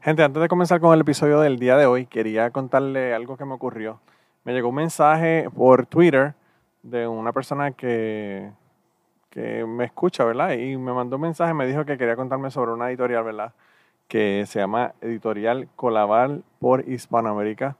Gente, 0.00 0.22
antes 0.22 0.40
de 0.40 0.48
comenzar 0.48 0.80
con 0.80 0.94
el 0.94 1.00
episodio 1.00 1.40
del 1.40 1.58
día 1.58 1.76
de 1.76 1.84
hoy, 1.84 2.06
quería 2.06 2.50
contarle 2.50 3.12
algo 3.14 3.36
que 3.36 3.44
me 3.44 3.54
ocurrió. 3.54 4.00
Me 4.44 4.52
llegó 4.52 4.68
un 4.68 4.76
mensaje 4.76 5.50
por 5.50 5.86
Twitter 5.86 6.34
de 6.84 7.08
una 7.08 7.32
persona 7.32 7.72
que, 7.72 8.52
que 9.28 9.66
me 9.66 9.84
escucha, 9.84 10.24
¿verdad? 10.24 10.52
Y 10.52 10.76
me 10.76 10.92
mandó 10.92 11.16
un 11.16 11.22
mensaje, 11.22 11.52
me 11.52 11.66
dijo 11.66 11.84
que 11.84 11.98
quería 11.98 12.14
contarme 12.14 12.52
sobre 12.52 12.70
una 12.70 12.88
editorial, 12.90 13.24
¿verdad? 13.24 13.52
Que 14.06 14.44
se 14.46 14.60
llama 14.60 14.94
Editorial 15.00 15.68
Colaval 15.74 16.44
por 16.60 16.88
Hispanoamérica. 16.88 17.76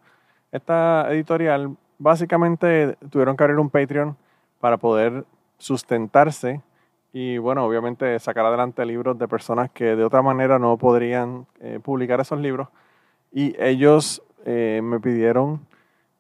Esta 0.51 1.07
editorial 1.13 1.77
básicamente 1.99 2.97
tuvieron 3.11 3.37
que 3.37 3.45
abrir 3.45 3.61
un 3.61 3.71
Patreon 3.71 4.17
para 4.59 4.77
poder 4.77 5.25
sustentarse 5.57 6.63
y 7.13 7.39
bueno, 7.39 7.65
obviamente 7.65 8.19
sacar 8.19 8.45
adelante 8.45 8.85
libros 8.85 9.19
de 9.19 9.29
personas 9.29 9.71
que 9.71 9.97
de 9.97 10.05
otra 10.05 10.23
manera 10.23 10.59
no 10.59 10.77
podrían 10.77 11.47
eh, 11.61 11.81
publicar 11.83 12.21
esos 12.21 12.39
libros. 12.41 12.69
Y 13.33 13.55
ellos 13.63 14.23
eh, 14.45 14.81
me 14.83 15.01
pidieron 15.01 15.67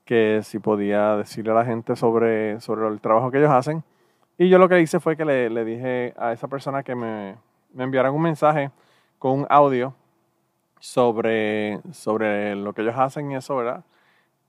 que 0.04 0.40
si 0.42 0.58
podía 0.58 1.16
decirle 1.16 1.52
a 1.52 1.54
la 1.54 1.64
gente 1.64 1.94
sobre, 1.94 2.60
sobre 2.60 2.88
el 2.88 3.00
trabajo 3.00 3.30
que 3.30 3.38
ellos 3.38 3.50
hacen. 3.50 3.84
Y 4.38 4.48
yo 4.48 4.58
lo 4.58 4.68
que 4.68 4.80
hice 4.80 5.00
fue 5.00 5.16
que 5.16 5.24
le, 5.24 5.50
le 5.50 5.64
dije 5.64 6.14
a 6.16 6.32
esa 6.32 6.48
persona 6.48 6.82
que 6.82 6.94
me, 6.94 7.36
me 7.74 7.84
enviaran 7.84 8.14
un 8.14 8.22
mensaje 8.22 8.70
con 9.18 9.40
un 9.40 9.46
audio 9.50 9.94
sobre, 10.80 11.80
sobre 11.92 12.54
lo 12.54 12.72
que 12.72 12.82
ellos 12.82 12.94
hacen 12.96 13.30
y 13.30 13.36
eso, 13.36 13.56
¿verdad? 13.56 13.84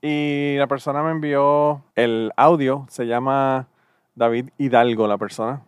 Y 0.02 0.56
la 0.58 0.68
persona 0.68 1.04
me 1.04 1.12
envió 1.12 1.84
el 1.96 2.32
audio, 2.38 2.86
se 2.88 3.06
llama 3.06 3.68
David 4.16 4.50
Hidalgo, 4.58 5.08
la 5.08 5.18
persona, 5.18 5.62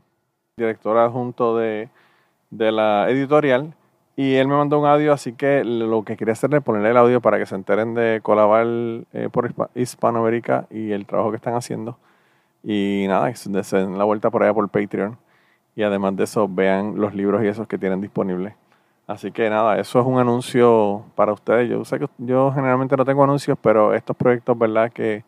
director 0.61 0.97
adjunto 0.97 1.57
de, 1.57 1.89
de 2.49 2.71
la 2.71 3.09
editorial. 3.09 3.73
Y 4.15 4.35
él 4.35 4.47
me 4.47 4.55
mandó 4.55 4.79
un 4.79 4.85
audio, 4.85 5.13
así 5.13 5.33
que 5.33 5.63
lo 5.63 6.03
que 6.03 6.17
quería 6.17 6.33
hacer 6.33 6.53
es 6.53 6.61
ponerle 6.61 6.91
el 6.91 6.97
audio 6.97 7.21
para 7.21 7.39
que 7.39 7.45
se 7.45 7.55
enteren 7.55 7.93
de 7.93 8.19
Colabar 8.21 8.65
eh, 9.13 9.29
por 9.31 9.53
Hispanoamérica 9.73 10.67
y 10.69 10.91
el 10.91 11.05
trabajo 11.05 11.31
que 11.31 11.37
están 11.37 11.55
haciendo. 11.55 11.97
Y 12.63 13.05
nada, 13.07 13.33
se 13.33 13.77
den 13.77 13.97
la 13.97 14.03
vuelta 14.03 14.29
por 14.29 14.43
allá 14.43 14.53
por 14.53 14.67
Patreon. 14.69 15.17
Y 15.75 15.83
además 15.83 16.15
de 16.17 16.25
eso, 16.25 16.47
vean 16.49 16.99
los 16.99 17.15
libros 17.15 17.43
y 17.43 17.47
esos 17.47 17.67
que 17.67 17.77
tienen 17.77 18.01
disponibles. 18.01 18.53
Así 19.07 19.31
que 19.31 19.49
nada, 19.49 19.79
eso 19.79 19.99
es 19.99 20.05
un 20.05 20.19
anuncio 20.19 21.05
para 21.15 21.33
ustedes. 21.33 21.69
Yo 21.69 21.83
sé 21.85 21.99
que 21.99 22.07
yo 22.17 22.51
generalmente 22.51 22.95
no 22.97 23.05
tengo 23.05 23.23
anuncios, 23.23 23.57
pero 23.61 23.93
estos 23.93 24.15
proyectos, 24.15 24.57
¿verdad? 24.57 24.91
Que, 24.91 25.23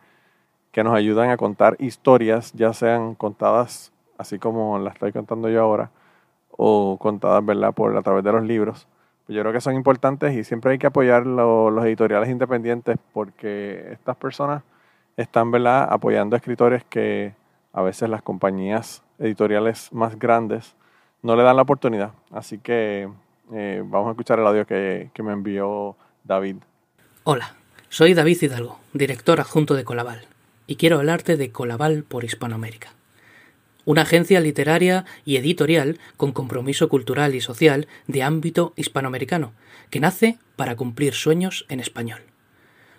que 0.71 0.83
nos 0.83 0.93
ayudan 0.93 1.29
a 1.29 1.37
contar 1.37 1.77
historias, 1.79 2.51
ya 2.53 2.73
sean 2.73 3.15
contadas 3.15 3.92
así 4.23 4.39
como 4.39 4.79
las 4.79 4.95
estoy 4.95 5.11
contando 5.11 5.49
yo 5.49 5.61
ahora, 5.61 5.91
o 6.49 6.97
contadas, 6.97 7.45
¿verdad? 7.45 7.73
Por 7.73 7.95
a 7.95 8.01
través 8.01 8.23
de 8.23 8.31
los 8.31 8.43
libros. 8.43 8.87
Pues 9.25 9.35
yo 9.35 9.41
creo 9.41 9.53
que 9.53 9.61
son 9.61 9.75
importantes 9.75 10.33
y 10.33 10.43
siempre 10.43 10.71
hay 10.71 10.77
que 10.77 10.87
apoyar 10.87 11.25
los 11.25 11.85
editoriales 11.85 12.29
independientes 12.29 12.97
porque 13.13 13.91
estas 13.91 14.17
personas 14.17 14.63
están, 15.15 15.51
¿verdad? 15.51 15.87
Apoyando 15.89 16.35
a 16.35 16.37
escritores 16.37 16.83
que 16.85 17.33
a 17.73 17.81
veces 17.81 18.09
las 18.09 18.21
compañías 18.21 19.03
editoriales 19.19 19.91
más 19.93 20.17
grandes 20.17 20.75
no 21.21 21.35
le 21.35 21.43
dan 21.43 21.55
la 21.55 21.61
oportunidad. 21.61 22.11
Así 22.31 22.59
que 22.59 23.09
eh, 23.53 23.83
vamos 23.85 24.07
a 24.07 24.11
escuchar 24.11 24.39
el 24.39 24.47
audio 24.47 24.65
que, 24.65 25.09
que, 25.13 25.23
me 25.23 25.33
envió 25.33 25.95
David. 26.23 26.57
Hola, 27.23 27.55
soy 27.89 28.13
David 28.13 28.41
Hidalgo, 28.41 28.79
director 28.93 29.39
adjunto 29.39 29.75
de 29.75 29.83
Colaval, 29.83 30.25
y 30.67 30.75
quiero 30.75 30.97
hablarte 30.97 31.37
de 31.37 31.51
Colaval 31.51 32.03
por 32.03 32.23
Hispanoamérica. 32.23 32.89
Una 33.85 34.03
agencia 34.03 34.39
literaria 34.39 35.05
y 35.25 35.35
editorial 35.37 35.99
con 36.15 36.31
compromiso 36.31 36.87
cultural 36.87 37.35
y 37.35 37.41
social 37.41 37.87
de 38.07 38.23
ámbito 38.23 38.73
hispanoamericano, 38.77 39.53
que 39.89 39.99
nace 39.99 40.37
para 40.55 40.75
cumplir 40.75 41.13
sueños 41.13 41.65
en 41.69 41.79
español. 41.79 42.21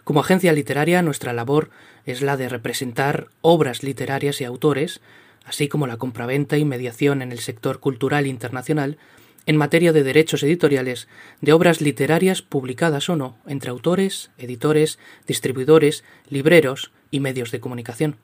Como 0.04 0.20
agencia 0.20 0.52
literaria, 0.52 1.00
nuestra 1.00 1.32
labor 1.32 1.70
es 2.04 2.20
la 2.20 2.36
de 2.36 2.50
representar 2.50 3.28
obras 3.40 3.82
literarias 3.82 4.42
y 4.42 4.44
autores, 4.44 5.00
así 5.46 5.68
como 5.68 5.86
la 5.86 5.96
compraventa 5.96 6.58
y 6.58 6.66
mediación 6.66 7.22
en 7.22 7.32
el 7.32 7.38
sector 7.38 7.80
cultural 7.80 8.26
internacional 8.26 8.98
en 9.46 9.56
materia 9.56 9.92
de 9.92 10.02
derechos 10.02 10.42
editoriales 10.42 11.08
de 11.40 11.52
obras 11.52 11.80
literarias 11.80 12.42
publicadas 12.42 13.08
o 13.08 13.16
no 13.16 13.36
entre 13.46 13.70
autores, 13.70 14.30
editores, 14.38 14.98
distribuidores, 15.26 16.04
libreros 16.28 16.92
y 17.10 17.20
medios 17.20 17.50
de 17.50 17.60
comunicación. 17.60 18.16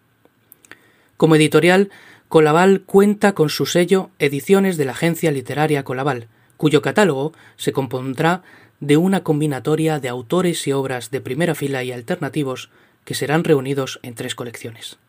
Como 1.16 1.36
editorial, 1.36 1.90
Colaval 2.30 2.82
cuenta 2.82 3.32
con 3.32 3.48
su 3.48 3.66
sello 3.66 4.10
Ediciones 4.20 4.76
de 4.76 4.84
la 4.84 4.92
Agencia 4.92 5.32
Literaria 5.32 5.82
Colaval, 5.82 6.28
cuyo 6.56 6.80
catálogo 6.80 7.32
se 7.56 7.72
compondrá 7.72 8.44
de 8.78 8.96
una 8.96 9.24
combinatoria 9.24 9.98
de 9.98 10.08
autores 10.08 10.64
y 10.68 10.72
obras 10.72 11.10
de 11.10 11.20
primera 11.20 11.56
fila 11.56 11.82
y 11.82 11.90
alternativos 11.90 12.70
que 13.04 13.14
serán 13.14 13.42
reunidos 13.42 13.98
en 14.04 14.14
tres 14.14 14.36
colecciones. 14.36 15.00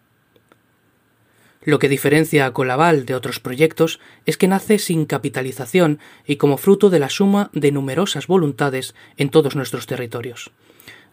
Lo 1.61 1.77
que 1.77 1.89
diferencia 1.89 2.47
a 2.47 2.53
Colaval 2.53 3.05
de 3.05 3.13
otros 3.13 3.39
proyectos 3.39 3.99
es 4.25 4.35
que 4.35 4.47
nace 4.47 4.79
sin 4.79 5.05
capitalización 5.05 5.99
y 6.25 6.37
como 6.37 6.57
fruto 6.57 6.89
de 6.89 6.97
la 6.97 7.09
suma 7.09 7.51
de 7.53 7.71
numerosas 7.71 8.25
voluntades 8.25 8.95
en 9.17 9.29
todos 9.29 9.55
nuestros 9.55 9.85
territorios, 9.85 10.49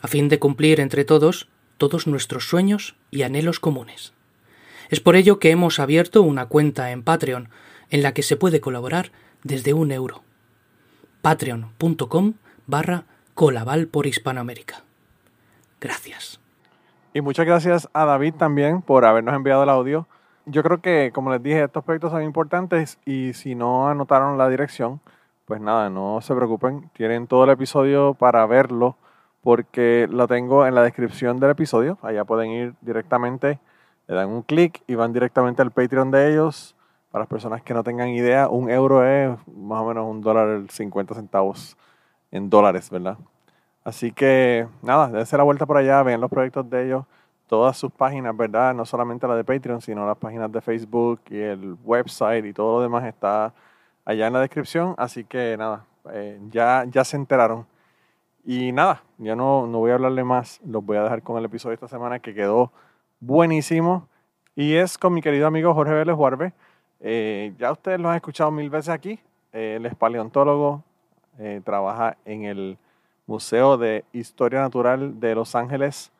a 0.00 0.08
fin 0.08 0.30
de 0.30 0.38
cumplir 0.38 0.80
entre 0.80 1.04
todos 1.04 1.50
todos 1.76 2.06
nuestros 2.06 2.48
sueños 2.48 2.96
y 3.10 3.25
anhelos 3.25 3.60
comunes. 3.60 4.14
Es 4.88 5.00
por 5.00 5.16
ello 5.16 5.38
que 5.38 5.50
hemos 5.50 5.78
abierto 5.78 6.22
una 6.22 6.47
cuenta 6.47 6.91
en 6.91 7.03
Patreon 7.03 7.49
en 7.91 8.03
la 8.03 8.12
que 8.12 8.22
se 8.22 8.37
puede 8.37 8.60
colaborar 8.60 9.12
desde 9.43 9.75
un 9.75 9.93
euro. 9.93 10.22
patreon.com 11.22 12.34
barra 12.66 13.04
colaval 13.34 13.87
por 13.87 14.06
Hispanoamérica. 14.06 14.82
Gracias. 15.81 16.41
Y 17.15 17.21
muchas 17.21 17.47
gracias 17.47 17.88
a 17.93 18.04
David 18.04 18.34
también 18.34 18.82
por 18.82 19.04
habernos 19.04 19.34
enviado 19.34 19.62
el 19.62 19.71
audio 19.71 20.06
yo 20.50 20.62
creo 20.62 20.81
que, 20.81 21.12
como 21.15 21.31
les 21.31 21.43
dije, 21.43 21.62
estos 21.65 21.84
proyectos 21.84 22.10
son 22.10 22.22
importantes 22.22 22.99
y 23.05 23.34
si 23.34 23.55
no 23.55 23.88
anotaron 23.88 24.38
la 24.38 24.49
dirección, 24.49 25.00
pues 25.44 25.61
nada, 25.61 25.91
no 25.91 26.20
se 26.23 26.34
preocupen. 26.34 26.91
Tienen 26.94 27.26
todo 27.26 27.44
el 27.44 27.50
episodio 27.50 28.14
para 28.14 28.46
verlo 28.46 28.96
porque 29.43 30.08
lo 30.11 30.26
tengo 30.26 30.67
en 30.67 30.75
la 30.75 30.82
descripción 30.82 31.38
del 31.38 31.50
episodio. 31.50 31.99
Allá 32.02 32.25
pueden 32.25 32.50
ir 32.50 32.75
directamente, 32.81 33.58
le 34.08 34.14
dan 34.14 34.28
un 34.31 34.43
clic 34.43 34.82
y 34.88 34.96
van 34.96 35.12
directamente 35.12 35.62
al 35.62 35.70
Patreon 35.70 36.10
de 36.10 36.32
ellos. 36.32 36.75
Para 37.10 37.22
las 37.22 37.28
personas 37.28 37.62
que 37.62 37.72
no 37.72 37.84
tengan 37.84 38.08
idea, 38.08 38.49
un 38.49 38.69
euro 38.69 39.06
es 39.06 39.31
más 39.46 39.81
o 39.81 39.87
menos 39.87 40.06
un 40.06 40.20
dólar 40.20 40.64
50 40.69 41.14
centavos 41.14 41.76
en 42.31 42.50
dólares, 42.50 42.90
¿verdad? 42.90 43.16
Así 43.84 44.12
que 44.12 44.66
nada, 44.82 45.08
dense 45.08 45.37
la 45.37 45.44
vuelta 45.44 45.64
por 45.64 45.78
allá, 45.78 46.02
vean 46.02 46.20
los 46.20 46.31
proyectos 46.31 46.69
de 46.69 46.87
ellos 46.87 47.05
todas 47.49 47.76
sus 47.76 47.90
páginas, 47.90 48.37
¿verdad? 48.37 48.75
No 48.75 48.84
solamente 48.84 49.26
la 49.26 49.34
de 49.34 49.43
Patreon, 49.43 49.81
sino 49.81 50.06
las 50.06 50.19
páginas 50.19 50.52
de 50.52 50.60
Facebook 50.60 51.20
y 51.31 51.38
el 51.38 51.76
website 51.82 52.44
y 52.44 52.52
todo 52.52 52.76
lo 52.76 52.82
demás 52.82 53.05
está 53.05 53.52
allá 54.05 54.26
en 54.28 54.32
la 54.34 54.40
descripción. 54.40 54.94
Así 54.99 55.25
que 55.25 55.56
nada, 55.56 55.84
eh, 56.12 56.38
ya, 56.50 56.84
ya 56.88 57.05
se 57.05 57.16
enteraron. 57.16 57.66
Y 58.44 58.72
nada, 58.72 59.02
ya 59.19 59.34
no, 59.34 59.66
no 59.66 59.78
voy 59.78 59.90
a 59.90 59.94
hablarle 59.94 60.25
más, 60.25 60.60
los 60.64 60.84
voy 60.84 60.96
a 60.99 61.02
dejar 61.02 61.22
con 61.22 61.38
el 61.38 61.44
episodio 61.46 61.70
de 61.70 61.75
esta 61.75 61.88
semana 61.88 62.20
que 62.20 62.34
quedó 62.34 62.70
buenísimo. 63.20 64.09
Y 64.55 64.75
es 64.75 64.99
con 64.99 65.15
mi 65.15 65.23
querido 65.23 65.47
amigo 65.47 65.75
Jorge 65.75 65.93
Vélez 65.94 66.17
Huarbe. 66.17 66.53
Eh, 67.00 67.53
ya 67.59 67.73
ustedes 67.73 68.00
lo 68.00 68.11
han 68.11 68.17
escuchado 68.17 68.50
mil 68.50 68.70
veces 68.70 68.91
aquí. 68.91 69.20
Eh, 69.53 69.76
él 69.76 69.87
es 69.87 69.94
paleontólogo, 69.94 70.82
trabaja 71.65 72.17
en 72.25 72.44
el 72.44 72.79
Museo 73.26 73.76
de 73.76 74.05
Historia 74.12 74.61
Natural 74.61 75.20
de 75.20 75.35
Los 75.35 75.55
Ángeles 75.55 76.11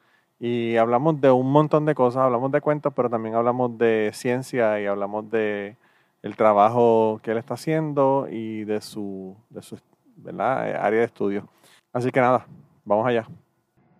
y 0.41 0.77
hablamos 0.77 1.21
de 1.21 1.31
un 1.31 1.51
montón 1.51 1.85
de 1.85 1.95
cosas, 1.95 2.23
hablamos 2.23 2.53
de 2.53 2.61
cuentos, 2.61 2.93
pero 2.95 3.11
también 3.11 3.35
hablamos 3.35 3.77
de 3.77 4.11
ciencia 4.15 4.81
y 4.81 4.87
hablamos 4.87 5.29
de 5.31 5.77
el 6.23 6.37
trabajo 6.37 7.21
que 7.23 7.33
él 7.33 7.39
está 7.39 7.55
haciendo 7.55 8.29
y 8.31 8.65
de 8.65 8.81
su, 8.81 9.37
de 9.51 9.63
su 9.63 9.79
área 10.39 10.91
de 10.91 11.05
estudio. 11.05 11.49
Así 11.93 12.11
que 12.11 12.21
nada, 12.21 12.47
vamos 12.85 13.07
allá. 13.07 13.27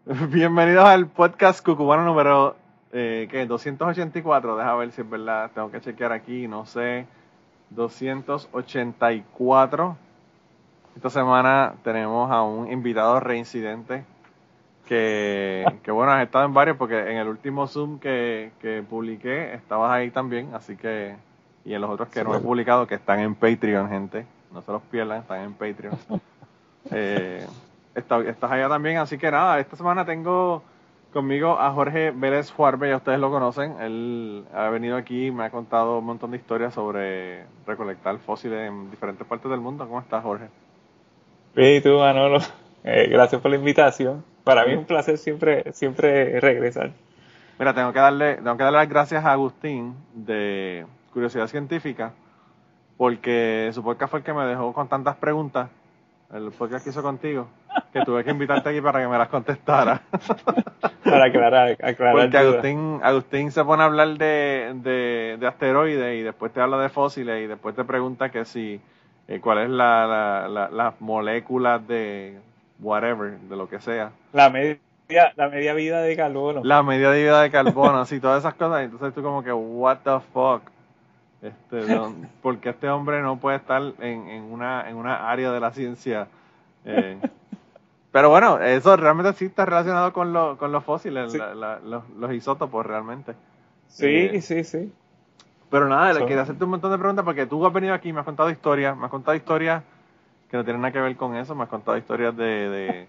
Bienvenidos 0.31 0.85
al 0.85 1.07
podcast 1.09 1.65
cucubano 1.65 2.05
número 2.05 2.57
eh, 2.93 3.29
¿qué? 3.31 3.47
284. 3.47 4.57
Deja 4.57 4.75
ver 4.77 4.93
si 4.93 5.01
es 5.03 5.11
verdad. 5.11 5.51
Tengo 5.55 5.71
que 5.71 5.81
chequear 5.81 6.13
aquí, 6.13 6.49
no 6.49 6.65
sé. 6.67 7.07
284. 7.71 9.97
Esta 10.97 11.11
semana 11.11 11.75
tenemos 11.85 12.31
a 12.31 12.43
un 12.43 12.71
invitado 12.73 13.21
reincidente 13.21 14.05
que, 14.87 15.65
que 15.83 15.91
bueno, 15.91 16.13
has 16.13 16.23
estado 16.23 16.45
en 16.45 16.55
varios 16.55 16.77
porque 16.77 16.99
en 17.13 17.19
el 17.19 17.29
último 17.29 17.67
Zoom 17.67 17.99
que, 17.99 18.53
que 18.61 18.83
publiqué 18.83 19.55
estabas 19.55 19.93
ahí 19.93 20.11
también, 20.11 20.55
así 20.55 20.77
que, 20.77 21.15
y 21.65 21.75
en 21.75 21.81
los 21.81 21.91
otros 21.91 22.09
que 22.09 22.25
no 22.25 22.35
he 22.35 22.41
publicado 22.41 22.87
que 22.87 22.97
están 22.97 23.21
en 23.21 23.35
Patreon, 23.35 23.89
gente, 23.89 24.27
no 24.53 24.63
se 24.63 24.73
los 24.73 24.83
pierdan, 24.83 25.21
están 25.21 25.41
en 25.43 25.55
Patreon. 25.55 25.97
Eh, 26.91 27.47
está- 27.95 28.21
estás 28.21 28.51
allá 28.51 28.67
también, 28.67 28.97
así 28.97 29.19
que 29.19 29.31
nada, 29.31 29.59
esta 29.61 29.77
semana 29.77 30.07
tengo 30.07 30.63
conmigo 31.13 31.59
a 31.59 31.73
Jorge 31.73 32.11
Vélez 32.11 32.51
Juarbe, 32.51 32.91
ya 32.91 32.97
ustedes 32.97 33.19
lo 33.19 33.31
conocen, 33.31 33.81
él 33.81 34.45
ha 34.55 34.69
venido 34.69 34.97
aquí 34.97 35.27
y 35.27 35.31
me 35.31 35.45
ha 35.45 35.51
contado 35.51 35.99
un 35.99 36.05
montón 36.05 36.31
de 36.31 36.37
historias 36.37 36.75
sobre 36.75 37.45
recolectar 37.67 38.19
fósiles 38.19 38.69
en 38.69 38.91
diferentes 38.91 39.27
partes 39.27 39.51
del 39.51 39.61
mundo. 39.61 39.87
¿Cómo 39.87 40.01
estás, 40.01 40.23
Jorge? 40.23 40.49
Bien, 41.55 41.77
y 41.77 41.81
tú, 41.81 41.99
Manolo, 41.99 42.39
Eh, 42.85 43.09
gracias 43.11 43.41
por 43.41 43.51
la 43.51 43.57
invitación. 43.57 44.25
Para 44.45 44.65
mí 44.65 44.73
es 44.73 44.79
un 44.79 44.85
placer 44.85 45.19
siempre, 45.19 45.73
siempre 45.73 46.41
regresar. 46.41 46.93
Mira, 47.59 47.75
tengo 47.75 47.93
que 47.93 47.99
darle, 47.99 48.37
tengo 48.37 48.57
que 48.57 48.63
darle 48.63 48.79
las 48.79 48.89
gracias 48.89 49.25
a 49.25 49.33
Agustín 49.33 49.95
de 50.15 50.87
Curiosidad 51.13 51.49
Científica, 51.49 52.13
porque 52.97 53.71
su 53.75 53.83
podcast 53.83 54.11
fue 54.11 54.21
el 54.21 54.25
que 54.25 54.33
me 54.33 54.47
dejó 54.47 54.73
con 54.73 54.89
tantas 54.89 55.17
preguntas, 55.17 55.69
el 56.33 56.51
podcast 56.53 56.85
que 56.85 56.91
hizo 56.91 57.03
contigo, 57.03 57.49
que 57.93 58.03
tuve 58.05 58.23
que 58.25 58.31
invitarte 58.31 58.69
aquí 58.69 58.81
para 58.81 59.01
que 59.01 59.09
me 59.09 59.17
las 59.19 59.29
contestara. 59.29 60.03
Para 61.05 61.25
aclarar, 61.27 61.77
aclarar 61.83 62.13
Porque. 62.15 62.37
Agustín, 62.37 63.01
Agustín 63.03 63.51
se 63.51 63.65
pone 63.65 63.83
a 63.83 63.87
hablar 63.87 64.09
de, 64.19 64.73
de, 64.83 65.37
de 65.41 65.47
asteroides 65.47 66.19
y 66.19 66.23
después 66.23 66.53
te 66.53 66.61
habla 66.61 66.77
de 66.79 66.91
fósiles 66.91 67.43
y 67.45 67.47
después 67.47 67.75
te 67.75 67.85
pregunta 67.85 68.31
que 68.31 68.45
si, 68.45 68.79
eh, 69.27 69.41
cuál 69.41 69.59
es 69.59 69.71
la, 69.71 70.07
la, 70.07 70.49
la- 70.49 70.71
las 70.71 71.01
moléculas 71.01 71.87
de 71.89 72.39
whatever, 72.81 73.39
de 73.39 73.57
lo 73.57 73.69
que 73.71 73.81
sea. 73.81 74.11
La 74.35 74.51
media, 74.51 74.79
la 75.37 75.49
media 75.49 75.73
vida 75.73 76.03
de 76.03 76.15
carbono. 76.15 76.61
La 76.63 76.83
medida 76.83 77.11
de 77.11 77.23
vida 77.23 77.41
de 77.41 77.51
carbono, 77.51 78.01
así, 78.01 78.21
todas 78.21 78.41
esas 78.41 78.55
cosas. 78.55 78.83
Entonces 78.83 79.15
tú 79.15 79.23
como 79.23 79.43
que, 79.43 79.53
what 79.53 79.99
the 80.05 80.19
fuck. 80.35 80.63
Este, 81.41 81.95
no, 81.95 82.15
porque 82.43 82.71
este 82.71 82.89
hombre 82.89 83.23
no 83.23 83.37
puede 83.39 83.57
estar 83.59 83.81
en, 84.01 84.29
en, 84.29 84.43
una, 84.45 84.89
en 84.89 84.97
una 84.97 85.31
área 85.31 85.53
de 85.53 85.61
la 85.61 85.71
ciencia. 85.71 86.27
eh, 86.85 87.17
pero 88.11 88.31
bueno, 88.31 88.59
eso 88.61 88.97
realmente 88.97 89.33
sí 89.35 89.45
está 89.45 89.65
relacionado 89.67 90.13
con, 90.13 90.33
lo, 90.33 90.57
con 90.57 90.73
los 90.73 90.83
fósiles, 90.83 91.31
Sí. 91.33 91.39
la- 91.39 91.55
la- 91.55 91.79
los, 91.81 92.09
los 92.11 92.33
isótopos 92.33 92.85
realmente. 92.85 93.35
Sí, 93.89 94.07
Eh, 94.07 94.41
sí, 94.43 94.65
sí. 94.65 94.93
Pero 95.71 95.87
nada, 95.89 96.13
le 96.15 96.19
Son- 96.21 96.27
quería 96.29 96.43
hacerte 96.43 96.65
un 96.65 96.71
montón 96.71 96.91
de 96.91 96.99
preguntas 96.99 97.25
porque 97.25 97.47
tú 97.47 97.65
has 97.67 97.73
venido 97.73 97.93
aquí, 97.95 98.13
me 98.13 98.21
has 98.21 98.25
contado 98.27 98.51
historias, 98.51 98.97
me 98.97 99.05
has 99.05 99.11
contado 99.11 99.37
historias 99.37 99.83
que 100.51 100.57
no 100.57 100.65
tienen 100.65 100.81
nada 100.81 100.93
que 100.93 101.01
ver 101.01 101.15
con 101.17 101.37
eso, 101.37 101.55
me 101.55 101.65
has 101.65 101.69
contado 101.69 101.97
historias 101.99 102.35
de, 102.37 102.45
de, 102.71 103.09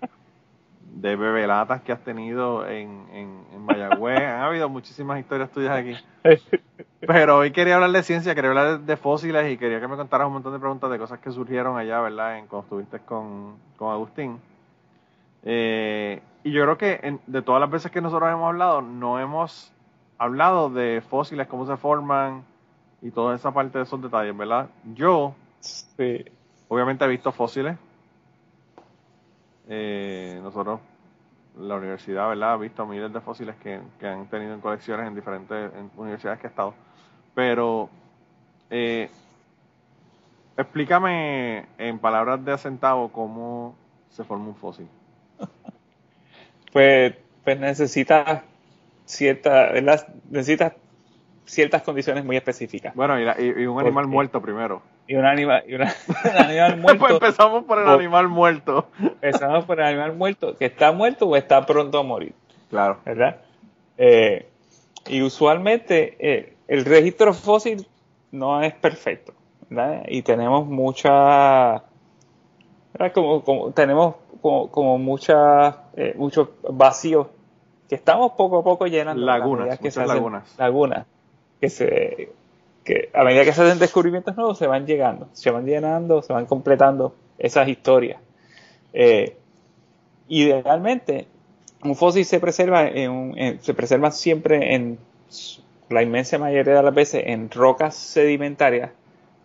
de 0.81 1.15
bebelatas 1.15 1.81
que 1.81 1.91
has 1.91 2.03
tenido 2.03 2.67
en, 2.67 3.07
en, 3.11 3.45
en 3.53 3.61
Mayagüez, 3.65 4.19
han 4.27 4.41
habido 4.41 4.69
muchísimas 4.69 5.19
historias 5.19 5.49
tuyas 5.51 5.77
aquí. 5.77 5.95
Pero 7.07 7.37
hoy 7.37 7.51
quería 7.51 7.75
hablar 7.75 7.91
de 7.91 8.03
ciencia, 8.03 8.35
quería 8.35 8.49
hablar 8.49 8.81
de 8.81 8.97
fósiles 8.97 9.51
y 9.51 9.57
quería 9.57 9.79
que 9.79 9.87
me 9.87 9.95
contaras 9.95 10.27
un 10.27 10.33
montón 10.33 10.53
de 10.53 10.59
preguntas 10.59 10.91
de 10.91 10.99
cosas 10.99 11.19
que 11.19 11.31
surgieron 11.31 11.77
allá, 11.77 12.01
¿verdad? 12.01 12.37
En, 12.37 12.47
cuando 12.47 12.65
estuviste 12.65 12.99
con, 12.99 13.55
con 13.77 13.91
Agustín. 13.91 14.39
Eh, 15.43 16.21
y 16.43 16.51
yo 16.51 16.63
creo 16.63 16.77
que 16.77 16.99
en- 17.03 17.19
de 17.27 17.41
todas 17.41 17.61
las 17.61 17.69
veces 17.69 17.91
que 17.91 18.01
nosotros 18.01 18.29
hemos 18.29 18.47
hablado, 18.47 18.81
no 18.81 19.19
hemos 19.19 19.71
hablado 20.17 20.69
de 20.69 21.01
fósiles, 21.09 21.47
cómo 21.47 21.65
se 21.65 21.77
forman 21.77 22.43
y 23.01 23.11
toda 23.11 23.35
esa 23.35 23.51
parte 23.53 23.77
de 23.77 23.85
esos 23.85 24.01
detalles, 24.01 24.35
¿verdad? 24.35 24.67
Yo, 24.93 25.33
Sí. 25.61 26.25
obviamente, 26.67 27.05
he 27.05 27.07
visto 27.07 27.31
fósiles. 27.31 27.77
Eh, 29.69 30.39
nosotros, 30.43 30.79
la 31.59 31.75
universidad, 31.75 32.27
¿verdad? 32.29 32.53
Ha 32.53 32.57
visto 32.57 32.85
miles 32.85 33.13
de 33.13 33.21
fósiles 33.21 33.55
que, 33.57 33.79
que 33.99 34.07
han 34.07 34.25
tenido 34.27 34.53
en 34.53 34.61
colecciones 34.61 35.07
en 35.07 35.15
diferentes 35.15 35.71
en 35.75 35.91
universidades 35.95 36.39
que 36.39 36.47
he 36.47 36.49
estado. 36.49 36.73
Pero, 37.35 37.89
eh, 38.69 39.09
explícame 40.57 41.65
en 41.77 41.99
palabras 41.99 42.43
de 42.43 42.57
centavo 42.57 43.11
cómo 43.11 43.75
se 44.09 44.23
forma 44.23 44.45
un 44.47 44.55
fósil. 44.55 44.87
Pues, 46.71 47.15
pues 47.43 47.59
necesitas 47.59 48.43
cierta, 49.05 49.71
¿verdad? 49.71 50.07
necesitas 50.29 50.73
ciertas 51.45 51.81
condiciones 51.81 52.23
muy 52.23 52.37
específicas. 52.37 52.93
Bueno, 52.93 53.19
y, 53.19 53.25
la- 53.25 53.41
y- 53.41 53.47
y 53.63 53.65
un 53.65 53.79
animal 53.79 54.05
muerto 54.05 54.39
primero. 54.39 54.83
Y 55.11 55.15
un 55.15 55.25
animal, 55.25 55.63
y 55.67 55.73
una- 55.73 55.91
un 56.23 56.37
animal 56.37 56.79
Pues 56.83 56.99
muerto. 56.99 57.15
empezamos 57.15 57.63
por 57.63 57.79
el 57.79 57.87
animal 57.89 58.27
muerto. 58.27 58.87
Empezamos 58.99 59.65
por 59.65 59.79
el 59.79 59.87
animal 59.87 60.15
muerto, 60.15 60.55
que 60.55 60.65
está 60.65 60.91
muerto 60.91 61.25
o 61.27 61.35
está 61.35 61.65
pronto 61.65 61.97
a 61.97 62.03
morir. 62.03 62.33
Claro. 62.69 62.99
¿verdad? 63.05 63.37
Eh, 63.97 64.47
y 65.07 65.23
usualmente 65.23 66.15
eh, 66.19 66.53
el 66.67 66.85
registro 66.85 67.33
fósil 67.33 67.87
no 68.31 68.61
es 68.61 68.73
perfecto, 68.75 69.33
¿verdad? 69.67 70.03
Y 70.07 70.21
tenemos 70.21 70.67
mucha, 70.67 71.83
¿verdad? 72.93 73.11
Como, 73.13 73.43
como- 73.43 73.71
tenemos 73.71 74.13
como, 74.43 74.69
como 74.69 74.99
mucha, 74.99 75.85
eh, 75.95 76.13
muchos 76.17 76.49
vacíos 76.69 77.27
que 77.89 77.95
estamos 77.95 78.33
poco 78.33 78.59
a 78.59 78.63
poco 78.63 78.85
llenando. 78.85 79.25
Lagunas, 79.25 79.75
se 79.77 79.81
muchas 79.81 79.97
hacen- 79.97 80.07
lagunas. 80.07 80.55
Lagunas. 80.59 81.07
Que 81.59 81.69
se, 81.69 82.31
a 83.13 83.23
medida 83.23 83.45
que 83.45 83.53
se 83.53 83.61
hacen 83.61 83.79
descubrimientos 83.79 84.35
nuevos 84.35 84.57
se 84.57 84.67
van 84.67 84.85
llegando, 84.85 85.29
se 85.33 85.51
van 85.51 85.65
llenando, 85.65 86.21
se 86.21 86.33
van 86.33 86.45
completando 86.45 87.15
esas 87.37 87.67
historias. 87.67 88.19
Eh, 88.93 89.35
idealmente, 90.27 91.27
un 91.83 91.95
fósil 91.95 92.25
se 92.25 92.39
preserva 92.39 92.89
se 92.89 93.73
preserva 93.73 94.11
siempre 94.11 94.75
en 94.75 94.97
la 95.89 96.03
inmensa 96.03 96.37
mayoría 96.37 96.75
de 96.75 96.83
las 96.83 96.93
veces 96.93 97.23
en 97.25 97.49
rocas 97.49 97.95
sedimentarias 97.95 98.91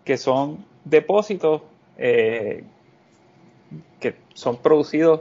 que 0.05 0.17
son 0.19 0.65
depósitos 0.85 1.63
eh, 1.97 2.65
que 4.01 4.15
son 4.35 4.59
producidos 4.59 5.21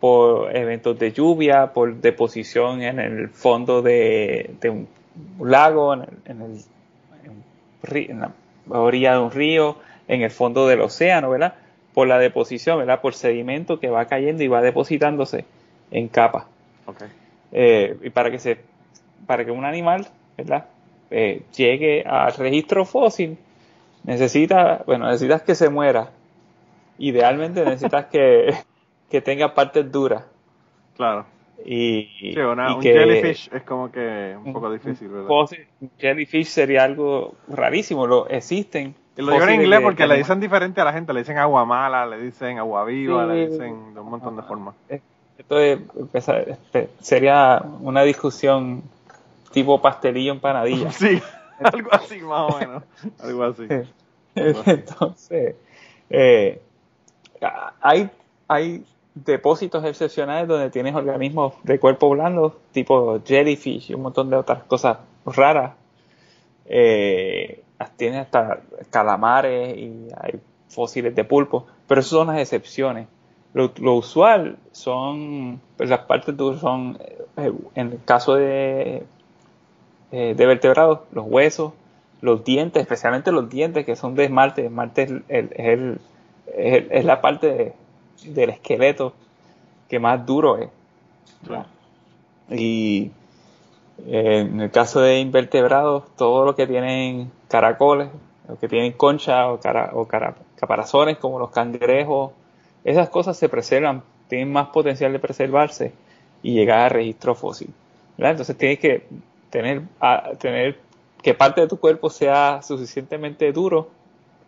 por 0.00 0.54
eventos 0.54 0.98
de 0.98 1.12
lluvia, 1.12 1.72
por 1.72 1.96
deposición 1.96 2.82
en 2.82 2.98
el 3.00 3.28
fondo 3.30 3.82
de, 3.82 4.54
un 4.64 4.88
lago, 5.40 5.94
en 5.94 6.02
el- 6.26 6.77
en 7.82 8.20
la 8.20 8.32
orilla 8.68 9.12
de 9.12 9.18
un 9.18 9.30
río, 9.30 9.76
en 10.08 10.22
el 10.22 10.30
fondo 10.30 10.66
del 10.66 10.80
océano, 10.80 11.30
¿verdad? 11.30 11.54
Por 11.94 12.08
la 12.08 12.18
deposición, 12.18 12.78
¿verdad? 12.78 13.00
Por 13.00 13.14
sedimento 13.14 13.80
que 13.80 13.90
va 13.90 14.06
cayendo 14.06 14.42
y 14.42 14.48
va 14.48 14.60
depositándose 14.60 15.44
en 15.90 16.08
capas. 16.08 16.44
Ok. 16.86 17.02
Eh, 17.52 17.96
y 18.02 18.10
para 18.10 18.30
que 18.30 18.38
se, 18.38 18.58
para 19.26 19.44
que 19.44 19.50
un 19.50 19.64
animal, 19.64 20.08
¿verdad? 20.36 20.66
Eh, 21.10 21.42
llegue 21.56 22.04
al 22.06 22.34
registro 22.34 22.84
fósil, 22.84 23.38
necesita, 24.04 24.82
bueno, 24.86 25.06
necesitas 25.06 25.42
que 25.42 25.54
se 25.54 25.68
muera. 25.68 26.10
Idealmente 26.98 27.64
necesitas 27.64 28.06
que, 28.06 28.54
que 29.10 29.20
tenga 29.20 29.54
partes 29.54 29.90
duras. 29.90 30.24
Claro. 30.96 31.26
Y, 31.64 32.08
Sí, 32.34 32.38
una- 32.38 32.70
y 32.70 32.74
un 32.74 32.80
que 32.80 32.92
jellyfish 32.92 33.50
es 33.52 33.62
como 33.64 33.90
que 33.90 34.36
un 34.42 34.52
poco 34.52 34.70
difícil, 34.72 35.08
¿verdad? 35.08 35.28
fósil- 35.28 35.66
un 35.80 35.90
jellyfish 35.98 36.46
sería 36.46 36.84
algo 36.84 37.34
rarísimo. 37.48 38.06
Lo, 38.06 38.28
existen. 38.28 38.94
Y 39.16 39.22
lo 39.22 39.32
digo 39.32 39.44
en 39.44 39.54
inglés 39.62 39.80
porque 39.82 40.06
le 40.06 40.16
dicen 40.16 40.38
diferente 40.40 40.80
a 40.80 40.84
la 40.84 40.92
gente. 40.92 41.12
Le 41.12 41.20
dicen 41.20 41.36
agua 41.38 41.64
mala, 41.64 42.06
le 42.06 42.18
dicen 42.22 42.58
agua 42.58 42.84
viva, 42.84 43.24
Sí. 43.26 43.32
le 43.32 43.48
dicen 43.48 43.94
de 43.94 44.00
un 44.00 44.08
montón 44.10 44.36
de 44.36 44.42
formas. 44.42 44.74
Esto 45.36 45.58
es- 45.58 45.80
empezar- 45.96 46.48
este, 46.48 46.88
sería 47.00 47.60
una 47.80 48.02
discusión 48.02 48.82
tipo 49.52 49.80
pastelillo 49.82 50.32
empanadilla. 50.32 50.90
Sí, 50.92 51.20
algo 51.60 51.88
así 51.92 52.20
más 52.20 52.54
o 52.54 52.58
menos. 52.60 52.82
Algo 53.20 53.42
así. 53.44 53.66
Entonces, 54.36 55.56
eh, 56.10 56.60
hay, 57.80 58.08
hay 58.46 58.84
depósitos 59.24 59.84
excepcionales 59.84 60.48
donde 60.48 60.70
tienes 60.70 60.94
organismos 60.94 61.54
de 61.62 61.78
cuerpo 61.78 62.10
blando, 62.10 62.56
tipo 62.72 63.20
jellyfish 63.24 63.90
y 63.90 63.94
un 63.94 64.02
montón 64.02 64.30
de 64.30 64.36
otras 64.36 64.62
cosas 64.64 64.98
raras. 65.26 65.72
Eh, 66.66 67.62
tienes 67.96 68.20
hasta 68.20 68.60
calamares 68.90 69.76
y 69.76 70.08
hay 70.20 70.40
fósiles 70.68 71.14
de 71.14 71.24
pulpo, 71.24 71.66
pero 71.86 72.00
eso 72.00 72.16
son 72.18 72.28
las 72.28 72.38
excepciones. 72.38 73.08
Lo, 73.54 73.94
usual 73.94 74.58
son, 74.72 75.60
pues, 75.76 75.88
las 75.88 76.00
partes 76.00 76.34
son, 76.60 76.98
eh, 77.36 77.52
en 77.74 77.92
el 77.92 78.00
caso 78.04 78.34
de, 78.34 79.04
eh, 80.12 80.34
de 80.36 80.46
vertebrados, 80.46 81.00
los 81.12 81.24
huesos, 81.26 81.72
los 82.20 82.44
dientes, 82.44 82.82
especialmente 82.82 83.32
los 83.32 83.48
dientes 83.48 83.86
que 83.86 83.96
son 83.96 84.14
de 84.14 84.24
esmalte. 84.24 84.66
Esmalte 84.66 85.02
es, 85.02 85.10
el- 85.28 85.50
es 85.56 85.98
es 86.56 86.84
es 86.90 87.04
la 87.04 87.20
parte 87.20 87.46
de- 87.52 87.72
del 88.24 88.50
esqueleto 88.50 89.12
que 89.88 89.98
más 89.98 90.24
duro 90.26 90.58
es. 90.58 90.68
¿verdad? 91.42 91.66
Y 92.50 93.10
eh, 94.06 94.40
en 94.40 94.60
el 94.60 94.70
caso 94.70 95.00
de 95.00 95.20
invertebrados, 95.20 96.04
todo 96.16 96.44
lo 96.44 96.54
que 96.54 96.66
tienen 96.66 97.30
caracoles, 97.48 98.08
lo 98.48 98.58
que 98.58 98.68
tienen 98.68 98.92
concha 98.92 99.50
o, 99.50 99.60
cara- 99.60 99.90
o 99.94 100.06
cara- 100.06 100.36
caparazones 100.56 101.18
como 101.18 101.38
los 101.38 101.50
cangrejos, 101.50 102.32
esas 102.84 103.08
cosas 103.10 103.36
se 103.36 103.48
preservan, 103.48 104.02
tienen 104.28 104.52
más 104.52 104.68
potencial 104.68 105.12
de 105.12 105.18
preservarse 105.18 105.92
y 106.42 106.54
llegar 106.54 106.80
a 106.80 106.88
registro 106.88 107.34
fósil. 107.34 107.70
Entonces 108.16 108.56
tienes 108.56 108.78
que 108.78 109.06
tener, 109.50 109.82
a, 110.00 110.30
tener 110.38 110.78
que 111.22 111.34
parte 111.34 111.60
de 111.60 111.68
tu 111.68 111.78
cuerpo 111.78 112.10
sea 112.10 112.62
suficientemente 112.62 113.52
duro 113.52 113.88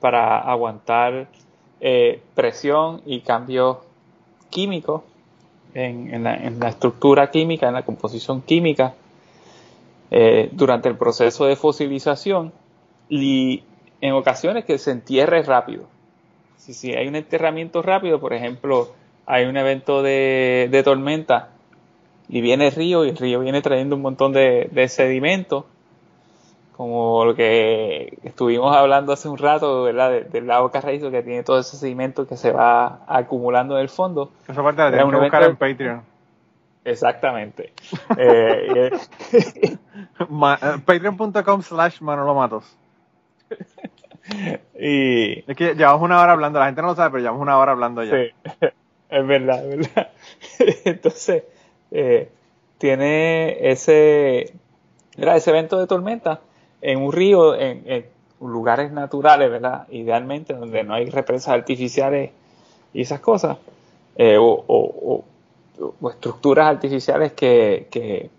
para 0.01 0.39
aguantar 0.39 1.29
eh, 1.81 2.21
presión 2.35 3.01
y 3.07 3.21
cambios 3.21 3.79
químicos 4.51 5.03
en, 5.75 6.23
la, 6.25 6.69
estructura 6.69 7.31
química, 7.31 7.69
en 7.69 7.75
la 7.75 7.85
composición 7.85 8.43
química, 8.43 8.95
eh, 10.11 10.49
durante 10.53 10.89
el 10.89 10.97
proceso 10.97 11.47
de 11.47 11.57
fosilización 11.57 12.53
y 13.09 13.63
en 14.01 14.13
ocasiones 14.13 14.65
que 14.65 14.79
se 14.79 14.91
entierre 14.91 15.43
rápido. 15.43 15.85
Si, 16.57 16.93
hay 16.93 17.09
un 17.09 17.17
enterramiento 17.17 17.83
rápido, 17.83 18.21
por 18.21 18.35
ejemplo, 18.35 18.93
hay 19.27 19.47
un 19.47 19.57
evento 19.57 20.03
de, 20.03 20.83
tormenta 20.85 21.51
y 22.29 22.41
viene 22.41 22.67
el 22.67 22.73
río 22.73 23.05
y 23.05 23.11
el 23.11 23.17
río 23.17 23.41
viene 23.41 23.63
trayendo 23.63 23.97
un 23.97 24.03
montón 24.03 24.33
de, 24.33 24.69
de 24.73 24.89
sedimentos 24.89 25.65
como 26.81 27.27
lo 27.27 27.35
que 27.35 28.17
estuvimos 28.23 28.75
hablando 28.75 29.13
hace 29.13 29.29
un 29.29 29.37
rato, 29.37 29.83
¿verdad? 29.83 30.23
del 30.23 30.47
lago 30.47 30.71
Carrizo 30.71 31.11
que 31.11 31.23
tiene 31.23 31.43
todo 31.43 31.59
ese 31.59 31.77
sedimento 31.77 32.27
que 32.27 32.39
se 32.39 32.53
va 32.53 33.05
acumulando 33.07 33.77
en 33.77 33.83
el 33.83 33.91
fondo. 33.91 34.33
Esa 34.49 34.63
parte 34.63 34.81
la 34.81 34.91
tenemos 34.91 35.13
que 35.13 35.21
buscar 35.21 35.43
en 35.43 35.57
Patreon. 35.57 36.03
Exactamente. 36.83 37.75
eh, 38.17 38.91
eh 39.33 39.77
Patreon.com 40.87 41.61
slash 41.61 42.01
Manolo 42.01 42.35
Matos. 42.35 42.75
y... 44.81 45.51
Es 45.51 45.57
que 45.59 45.75
llevamos 45.75 46.01
una 46.01 46.23
hora 46.23 46.33
hablando, 46.33 46.61
la 46.61 46.65
gente 46.65 46.81
no 46.81 46.89
lo 46.89 46.95
sabe, 46.95 47.11
pero 47.11 47.21
llevamos 47.21 47.43
una 47.43 47.59
hora 47.59 47.73
hablando 47.73 48.03
ya. 48.05 48.11
Sí, 48.11 48.31
es 49.11 49.27
verdad, 49.27 49.71
es 49.71 49.77
verdad. 49.77 50.11
Entonces, 50.87 51.43
eh, 51.91 52.31
tiene 52.79 53.71
ese, 53.71 54.55
ese 55.19 55.51
evento 55.51 55.79
de 55.79 55.87
tormenta 55.87 56.41
en 56.81 57.01
un 57.01 57.13
río, 57.13 57.55
en, 57.55 58.07
lugares 58.41 58.91
naturales, 58.91 59.51
¿verdad? 59.51 59.87
Idealmente, 59.91 60.55
donde 60.55 60.83
no 60.83 60.95
hay 60.95 61.11
represas 61.11 61.49
artificiales 61.49 62.31
y 62.95 63.03
esas 63.03 63.21
cosas, 63.21 63.59
eh, 64.17 64.39
o, 64.41 65.25
estructuras 66.11 66.67
artificiales 66.67 67.33
que, 67.33 68.31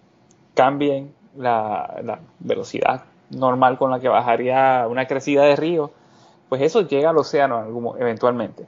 cambien 0.53 1.13
la, 1.37 2.19
velocidad 2.39 3.03
normal 3.29 3.77
con 3.77 3.91
la 3.91 3.99
que 3.99 4.09
bajaría 4.09 4.85
una 4.89 5.07
crecida 5.07 5.43
de 5.43 5.55
río, 5.55 5.91
pues 6.49 6.61
eso 6.61 6.81
llega 6.81 7.11
al 7.11 7.17
océano 7.17 7.95
eventualmente. 7.97 8.65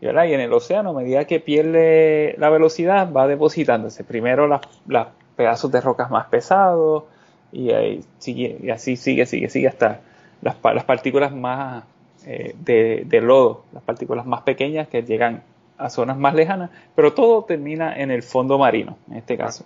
Y 0.00 0.08
en 0.08 0.40
el 0.40 0.52
océano, 0.52 0.90
a 0.90 0.94
medida 0.94 1.26
que 1.26 1.38
pierde 1.38 2.34
la 2.38 2.50
velocidad, 2.50 3.12
va 3.12 3.28
depositándose 3.28 4.02
primero 4.02 4.48
los 4.48 5.06
pedazos 5.36 5.70
de 5.70 5.80
rocas 5.80 6.10
más 6.10 6.26
pesados, 6.26 7.04
y, 7.52 7.70
ahí 7.70 8.00
sigue, 8.18 8.58
y 8.62 8.70
así 8.70 8.96
sigue, 8.96 9.26
sigue, 9.26 9.48
sigue 9.48 9.68
hasta 9.68 10.00
las, 10.40 10.56
las 10.62 10.84
partículas 10.84 11.34
más 11.34 11.84
eh, 12.26 12.54
de, 12.58 13.20
lodo, 13.20 13.64
las 13.72 13.82
partículas 13.82 14.26
más 14.26 14.42
pequeñas 14.42 14.88
que 14.88 15.02
llegan 15.02 15.42
a 15.76 15.90
zonas 15.90 16.16
más 16.16 16.34
lejanas, 16.34 16.70
pero 16.94 17.12
todo 17.12 17.42
termina 17.44 17.96
en 17.96 18.10
el 18.10 18.22
fondo 18.22 18.58
marino, 18.58 18.96
en 19.10 19.16
este 19.16 19.36
caso. 19.36 19.64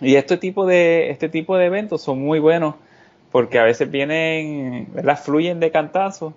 Y 0.00 0.16
este 0.16 0.36
tipo 0.36 0.66
de, 0.66 1.10
este 1.10 1.28
tipo 1.28 1.56
de 1.56 1.66
eventos 1.66 2.02
son 2.02 2.20
muy 2.20 2.40
buenos 2.40 2.74
porque 3.30 3.58
a 3.58 3.64
veces 3.64 3.90
vienen, 3.90 4.88
¿verdad? 4.92 5.18
fluyen 5.22 5.60
de 5.60 5.70
cantazo 5.70 6.34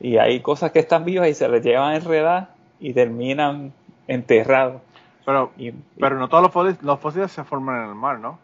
y 0.00 0.18
hay 0.18 0.40
cosas 0.40 0.72
que 0.72 0.78
están 0.78 1.04
vivas 1.04 1.28
y 1.28 1.34
se 1.34 1.48
les 1.48 1.62
llevan 1.62 1.92
a 1.92 1.96
enredar 1.96 2.50
y 2.78 2.92
terminan 2.92 3.72
enterrados. 4.08 4.82
Pero, 5.24 5.52
pero 5.98 6.18
no 6.18 6.28
todos 6.28 6.42
los 6.42 6.52
fósiles, 6.52 6.82
los 6.82 7.00
fósiles 7.00 7.30
se 7.32 7.44
forman 7.44 7.84
en 7.84 7.88
el 7.90 7.94
mar, 7.94 8.18
¿no? 8.18 8.38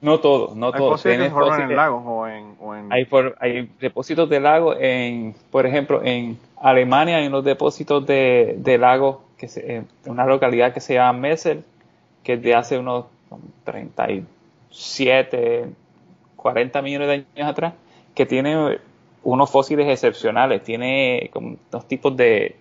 No 0.00 0.20
todos, 0.20 0.54
no 0.54 0.72
todos. 0.72 1.04
Hay 1.06 1.14
en 1.14 1.76
lagos 1.76 2.02
o 2.06 2.26
en... 2.26 2.92
Hay, 2.92 3.08
hay, 3.40 3.70
depósitos 3.80 4.28
de 4.28 4.40
lagos 4.40 4.76
en, 4.78 5.34
por 5.50 5.66
ejemplo, 5.66 6.02
en 6.04 6.38
Alemania 6.60 7.16
hay 7.16 7.26
unos 7.26 7.44
depósitos 7.44 8.06
de, 8.06 8.56
de 8.58 8.78
lagos, 8.78 9.18
que 9.38 9.48
se, 9.48 9.76
en 9.76 9.88
una 10.06 10.26
localidad 10.26 10.74
que 10.74 10.80
se 10.80 10.94
llama 10.94 11.18
Messel, 11.18 11.64
que 12.22 12.34
es 12.34 12.42
de 12.42 12.54
hace 12.54 12.78
unos 12.78 13.06
37, 13.64 15.66
40 16.36 16.82
millones 16.82 17.08
de 17.08 17.26
años 17.36 17.50
atrás, 17.50 17.74
que 18.14 18.26
tiene 18.26 18.78
unos 19.22 19.50
fósiles 19.50 19.88
excepcionales, 19.88 20.62
tiene 20.62 21.30
como 21.32 21.56
dos 21.70 21.88
tipos 21.88 22.16
de, 22.16 22.56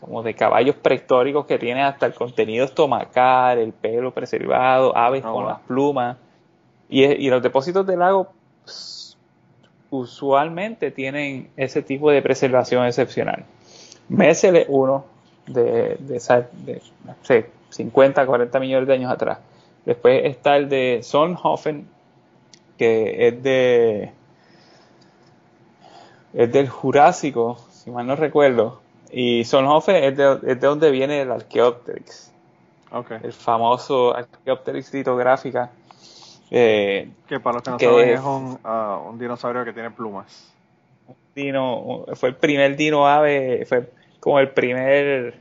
como 0.00 0.22
de 0.22 0.34
caballos 0.34 0.76
prehistóricos 0.76 1.46
que 1.46 1.58
tiene 1.58 1.82
hasta 1.82 2.06
el 2.06 2.14
contenido 2.14 2.64
estomacal, 2.64 3.58
el 3.58 3.72
pelo 3.72 4.12
preservado, 4.12 4.96
aves 4.96 5.24
ah, 5.24 5.32
con 5.32 5.46
las 5.46 5.58
plumas. 5.60 6.16
Y, 6.88 7.28
los 7.30 7.42
depósitos 7.42 7.86
de 7.86 7.96
lago 7.96 8.32
pues, 8.62 9.16
usualmente 9.90 10.90
tienen 10.90 11.50
ese 11.56 11.82
tipo 11.82 12.10
de 12.10 12.22
preservación 12.22 12.86
excepcional. 12.86 13.44
Messel 14.08 14.56
es 14.56 14.66
uno 14.68 15.04
de, 15.46 15.96
de, 15.98 17.52
50, 17.70 18.26
40 18.26 18.60
millones 18.60 18.88
de 18.88 18.94
años 18.94 19.10
atrás. 19.10 19.38
Después 19.84 20.24
está 20.24 20.56
el 20.56 20.68
de 20.68 21.00
Sonhofen, 21.02 21.88
que 22.78 23.28
es 23.28 23.42
de 23.42 24.12
es 26.34 26.50
del 26.50 26.68
Jurásico, 26.68 27.58
si 27.70 27.90
mal 27.90 28.06
no 28.06 28.16
recuerdo. 28.16 28.80
Y 29.10 29.44
Sonhofen 29.44 30.02
es 30.02 30.16
de, 30.16 30.32
es 30.34 30.60
de 30.60 30.66
donde 30.66 30.90
viene 30.90 31.22
el 31.22 31.30
Archaeopteryx. 31.30 32.32
El 33.22 33.32
famoso 33.32 34.14
Archaeopteryx 34.14 34.92
litográfica 34.94 35.70
eh, 36.50 37.08
que 37.28 37.40
para 37.40 37.54
los 37.54 37.62
que 37.62 37.70
no 37.70 37.78
saben 37.78 38.08
es 38.08 38.20
un, 38.20 38.58
ah, 38.64 39.00
un, 39.06 39.18
dinosaurio 39.18 39.64
que 39.64 39.72
tiene 39.72 39.90
plumas. 39.90 40.52
Dino, 41.34 42.06
fue 42.14 42.30
el 42.30 42.36
primer 42.36 42.76
dino 42.76 43.08
ave, 43.08 43.64
fue 43.66 43.90
como 44.20 44.38
el 44.38 44.50
primer 44.50 45.34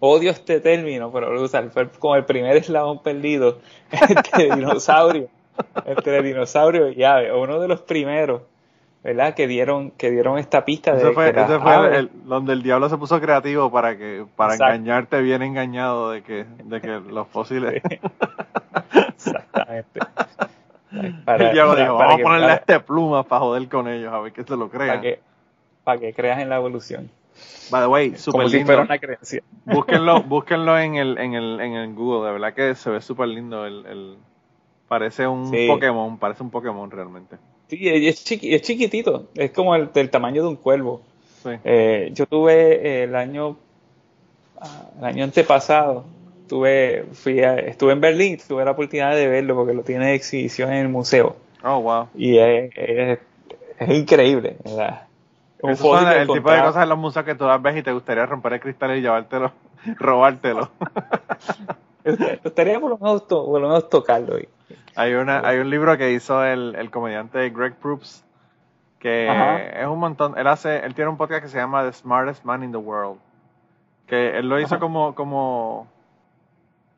odio 0.00 0.30
este 0.30 0.60
término, 0.60 1.10
pero 1.12 1.32
lo 1.32 1.42
usan, 1.42 1.70
fue 1.70 1.88
como 1.88 2.16
el 2.16 2.24
primer 2.24 2.56
eslabón 2.56 3.02
perdido 3.02 3.58
entre 3.90 4.54
dinosaurio, 4.54 5.28
entre 5.84 6.22
dinosaurio 6.22 6.90
y 6.90 7.02
ave, 7.02 7.32
uno 7.32 7.58
de 7.60 7.68
los 7.68 7.80
primeros, 7.82 8.42
¿verdad? 9.02 9.34
Que 9.34 9.46
dieron, 9.46 9.90
que 9.92 10.10
dieron 10.10 10.38
esta 10.38 10.64
pista 10.64 10.94
de 10.94 11.12
fue, 11.12 11.30
ese 11.30 11.58
fue 11.60 11.96
el, 11.96 12.10
donde 12.24 12.52
el 12.52 12.62
diablo 12.62 12.88
se 12.88 12.98
puso 12.98 13.20
creativo 13.20 13.70
para 13.70 13.96
que, 13.96 14.24
para 14.34 14.54
engañarte 14.54 15.20
bien 15.20 15.42
engañado 15.42 16.10
de 16.10 16.22
que, 16.22 16.44
de 16.64 16.80
que 16.80 17.00
los 17.00 17.28
fósiles 17.28 17.82
Exactamente. 19.08 20.00
Para, 21.24 21.52
dijo, 21.52 21.96
vamos 21.96 22.20
a 22.20 22.22
ponerle 22.22 22.54
este 22.54 22.80
pluma 22.80 23.22
para 23.24 23.40
joder 23.40 23.68
con 23.68 23.88
ellos, 23.88 24.12
a 24.12 24.20
ver 24.20 24.32
que 24.32 24.44
se 24.44 24.56
lo 24.56 24.70
crean. 24.70 24.88
Para 24.88 25.00
que, 25.00 25.20
para 25.84 26.00
que 26.00 26.12
creas 26.14 26.38
en 26.40 26.48
la 26.48 26.56
evolución. 26.56 27.10
By 27.70 27.82
the 27.82 27.88
way, 27.88 28.16
super 28.16 28.42
Como 28.44 28.48
lindo. 28.48 28.80
una 28.80 28.98
creencia. 28.98 29.42
Búsquenlo, 29.64 30.22
búsquenlo 30.22 30.78
en 30.78 30.94
el, 30.94 31.18
en 31.18 31.34
el, 31.34 31.60
en 31.60 31.72
el 31.74 31.94
Google, 31.94 32.26
de 32.26 32.32
verdad 32.32 32.54
que 32.54 32.74
se 32.74 32.90
ve 32.90 33.00
súper 33.00 33.28
lindo 33.28 33.66
el, 33.66 33.84
el, 33.86 34.16
parece 34.88 35.26
un 35.26 35.50
Pokémon, 35.68 36.18
parece 36.18 36.42
un 36.42 36.50
Pokémon 36.50 36.90
realmente. 36.90 37.36
Sí, 37.68 37.88
es, 37.88 38.24
es 38.30 38.62
chiquitito, 38.62 39.28
es 39.34 39.50
como 39.50 39.74
el, 39.74 39.92
del 39.92 40.10
tamaño 40.10 40.42
de 40.42 40.48
un 40.48 40.56
cuervo. 40.56 41.02
Sí. 41.42 41.50
Eh, 41.64 42.10
yo 42.12 42.26
tuve 42.26 43.04
el 43.04 43.14
año, 43.16 43.56
ah, 44.60 44.88
el 44.98 45.04
año 45.04 45.24
antepasado, 45.24 46.04
Estuve, 46.46 47.04
fui 47.12 47.40
estuve 47.40 47.90
en 47.90 48.00
Berlín, 48.00 48.38
tuve 48.46 48.64
la 48.64 48.70
oportunidad 48.70 49.16
de 49.16 49.26
verlo 49.26 49.56
porque 49.56 49.74
lo 49.74 49.82
tiene 49.82 50.06
de 50.06 50.14
exhibición 50.14 50.72
en 50.72 50.78
el 50.78 50.88
museo. 50.88 51.34
Oh, 51.64 51.80
wow. 51.80 52.06
Y 52.14 52.38
es, 52.38 52.70
es, 52.76 53.88
increíble, 53.88 54.56
¿verdad? 54.64 55.08
Un 55.60 55.72
es 55.72 55.80
el 55.80 56.28
tipo 56.28 56.48
de 56.48 56.62
cosas 56.62 56.84
en 56.84 56.88
los 56.88 56.98
museos 56.98 57.24
que 57.24 57.34
tú 57.34 57.46
ves 57.60 57.76
y 57.76 57.82
te 57.82 57.90
gustaría 57.90 58.26
romper 58.26 58.52
el 58.52 58.60
cristal 58.60 58.96
y 58.96 59.00
llevártelo, 59.00 59.50
robártelo. 59.98 60.70
Me 62.04 62.36
gustaría 62.44 62.78
por 62.78 62.90
lo 62.90 62.98
menos, 62.98 63.22
por 63.22 63.60
lo 63.60 63.66
menos 63.66 63.90
tocarlo. 63.90 64.38
Hay, 64.96 65.14
una, 65.14 65.46
hay 65.46 65.58
un 65.58 65.70
libro 65.70 65.96
que 65.96 66.12
hizo 66.12 66.44
el, 66.44 66.74
el 66.74 66.90
comediante 66.90 67.48
Greg 67.50 67.76
Proops 67.76 68.24
que 68.98 69.28
es 69.80 69.86
un 69.86 69.98
montón. 69.98 70.36
Él 70.36 70.46
hace, 70.46 70.78
él 70.84 70.94
tiene 70.94 71.10
un 71.10 71.16
podcast 71.16 71.42
que 71.42 71.48
se 71.48 71.58
llama 71.58 71.84
The 71.84 71.92
Smartest 71.92 72.44
Man 72.44 72.64
in 72.64 72.72
the 72.72 72.78
World. 72.78 73.20
Que 74.06 74.38
él 74.38 74.48
lo 74.48 74.58
hizo 74.58 74.80
como, 74.80 75.14
como 75.14 75.86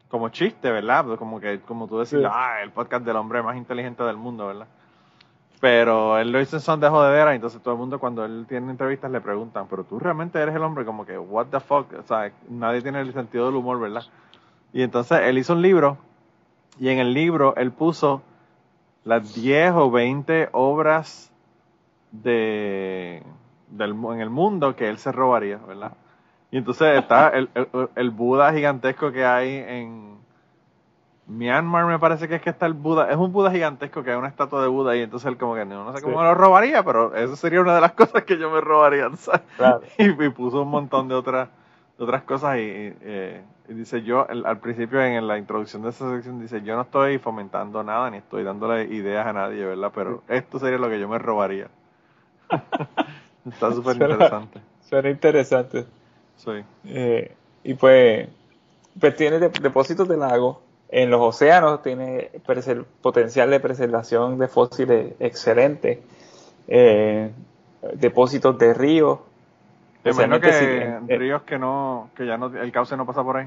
como 0.09 0.31
chiste, 0.31 0.71
¿verdad? 0.71 1.05
Pues 1.05 1.19
como 1.19 1.40
que, 1.40 1.61
como 1.61 1.87
tú 1.87 1.99
decís, 1.99 2.19
ah, 2.25 2.61
el 2.62 2.71
podcast 2.71 3.05
del 3.05 3.17
hombre 3.17 3.43
más 3.43 3.57
inteligente 3.57 4.02
del 4.02 4.17
mundo, 4.17 4.47
¿verdad? 4.47 4.67
Pero 5.61 6.19
él 6.19 6.31
lo 6.31 6.40
hizo 6.40 6.57
en 6.57 6.62
son 6.62 6.81
de 6.81 6.88
jodedera, 6.88 7.35
entonces 7.35 7.61
todo 7.61 7.75
el 7.75 7.81
mundo 7.81 7.99
cuando 7.99 8.25
él 8.25 8.47
tiene 8.49 8.71
entrevistas 8.71 9.11
le 9.11 9.21
preguntan, 9.21 9.67
pero 9.69 9.85
tú 9.85 9.99
realmente 9.99 10.38
eres 10.40 10.55
el 10.55 10.62
hombre, 10.62 10.85
como 10.85 11.05
que, 11.05 11.19
what 11.19 11.47
the 11.47 11.61
fuck, 11.61 11.93
o 11.99 12.02
sea, 12.05 12.31
nadie 12.49 12.81
tiene 12.81 13.00
el 13.00 13.12
sentido 13.12 13.47
del 13.47 13.57
humor, 13.57 13.81
¿verdad? 13.81 14.05
Y 14.73 14.83
entonces 14.83 15.21
él 15.23 15.37
hizo 15.37 15.55
un 15.55 15.62
libro, 15.62 15.99
y 16.78 16.88
en 16.88 16.99
el 16.99 17.14
libro 17.14 17.54
él 17.56 17.73
puso 17.73 18.23
las 19.04 19.35
10 19.35 19.73
o 19.75 19.90
20 19.90 20.50
obras 20.52 21.32
de, 22.12 23.23
del, 23.68 23.90
en 23.92 24.20
el 24.20 24.30
mundo 24.30 24.75
que 24.76 24.88
él 24.88 24.99
se 24.99 25.12
robaría, 25.12 25.58
¿verdad? 25.58 25.92
Y 26.50 26.58
entonces 26.58 26.99
está 26.99 27.28
el, 27.35 27.49
el, 27.54 27.68
el 27.94 28.11
Buda 28.11 28.52
gigantesco 28.52 29.12
que 29.12 29.25
hay 29.25 29.54
en 29.66 30.18
Myanmar, 31.26 31.85
me 31.85 31.99
parece 31.99 32.26
que 32.26 32.37
es 32.37 32.42
que 32.42 32.49
está 32.50 32.64
el 32.64 32.73
Buda. 32.73 33.11
Es 33.11 33.16
un 33.16 33.30
Buda 33.32 33.50
gigantesco 33.50 34.02
que 34.02 34.11
hay 34.12 34.16
una 34.16 34.28
estatua 34.28 34.62
de 34.62 34.68
Buda 34.68 34.97
y 34.97 35.02
entonces 35.02 35.28
él 35.28 35.37
como 35.37 35.54
que 35.54 35.64
no, 35.66 35.85
no 35.85 35.92
sé 35.94 36.00
cómo 36.02 36.14
Sí. 36.14 36.18
me 36.18 36.25
lo 36.25 36.35
robaría, 36.35 36.82
pero 36.82 37.14
eso 37.14 37.37
sería 37.37 37.61
una 37.61 37.75
de 37.75 37.82
las 37.82 37.92
cosas 38.00 38.25
que 38.25 38.38
yo 38.38 38.50
me 38.50 38.61
robaría. 38.62 39.11
¿sabes? 39.16 39.42
Claro. 39.56 39.82
Y, 39.99 40.04
y 40.25 40.28
puso 40.30 40.62
un 40.62 40.70
montón 40.70 41.08
de 41.08 41.14
otras 41.14 41.49
de 41.99 42.04
otras 42.04 42.23
cosas 42.23 42.56
y, 42.56 42.61
y, 42.61 42.97
eh, 43.02 43.42
y 43.69 43.75
dice 43.75 44.03
yo 44.03 44.27
el- 44.29 44.47
al 44.47 44.59
principio 44.61 45.01
en 45.03 45.27
la 45.27 45.39
introducción 45.39 45.83
de 45.83 45.91
esa 45.91 46.11
sección 46.11 46.41
dice 46.41 46.63
yo 46.63 46.75
no 46.77 46.83
estoy 46.83 47.19
fomentando 47.19 47.83
nada 47.85 48.11
ni 48.11 48.19
estoy 48.19 48.43
dándole 48.43 48.85
ideas 48.85 49.27
a 49.27 49.33
nadie 49.33 49.65
verdad 49.65 49.93
pero 49.95 50.23
esto 50.29 50.59
sería 50.59 50.79
lo 50.79 50.89
que 50.89 50.99
yo 51.01 51.09
me 51.09 51.19
robaría 51.19 51.69
está 53.47 53.73
súper 53.73 53.97
interesante 53.97 54.61
Suena 54.89 55.11
interesante. 55.11 55.85
sí 56.37 56.65
Eh, 56.87 57.31
y 57.63 57.75
pues, 57.75 58.27
pues 58.99 59.17
tiene 59.17 59.39
de- 59.39 59.51
depósitos 59.61 60.09
de 60.09 60.17
lago. 60.17 60.63
En 60.91 61.11
los 61.11 61.21
océanos 61.21 61.83
tiene 61.83 62.31
potencial 63.03 63.51
de 63.51 63.61
preservación 63.61 64.39
de 64.39 64.49
fósiles 64.49 65.13
excelente. 65.21 66.01
Eh, 66.67 67.31
depósitos 67.95 68.57
de 68.59 68.73
ríos. 68.73 69.19
Te 70.02 70.11
imagino 70.11 70.40
que 70.40 70.49
especialmente 70.49 71.07
si- 71.07 71.12
eh, 71.12 71.19
ríos 71.19 71.43
que 71.43 71.59
no 71.59 72.09
que 72.17 72.26
ya 72.26 72.37
no 72.37 72.47
el 72.47 72.73
cauce 72.73 72.97
no 72.97 73.07
pasa 73.07 73.23
por 73.23 73.37
ahí 73.37 73.47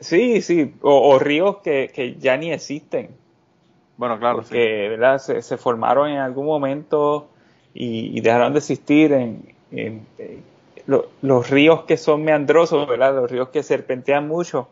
sí, 0.00 0.40
sí. 0.42 0.74
O, 0.82 1.10
o 1.14 1.18
ríos 1.18 1.58
que, 1.58 1.90
que 1.94 2.14
ya 2.14 2.36
ni 2.36 2.52
existen. 2.52 3.10
bueno 3.96 4.18
claro 4.18 4.42
sí 4.42 4.48
porque 4.50 4.88
¿verdad? 4.90 5.18
Se, 5.18 5.42
se 5.42 5.56
formaron 5.56 6.08
en 6.10 6.18
algún 6.18 6.46
momento 6.46 7.28
y, 7.74 8.16
y 8.16 8.20
dejaron 8.20 8.52
de 8.52 8.58
existir 8.58 9.12
en, 9.12 9.42
en, 9.70 10.06
eh, 10.18 10.38
lo- 10.86 11.06
los 11.22 11.50
ríos 11.50 11.82
que 11.82 11.96
son 11.96 12.24
meandrosos, 12.24 12.88
¿verdad? 12.88 13.14
los 13.14 13.30
ríos 13.30 13.48
que 13.50 13.62
serpentean 13.62 14.26
mucho 14.26 14.68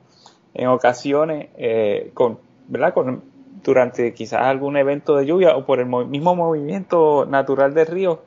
en 0.55 0.69
ocasiones 0.69 1.49
eh, 1.59 2.11
con, 2.15 2.39
¿verdad? 2.69 2.95
Con, 2.95 3.23
durante 3.63 4.15
quizás 4.15 4.43
algún 4.43 4.77
evento 4.77 5.17
de 5.17 5.27
lluvia 5.27 5.57
o 5.57 5.67
por 5.67 5.81
el 5.81 5.87
mo- 5.87 6.05
mismo 6.05 6.35
movimiento 6.35 7.27
natural 7.27 7.75
del 7.75 7.87
río 7.87 8.21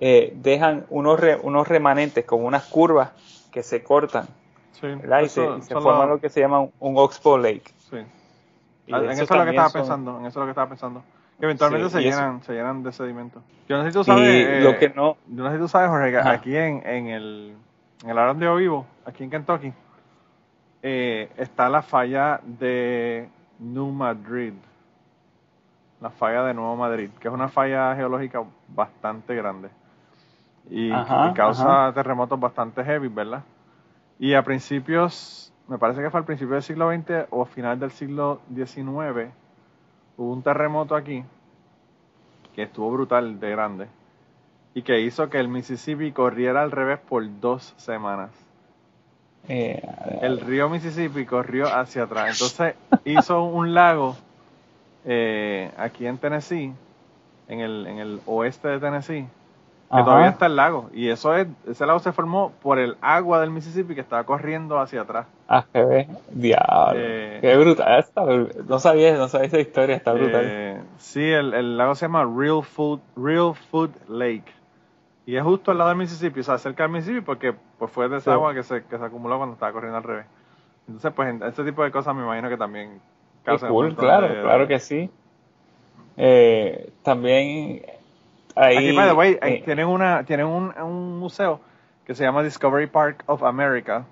eh, 0.00 0.32
dejan 0.36 0.86
unos, 0.90 1.18
re- 1.18 1.38
unos 1.42 1.66
remanentes 1.68 2.24
como 2.24 2.46
unas 2.46 2.64
curvas 2.64 3.10
que 3.50 3.62
se 3.62 3.82
cortan 3.82 4.26
sí 4.72 4.86
¿verdad? 4.86 5.20
y 5.22 5.28
se, 5.28 5.44
y 5.58 5.62
se 5.62 5.74
son 5.74 5.82
forma 5.82 6.00
los- 6.06 6.16
lo 6.16 6.20
que 6.20 6.28
se 6.30 6.40
llama 6.40 6.60
un, 6.60 6.72
un 6.78 6.96
oxbow 6.98 7.36
lake 7.38 7.72
sí. 7.90 7.96
Y 8.86 8.94
Ah, 8.94 8.98
en 8.98 9.10
eso 9.10 9.24
es 9.24 9.30
lo 9.30 9.44
que 9.44 9.50
estaba 9.50 9.68
son- 9.70 9.80
pensando 9.80 10.18
en 10.20 10.26
eso 10.26 10.28
es 10.28 10.36
lo 10.36 10.44
que 10.44 10.50
estaba 10.50 10.68
pensando 10.68 11.02
que 11.38 11.44
eventualmente 11.46 11.86
Sí, 11.88 11.92
se 11.92 11.98
eso- 12.00 12.08
llenan 12.08 12.42
se 12.42 12.52
llenan 12.54 12.82
de 12.82 12.92
sedimento 12.92 13.42
yo 13.68 13.76
no 13.76 13.82
sé 13.82 13.90
si 13.90 13.94
tú 13.94 14.04
sabes 14.04 14.24
eh, 14.26 14.60
lo 14.62 14.78
que 14.78 14.88
no 14.90 15.16
Yo 15.26 15.42
no 15.44 15.50
sé 15.50 15.56
si 15.56 15.60
tú 15.62 15.68
sabes, 15.68 15.90
Jorge, 15.90 16.16
Ajá. 16.16 16.30
aquí 16.32 16.56
en, 16.56 16.86
en 16.86 17.08
el, 17.08 17.56
en 18.02 18.10
el 18.10 18.16
área 18.18 18.28
donde 18.28 18.46
yo 18.46 18.54
vivo, 18.56 18.86
aquí 19.04 19.24
en 19.24 19.30
Kentucky, 19.30 19.72
eh, 20.82 21.28
está 21.36 21.68
la 21.68 21.82
falla 21.82 22.40
de 22.44 23.28
New 23.58 23.90
Madrid. 23.90 24.54
La 26.00 26.10
falla 26.10 26.44
de 26.44 26.54
Nuevo 26.54 26.76
Madrid, 26.76 27.10
que 27.20 27.28
es 27.28 27.34
una 27.34 27.48
falla 27.48 27.94
geológica 27.96 28.42
bastante 28.68 29.34
grande. 29.34 29.68
Y, 30.70 30.92
Ajá, 30.92 31.30
y 31.30 31.34
causa 31.34 31.86
ajá. 31.86 31.94
terremotos 31.94 32.38
bastante 32.38 32.84
heavy, 32.84 33.08
¿verdad? 33.08 33.42
Y 34.18 34.34
a 34.34 34.42
principios, 34.42 35.52
me 35.68 35.78
parece 35.78 36.02
que 36.02 36.10
fue 36.10 36.20
al 36.20 36.26
principio 36.26 36.54
del 36.54 36.62
siglo 36.62 36.90
XX 36.92 37.26
o 37.30 37.44
final 37.46 37.78
del 37.80 37.90
siglo 37.90 38.40
XIX, 38.54 39.30
hubo 40.16 40.32
un 40.32 40.42
terremoto 40.42 40.94
aquí 40.94 41.24
que 42.54 42.64
estuvo 42.64 42.90
brutal 42.90 43.38
de 43.40 43.50
grande 43.50 43.86
y 44.74 44.82
que 44.82 45.00
hizo 45.00 45.30
que 45.30 45.38
el 45.38 45.48
Mississippi 45.48 46.12
corriera 46.12 46.62
al 46.62 46.70
revés 46.70 46.98
por 46.98 47.24
dos 47.40 47.72
semanas. 47.76 48.30
eh, 49.48 49.80
El 50.20 50.40
río 50.40 50.68
Mississippi 50.68 51.24
corrió 51.24 51.66
hacia 51.72 52.02
atrás. 52.02 52.30
Entonces 52.32 52.74
hizo 53.04 53.42
un 53.44 53.72
lago 53.74 54.16
eh, 55.04 55.70
aquí 55.78 56.06
en 56.06 56.18
Tennessee, 56.18 56.72
en 57.48 57.60
el, 57.60 57.86
en 57.86 57.98
el 57.98 58.20
oeste 58.26 58.68
de 58.68 58.80
Tennessee, 58.80 59.26
que 59.90 59.94
Ajá. 59.96 60.04
todavía 60.04 60.28
está 60.28 60.46
el 60.46 60.56
lago. 60.56 60.90
Y 60.92 61.08
eso 61.08 61.34
es, 61.34 61.46
ese 61.66 61.86
lago 61.86 61.98
se 62.00 62.12
formó 62.12 62.52
por 62.62 62.78
el 62.78 62.96
agua 63.00 63.40
del 63.40 63.50
Mississippi 63.50 63.94
que 63.94 64.02
estaba 64.02 64.24
corriendo 64.24 64.78
hacia 64.78 65.00
atrás. 65.00 65.26
AGB, 65.48 66.06
diablo. 66.30 66.92
Eh, 67.00 67.38
Qué 67.40 67.56
brutal. 67.56 67.98
Está 67.98 68.22
br- 68.22 68.54
no 68.66 68.78
sabía, 68.78 69.16
no 69.16 69.28
sabía 69.28 69.46
esa 69.46 69.58
historia, 69.60 69.96
está 69.96 70.12
brutal. 70.12 70.42
Eh, 70.44 70.80
sí, 70.98 71.24
el, 71.24 71.54
el 71.54 71.78
lago 71.78 71.94
se 71.94 72.04
llama 72.04 72.22
Real 72.24 72.62
Food, 72.62 73.00
Real 73.16 73.54
Food 73.70 73.90
Lake. 74.08 74.52
Y 75.24 75.36
es 75.36 75.42
justo 75.42 75.70
al 75.70 75.78
lado 75.78 75.88
del 75.90 75.98
Mississippi, 75.98 76.40
o 76.40 76.42
sea, 76.42 76.58
cerca 76.58 76.82
del 76.82 76.92
Mississippi, 76.92 77.20
porque 77.22 77.54
pues 77.78 77.90
fue 77.90 78.08
de 78.10 78.16
esa 78.18 78.24
Sí. 78.24 78.30
agua 78.30 78.52
que 78.54 78.62
se, 78.62 78.84
que 78.84 78.98
se 78.98 79.04
acumuló 79.04 79.36
cuando 79.38 79.54
estaba 79.54 79.72
corriendo 79.72 79.96
al 79.98 80.04
revés. 80.04 80.26
Entonces, 80.86 81.12
pues, 81.14 81.34
este 81.42 81.64
tipo 81.64 81.82
de 81.82 81.90
cosas 81.90 82.14
me 82.14 82.22
imagino 82.22 82.48
que 82.50 82.56
también 82.58 82.92
Qué 82.92 83.50
causan 83.52 83.70
cool, 83.70 83.94
claro, 83.96 84.28
de- 84.28 84.42
claro 84.42 84.66
que 84.68 84.78
sí. 84.80 85.10
Eh, 86.16 86.90
también 87.02 87.82
ahí. 88.58 88.76
Aquí, 88.76 88.96
by 88.96 89.08
the 89.08 89.14
way, 89.14 89.38
eh, 89.42 89.62
tienen, 89.64 89.86
una, 89.86 90.24
tienen 90.24 90.46
un, 90.46 90.72
un 90.80 91.18
museo 91.18 91.60
que 92.04 92.14
se 92.14 92.24
llama 92.24 92.42
Discovery 92.42 92.86
Park 92.86 93.22
of 93.26 93.42
America, 93.42 94.04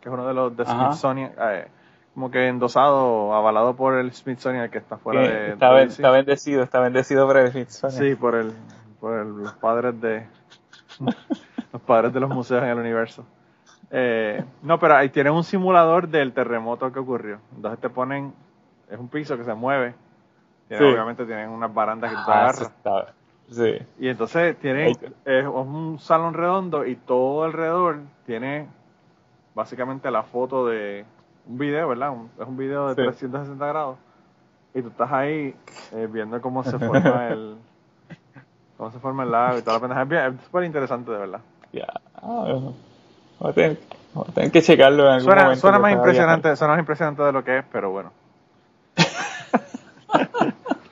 que 0.00 0.08
es 0.08 0.12
uno 0.12 0.26
de 0.26 0.34
los 0.34 0.56
de. 0.56 0.64
Smithsonian, 0.64 1.32
eh, 1.40 1.66
como 2.14 2.30
que 2.30 2.48
endosado, 2.48 3.32
avalado 3.34 3.76
por 3.76 3.94
el 3.94 4.12
Smithsonian 4.12 4.68
que 4.70 4.78
está 4.78 4.96
fuera 4.96 5.22
que 5.22 5.28
de, 5.28 5.52
está, 5.52 5.70
ben- 5.70 5.88
está 5.88 6.10
bendecido, 6.10 6.62
está 6.64 6.80
bendecido 6.80 7.26
por 7.26 7.36
el 7.36 7.50
Smithsonian. 7.52 7.98
Sí, 8.00 8.14
por 8.16 8.34
el, 8.34 8.52
por 9.00 9.18
el- 9.20 9.36
los 9.44 9.52
padres 9.54 10.00
de 10.00 10.26
los 11.72 11.82
padres 11.82 12.12
de 12.12 12.20
los 12.20 12.30
museos 12.30 12.62
en 12.62 12.68
el 12.70 12.78
universo. 12.78 13.24
Eh, 13.90 14.44
no, 14.62 14.78
pero 14.78 14.96
ahí 14.96 15.08
tienen 15.10 15.32
un 15.32 15.44
simulador 15.44 16.08
del 16.08 16.32
terremoto 16.32 16.92
que 16.92 16.98
ocurrió. 16.98 17.38
Entonces 17.54 17.80
te 17.80 17.88
ponen, 17.88 18.34
es 18.90 18.98
un 18.98 19.08
piso 19.08 19.36
que 19.36 19.44
se 19.44 19.54
mueve. 19.54 19.94
Tiene- 20.68 20.82
Sí. 20.84 20.92
Obviamente 20.92 21.24
tienen 21.24 21.48
unas 21.50 21.72
barandas 21.72 22.10
que 22.10 22.16
tú 22.16 22.22
te 22.26 22.30
Ah, 22.30 22.34
eso 22.50 22.64
agarras. 22.64 22.76
está- 22.76 23.14
sí. 23.50 23.78
Y 23.98 24.08
entonces 24.08 24.56
tienen 24.58 24.86
Ahí- 24.88 25.12
es 25.24 25.46
un 25.46 25.98
salón 26.00 26.34
redondo 26.34 26.84
y 26.86 26.96
todo 26.96 27.44
alrededor 27.44 27.98
tiene 28.26 28.66
básicamente 29.54 30.10
la 30.10 30.22
foto 30.22 30.66
de 30.66 31.04
un 31.46 31.58
video, 31.58 31.88
¿verdad? 31.88 32.10
Un- 32.10 32.30
es 32.40 32.46
un 32.46 32.56
video 32.56 32.88
de 32.88 32.94
Sí. 32.94 33.02
360 33.02 33.66
grados. 33.66 33.96
Y 34.74 34.82
tú 34.82 34.88
estás 34.88 35.10
ahí 35.12 35.54
eh, 35.92 36.08
viendo 36.10 36.40
cómo 36.40 36.62
se 36.62 36.78
forma 36.78 37.28
el 37.28 37.56
cómo 38.76 38.90
se 38.92 38.98
forma 39.00 39.24
el 39.24 39.30
lago 39.32 39.58
y 39.58 39.62
toda 39.62 39.74
la 39.74 39.80
pendeja. 39.80 40.02
Es 40.02 40.08
bien- 40.08 40.38
súper 40.44 40.64
interesante, 40.64 41.10
de 41.10 41.18
verdad. 41.18 41.40
Ya. 41.72 41.86
Ah. 42.16 42.44
Voy 43.40 43.52
voy 44.14 44.24
a 44.28 44.32
tener 44.32 44.50
que 44.50 44.62
checarlo 44.62 45.04
en 45.04 45.08
algún 45.10 45.24
Suena, 45.24 45.42
momento. 45.42 45.60
suena 45.60 45.78
más 45.78 45.92
impresionante, 45.92 46.56
suena 46.56 46.72
más 46.74 46.80
impresionante 46.80 47.22
de 47.22 47.32
lo 47.32 47.44
que 47.44 47.58
es, 47.58 47.64
pero 47.72 47.90
bueno. 47.90 48.10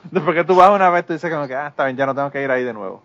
Después 0.11 0.35
que 0.35 0.43
tú 0.43 0.55
vas 0.55 0.69
una 0.71 0.89
vez, 0.89 1.05
tú 1.05 1.13
dices 1.13 1.31
como 1.33 1.47
que, 1.47 1.55
ah, 1.55 1.67
está 1.67 1.85
bien, 1.85 1.97
ya 1.97 2.05
no 2.05 2.15
tengo 2.15 2.31
que 2.31 2.41
ir 2.43 2.49
ahí 2.51 2.63
de 2.63 2.73
nuevo. 2.73 3.01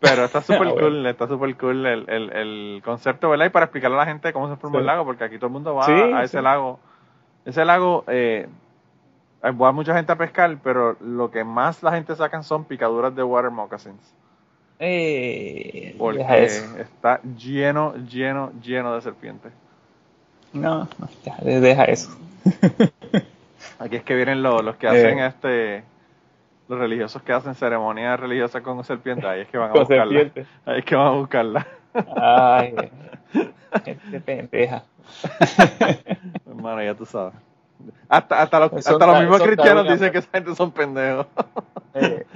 Pero 0.00 0.24
está 0.24 0.42
súper 0.42 0.68
Ah, 0.68 0.74
cool, 0.78 1.06
está 1.06 1.26
súper 1.26 1.56
cool 1.56 1.86
el, 1.86 2.08
el, 2.08 2.32
el 2.32 2.82
concepto, 2.84 3.30
¿verdad? 3.30 3.46
Y 3.46 3.50
para 3.50 3.64
explicarle 3.66 3.96
a 3.96 4.00
la 4.00 4.06
gente 4.06 4.32
cómo 4.32 4.48
se 4.48 4.56
forma 4.56 4.76
Sí. 4.76 4.80
el 4.80 4.86
lago, 4.86 5.04
porque 5.04 5.24
aquí 5.24 5.36
todo 5.36 5.46
el 5.46 5.52
mundo 5.54 5.74
va 5.74 5.84
Sí, 5.86 5.92
a 5.92 6.22
ese 6.22 6.38
sí. 6.38 6.42
lago. 6.44 6.78
Ese 7.44 7.64
lago, 7.64 8.04
eh, 8.08 8.48
va 9.44 9.72
mucha 9.72 9.94
gente 9.94 10.12
a 10.12 10.16
pescar, 10.16 10.56
pero 10.62 10.96
lo 11.00 11.30
que 11.30 11.44
más 11.44 11.82
la 11.82 11.92
gente 11.92 12.14
sacan 12.16 12.42
son 12.44 12.64
picaduras 12.64 13.14
de 13.14 13.22
water 13.22 13.50
moccasins. 13.50 14.12
Eh, 14.78 15.94
Porque 15.98 16.20
está 16.78 17.20
lleno, 17.22 17.94
lleno, 17.96 18.52
lleno 18.60 18.94
de 18.94 19.00
serpientes. 19.00 19.52
No, 20.52 20.88
no, 20.98 21.08
ya, 21.24 21.36
deja 21.42 21.84
eso. 21.84 22.10
Aquí 23.78 23.96
es 23.96 24.02
que 24.02 24.14
vienen 24.14 24.42
los, 24.42 24.62
los 24.62 24.76
que 24.76 24.86
Eh. 24.86 24.90
hacen 24.90 25.18
este 25.20 25.84
los 26.68 26.78
religiosos 26.78 27.22
que 27.22 27.32
hacen 27.32 27.54
ceremonias 27.54 28.18
religiosas 28.18 28.62
con 28.62 28.82
serpientes, 28.84 29.24
ahí 29.24 29.42
es 29.42 29.48
que 29.48 29.58
van 29.58 29.70
a 29.70 29.72
Con 29.72 29.80
buscarla. 29.82 30.04
serpientes. 30.04 30.46
Ahí 30.64 30.78
es 30.80 30.84
que 30.84 30.96
van 30.96 31.06
a 31.06 31.10
buscarla. 31.10 31.66
Ay, 32.16 32.74
gente 33.84 34.20
pendeja. 34.20 34.82
Hermano, 36.46 36.82
ya 36.82 36.94
tú 36.94 37.06
sabes. 37.06 37.34
Hasta, 38.08 38.42
hasta 38.42 38.58
los, 38.60 38.70
Son 38.84 38.94
hasta 38.94 39.06
los 39.06 39.20
mismos 39.20 39.42
cristianos 39.42 39.84
Darwin 39.84 39.92
dicen 39.92 40.12
que 40.12 40.18
esa 40.18 40.30
gente 40.32 40.54
son 40.54 40.70
pendejos. 40.72 41.26
Eh, 41.94 42.26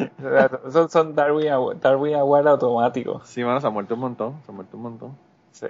son, 0.71 0.91
son 0.91 1.15
Darwin, 1.15 1.49
Darwin 1.81 2.15
Award 2.17 2.49
automáticos. 2.49 3.27
Sí, 3.29 3.43
mano, 3.45 3.61
se 3.61 3.67
ha 3.67 3.71
muerto 3.71 3.95
un 3.95 4.01
montón, 4.01 4.35
se 4.45 4.53
ha 4.53 4.55
muerto 4.55 4.77
un 4.77 4.83
montón. 4.83 5.17
Sí. 5.53 5.67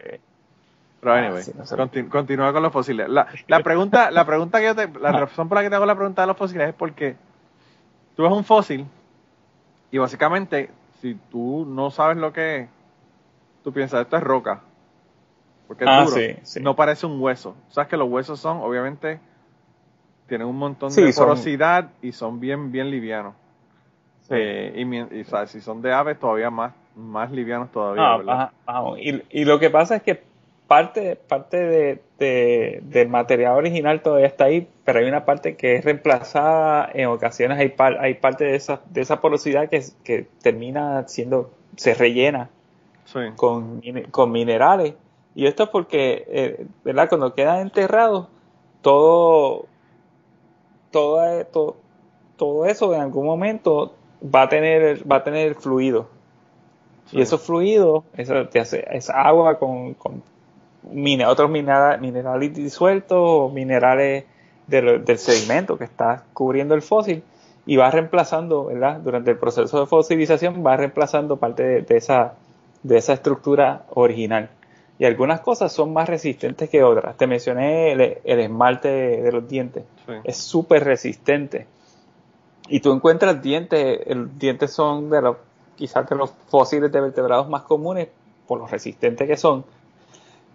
Pero 1.01 1.15
Ah, 1.15 1.19
anyway, 1.19 1.43
sí, 1.43 1.53
no 1.57 1.65
sé. 1.65 1.77
continu- 1.77 2.09
continúa 2.09 2.53
con 2.53 2.63
los 2.63 2.73
fósiles. 2.73 3.09
La, 3.09 3.27
la 3.49 3.61
pregunta, 3.61 4.11
la 4.11 4.25
pregunta 4.27 4.59
que 4.59 4.67
yo 4.67 4.75
te, 4.77 4.89
la 4.99 5.13
razón 5.13 5.49
por 5.49 5.57
la 5.57 5.63
que 5.63 5.71
te 5.71 5.77
hago 5.77 5.87
la 5.87 5.95
pregunta 5.95 6.23
de 6.23 6.27
los 6.29 6.37
fósiles 6.37 6.69
es 6.69 6.75
porque 6.75 7.17
tú 8.21 8.25
ves 8.25 8.33
un 8.33 8.45
fósil 8.45 8.87
y 9.91 9.97
básicamente 9.97 10.69
si 11.01 11.15
tú 11.31 11.65
no 11.67 11.91
sabes 11.91 12.19
lo 12.19 12.35
que 12.35 12.57
es, 12.59 12.69
tú 13.65 13.73
piensas 13.73 14.03
esto 14.03 14.19
es 14.19 14.23
roca. 14.23 14.61
Porque 15.67 15.85
es 15.85 15.91
Ah, 15.91 16.05
duro. 16.05 16.17
sí, 16.17 16.37
sí. 16.43 16.61
No 16.61 16.77
parece 16.77 17.07
un 17.07 17.19
hueso. 17.19 17.57
Sabes 17.71 17.89
que 17.89 17.97
los 17.97 18.11
huesos 18.11 18.39
son, 18.39 18.59
obviamente, 18.59 19.21
tienen 20.29 20.49
un 20.49 20.59
montón 20.59 20.91
Sí, 20.91 21.01
de 21.01 21.13
son- 21.15 21.29
porosidad 21.29 21.93
y 22.03 22.13
son 22.13 22.41
bien, 22.41 22.71
bien 22.71 22.91
livianos. 22.91 23.35
Sí. 24.29 24.35
Eh, 24.37 25.09
y, 25.13 25.25
¿sabes? 25.25 25.51
si 25.53 25.63
son 25.63 25.81
de 25.81 25.91
aves, 25.95 26.21
todavía 26.21 26.51
más, 26.51 26.75
más 26.95 27.31
livianos 27.31 27.73
todavía, 27.73 28.51
Ah, 28.67 28.93
y 29.01 29.45
lo 29.47 29.59
que 29.59 29.71
pasa 29.71 29.97
es 29.97 30.03
que 30.03 30.23
parte, 30.71 31.17
parte 31.17 31.57
de, 32.21 32.81
del 32.81 33.09
material 33.09 33.57
original 33.57 34.03
todavía 34.03 34.29
está 34.29 34.45
ahí, 34.45 34.69
pero 34.85 35.01
hay 35.01 35.07
una 35.07 35.25
parte 35.25 35.57
que 35.57 35.75
es 35.75 35.85
reemplazada, 35.85 36.89
en 36.95 37.09
ocasiones 37.09 37.59
hay, 37.59 37.75
hay 37.99 38.15
parte 38.15 38.45
de 38.45 38.55
esa, 38.55 38.81
de 38.89 39.01
esa 39.01 39.21
porosidad 39.21 39.69
que, 39.69 39.83
que 40.05 40.29
termina 40.41 41.09
siendo, 41.09 41.51
se 41.75 41.95
rellena 41.95 42.51
con, 43.35 43.83
con 44.13 44.31
minerales. 44.31 44.95
Y 45.35 45.47
esto 45.47 45.65
es 45.65 45.71
porque, 45.71 46.25
eh, 46.29 46.67
¿verdad? 46.85 47.09
Cuando 47.09 47.35
quedan 47.35 47.63
enterrados, 47.63 48.29
todo, 48.81 49.67
todo, 50.93 51.47
todo, 51.47 51.77
todo 52.37 52.67
eso 52.67 52.95
en 52.95 53.01
algún 53.01 53.27
momento 53.27 53.97
va 54.23 54.43
a 54.43 54.49
tener, 54.49 55.03
va 55.11 55.17
a 55.17 55.25
tener 55.25 55.57
fluido. 55.57 56.09
Y 57.11 57.23
esos 57.23 57.43
fluidos, 57.43 58.05
eso 58.17 58.47
te 58.47 58.61
hace, 58.61 58.87
es 58.93 59.11
agua 59.11 59.59
con, 59.59 59.95
con 59.95 60.23
otros 61.27 61.51
minerales 61.51 62.55
disueltos 62.55 63.53
minerales 63.53 64.25
del, 64.67 65.19
sedimento 65.19 65.77
que 65.77 65.85
está 65.85 66.25
cubriendo 66.33 66.75
el 66.75 66.83
fósil 66.83 67.23
y 67.67 67.77
va 67.77 67.91
reemplazando, 67.91 68.67
¿verdad? 68.67 69.01
Durante 69.01 69.31
el 69.31 69.39
proceso 69.39 69.81
de 69.81 69.87
fosilización 69.87 70.65
va 70.65 70.77
reemplazando 70.77 71.37
parte 71.37 71.83
de, 71.83 71.97
esa, 71.97 72.35
de 72.83 72.99
esa 72.99 73.13
estructura 73.13 73.85
original. 73.91 74.51
Y 74.99 75.05
algunas 75.05 75.41
cosas 75.41 75.73
son 75.73 75.93
más 75.93 76.09
resistentes 76.09 76.69
que 76.69 76.83
otras. 76.83 77.17
Te 77.17 77.27
mencioné 77.27 77.93
el, 77.93 78.41
esmalte 78.41 78.89
de, 78.89 79.33
los 79.33 79.49
dientes. 79.49 79.85
Es 80.25 80.37
súper 80.37 80.85
resistente. 80.85 81.67
Y 82.69 82.81
tú 82.81 82.93
encuentras 82.93 83.43
dientes, 83.43 84.01
el 84.07 84.39
dientes 84.39 84.73
son 84.73 85.11
de 85.11 85.23
los, 85.23 85.37
quizás 85.75 86.09
de 86.09 86.17
los 86.17 86.31
fósiles 86.49 86.93
de 86.93 87.01
vertebrados 87.01 87.49
más 87.49 87.63
comunes 87.63 88.09
por 88.47 88.59
lo 88.59 88.67
resistentes 88.67 89.27
que 89.27 89.37
son 89.37 89.65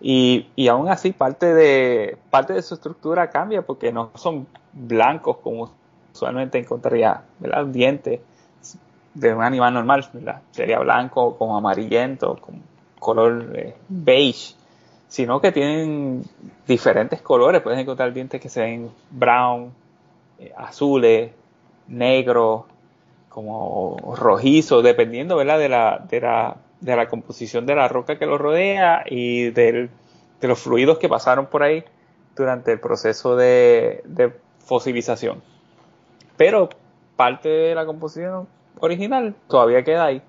y, 0.01 0.47
y 0.55 0.67
aún 0.67 0.89
así 0.89 1.11
parte 1.11 1.53
de, 1.53 2.17
parte 2.29 2.53
de 2.53 2.61
su 2.61 2.75
estructura 2.75 3.29
cambia 3.29 3.61
porque 3.61 3.91
no 3.91 4.11
son 4.15 4.47
blancos 4.73 5.37
como 5.37 5.71
usualmente 6.13 6.57
encontraría 6.57 7.23
¿verdad? 7.39 7.63
un 7.63 7.71
diente 7.71 8.21
de 9.15 9.33
un 9.33 9.41
animal 9.41 9.73
normal, 9.73 10.05
sería 10.51 10.79
blanco, 10.79 11.37
como 11.37 11.57
amarillento, 11.57 12.35
con 12.35 12.61
color 12.99 13.51
eh, 13.55 13.75
beige, 13.87 14.55
sino 15.07 15.39
que 15.39 15.51
tienen 15.51 16.23
diferentes 16.67 17.21
colores. 17.21 17.61
Puedes 17.61 17.79
encontrar 17.79 18.13
dientes 18.13 18.41
que 18.41 18.49
se 18.49 18.61
ven 18.61 18.91
brown, 19.09 19.71
eh, 20.37 20.51
azules, 20.57 21.31
negros, 21.87 22.63
como 23.29 23.97
rojizos, 24.15 24.83
dependiendo 24.83 25.37
¿verdad? 25.37 25.59
De, 25.59 25.69
la, 25.69 26.05
de, 26.09 26.21
la, 26.21 26.57
de 26.81 26.95
la 26.95 27.07
composición 27.07 27.65
de 27.65 27.75
la 27.75 27.87
roca 27.87 28.17
que 28.17 28.25
lo 28.25 28.37
rodea 28.37 29.03
y 29.09 29.49
de 29.51 29.89
los 30.41 30.59
fluidos 30.59 30.99
que 30.99 31.09
pasaron 31.09 31.47
por 31.47 31.63
ahí 31.63 31.83
durante 32.35 32.71
el 32.71 32.79
proceso 32.79 33.35
de, 33.35 34.03
fosilización. 34.59 35.41
Pero 36.37 36.69
parte 37.15 37.49
de 37.49 37.75
la 37.75 37.85
composición 37.85 38.47
original 38.79 39.35
todavía 39.47 39.83
queda 39.83 40.05
ahí. 40.05 40.21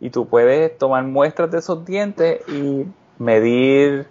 Y 0.00 0.10
tú 0.10 0.26
puedes 0.26 0.76
tomar 0.76 1.04
muestras 1.04 1.50
de 1.50 1.58
esos 1.58 1.84
dientes 1.84 2.40
y 2.48 2.84
medir 3.18 4.06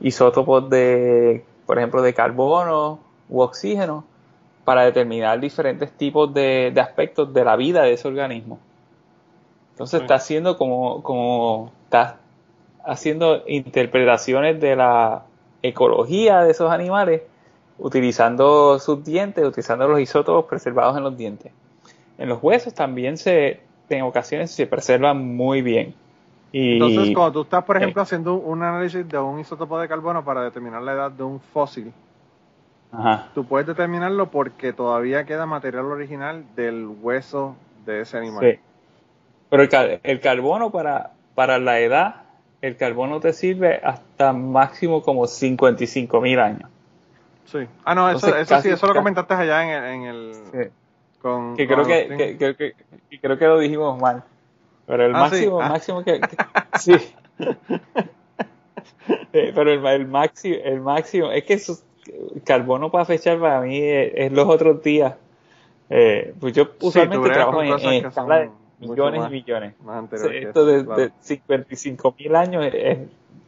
isótopos 0.00 0.70
de, 0.70 1.44
por 1.66 1.78
ejemplo, 1.78 2.00
de 2.00 2.14
carbono 2.14 3.00
u 3.28 3.40
oxígeno 3.40 4.04
para 4.64 4.84
determinar 4.84 5.40
diferentes 5.40 5.90
tipos 5.92 6.32
de, 6.32 6.70
de 6.72 6.80
aspectos 6.80 7.34
de 7.34 7.44
la 7.44 7.56
vida 7.56 7.82
de 7.82 7.94
ese 7.94 8.06
organismo. 8.08 8.58
Entonces 9.74 10.02
está 10.02 10.14
haciendo 10.14 10.56
como, 10.56 11.02
como 11.02 11.72
está 11.86 12.18
haciendo 12.84 13.42
interpretaciones 13.48 14.60
de 14.60 14.76
la 14.76 15.24
ecología 15.62 16.42
de 16.42 16.52
esos 16.52 16.70
animales 16.70 17.22
utilizando 17.78 18.78
sus 18.78 19.04
dientes, 19.04 19.44
utilizando 19.44 19.88
los 19.88 19.98
isótopos 19.98 20.44
preservados 20.44 20.96
en 20.96 21.02
los 21.02 21.16
dientes. 21.16 21.50
En 22.18 22.28
los 22.28 22.40
huesos 22.40 22.72
también 22.72 23.16
se, 23.16 23.62
en 23.88 24.02
ocasiones 24.02 24.52
se 24.52 24.68
preservan 24.68 25.34
muy 25.34 25.60
bien. 25.60 25.92
Y, 26.52 26.74
Entonces, 26.74 27.12
cuando 27.12 27.32
tú 27.32 27.42
estás, 27.42 27.64
por 27.64 27.76
ejemplo, 27.76 28.00
haciendo 28.00 28.34
un 28.34 28.62
análisis 28.62 29.08
de 29.08 29.18
un 29.18 29.40
isótopo 29.40 29.76
de 29.80 29.88
carbono 29.88 30.24
para 30.24 30.44
determinar 30.44 30.82
la 30.82 30.92
edad 30.92 31.10
de 31.10 31.24
un 31.24 31.40
fósil, 31.40 31.92
tú 33.34 33.44
puedes 33.44 33.66
determinarlo 33.66 34.30
porque 34.30 34.72
todavía 34.72 35.24
queda 35.24 35.46
material 35.46 35.86
original 35.86 36.44
del 36.54 36.86
hueso 36.86 37.56
de 37.84 38.02
ese 38.02 38.18
animal. 38.18 38.52
Sí. 38.52 38.60
Pero 39.54 40.00
el, 40.02 40.18
carbono 40.18 40.72
para, 40.72 41.12
para 41.36 41.60
la 41.60 41.78
edad, 41.78 42.22
el 42.60 42.76
carbono 42.76 43.20
te 43.20 43.32
sirve 43.32 43.80
hasta 43.84 44.32
máximo 44.32 45.00
como 45.02 45.28
55 45.28 46.20
mil 46.20 46.40
años. 46.40 46.68
Sí. 47.44 47.58
Ah, 47.84 47.94
no, 47.94 48.10
eso, 48.10 48.36
eso 48.36 48.60
sí, 48.60 48.70
eso 48.70 48.88
lo 48.88 48.94
comentaste 48.94 49.32
allá 49.34 49.92
en 49.92 50.02
el... 50.02 50.72
con, 51.22 51.54
que, 51.54 51.68
creo 51.68 51.84
que, 51.84 52.74
creo 53.20 53.38
que 53.38 53.46
lo 53.46 53.60
dijimos 53.60 54.00
mal. 54.00 54.24
Pero 54.88 55.06
el 55.06 55.14
ah, 55.14 55.20
máximo, 55.20 55.60
ah. 55.62 55.68
máximo 55.68 56.02
que... 56.02 56.20
sí. 56.80 56.96
Eh, 59.32 59.52
pero 59.54 59.70
el, 59.70 59.86
el, 59.86 60.08
máximo, 60.08 60.56
el 60.64 60.80
máximo, 60.80 61.30
es 61.30 61.44
que 61.44 61.54
eso, 61.54 61.78
carbono 62.44 62.90
para 62.90 63.04
fechar 63.04 63.38
para 63.38 63.60
mí 63.60 63.78
es, 63.80 64.32
los 64.32 64.48
otros 64.48 64.82
días. 64.82 65.14
Eh, 65.90 66.34
pues 66.40 66.54
yo 66.54 66.70
usualmente 66.80 67.30
trabajo 67.30 67.62
en, 67.62 67.78
en 67.78 68.06
escala 68.06 68.50
millones 68.78 69.22
y 69.28 69.30
millones. 69.30 69.74
esto 70.32 70.66
de, 70.66 71.12
55 71.20 72.14
mil 72.18 72.36
años 72.36 72.66
es, 72.72 72.98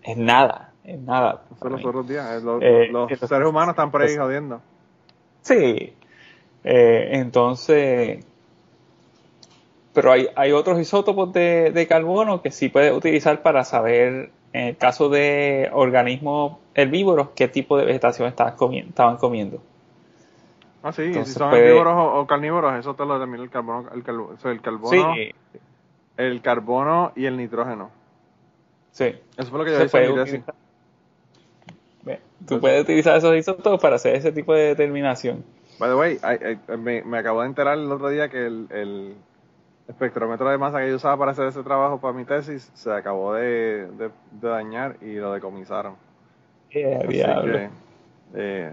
es, 0.03 0.17
nada, 0.17 0.73
es 0.85 0.99
nada. 1.01 1.43
los 1.63 1.85
otros 1.85 2.09
días, 2.09 2.43
los, 2.43 2.63
eh, 2.63 2.91
seres 3.27 3.49
humanos 3.49 3.71
están 3.71 3.91
por 3.91 4.03
ahí 4.03 4.17
jodiendo. 4.17 4.61
Sí, 5.43 5.95
eh, 6.65 7.09
entonces, 7.13 8.25
pero 9.93 10.13
hay, 10.13 10.29
hay 10.35 10.53
otros 10.53 10.81
isótopos 10.81 11.33
de, 11.33 11.71
de 11.73 11.87
carbono 11.87 12.43
que 12.43 12.51
sí 12.51 12.69
puedes 12.69 12.93
utilizar 12.93 13.43
para 13.43 13.65
saber, 13.65 14.31
en 14.53 14.69
el 14.69 14.77
caso 14.77 15.09
de 15.09 15.71
organismos 15.73 16.59
herbívoros, 16.75 17.31
qué 17.35 17.49
tipo 17.49 17.79
de 17.79 17.85
vegetación 17.85 18.29
estaban 18.29 18.57
comiendo. 18.57 18.91
Estaban 18.91 19.17
comiendo. 19.17 19.63
Ah, 20.83 20.93
sí, 20.93 21.13
si 21.13 21.25
son 21.33 21.53
herbívoros 21.55 21.95
o, 21.97 22.27
carnívoros, 22.27 22.75
eso 22.79 22.95
te 22.95 23.05
lo 23.05 23.15
determina 23.15 23.43
el 23.43 23.51
carbono, 23.51 23.89
el, 23.91 23.99
el 23.99 24.61
carbono, 24.61 25.15
el 26.17 26.43
carbono 26.43 27.13
y 27.17 27.27
el 27.27 27.37
nitrógeno. 27.37 27.91
Sí. 28.93 29.15
Eso 29.37 29.51
fue 29.51 29.59
lo 29.59 29.65
que 29.65 29.73
yo 29.73 30.25
hice 30.25 30.43
Tú 32.47 32.61
puedes 32.61 32.83
utilizar 32.83 33.17
esos 33.17 33.35
isótopos 33.37 33.81
para 33.81 33.97
hacer 33.97 34.15
ese 34.15 34.31
tipo 34.31 34.55
de 34.55 34.69
determinación. 34.69 35.45
By 35.79 35.91
the 35.91 35.97
way, 35.97 36.19
me, 36.79 37.03
me, 37.03 37.19
acabo 37.19 37.41
de 37.41 37.49
enterar 37.49 37.77
el 37.77 37.91
otro 37.91 38.09
día 38.09 38.29
que 38.29 38.47
el, 38.47 38.67
el, 38.71 39.17
espectrómetro 39.89 40.49
de 40.49 40.59
masa 40.59 40.81
que 40.81 40.89
yo 40.89 40.97
usaba 40.97 41.17
para 41.17 41.31
hacer 41.33 41.47
ese 41.47 41.63
trabajo 41.63 42.01
para 42.01 42.13
mi 42.13 42.25
tesis 42.25 42.71
se 42.75 42.93
acabó 42.93 43.35
de, 43.35 43.87
de, 43.87 44.11
dañar 44.41 44.97
y 45.01 45.15
lo 45.15 45.33
decomisaron. 45.33 45.95
Qué 46.71 47.07
diablo. 47.09 47.59
eh, 48.35 48.73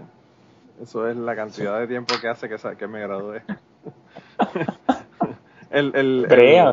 eso 0.82 1.08
es 1.08 1.16
la 1.16 1.36
cantidad 1.36 1.78
de 1.78 1.86
tiempo 1.86 2.14
que 2.20 2.28
hace 2.28 2.48
que, 2.48 2.56
que 2.76 2.86
me 2.86 3.00
gradué. 3.00 3.42
el, 5.70 5.94
el, 5.94 6.26
brea, 6.28 6.72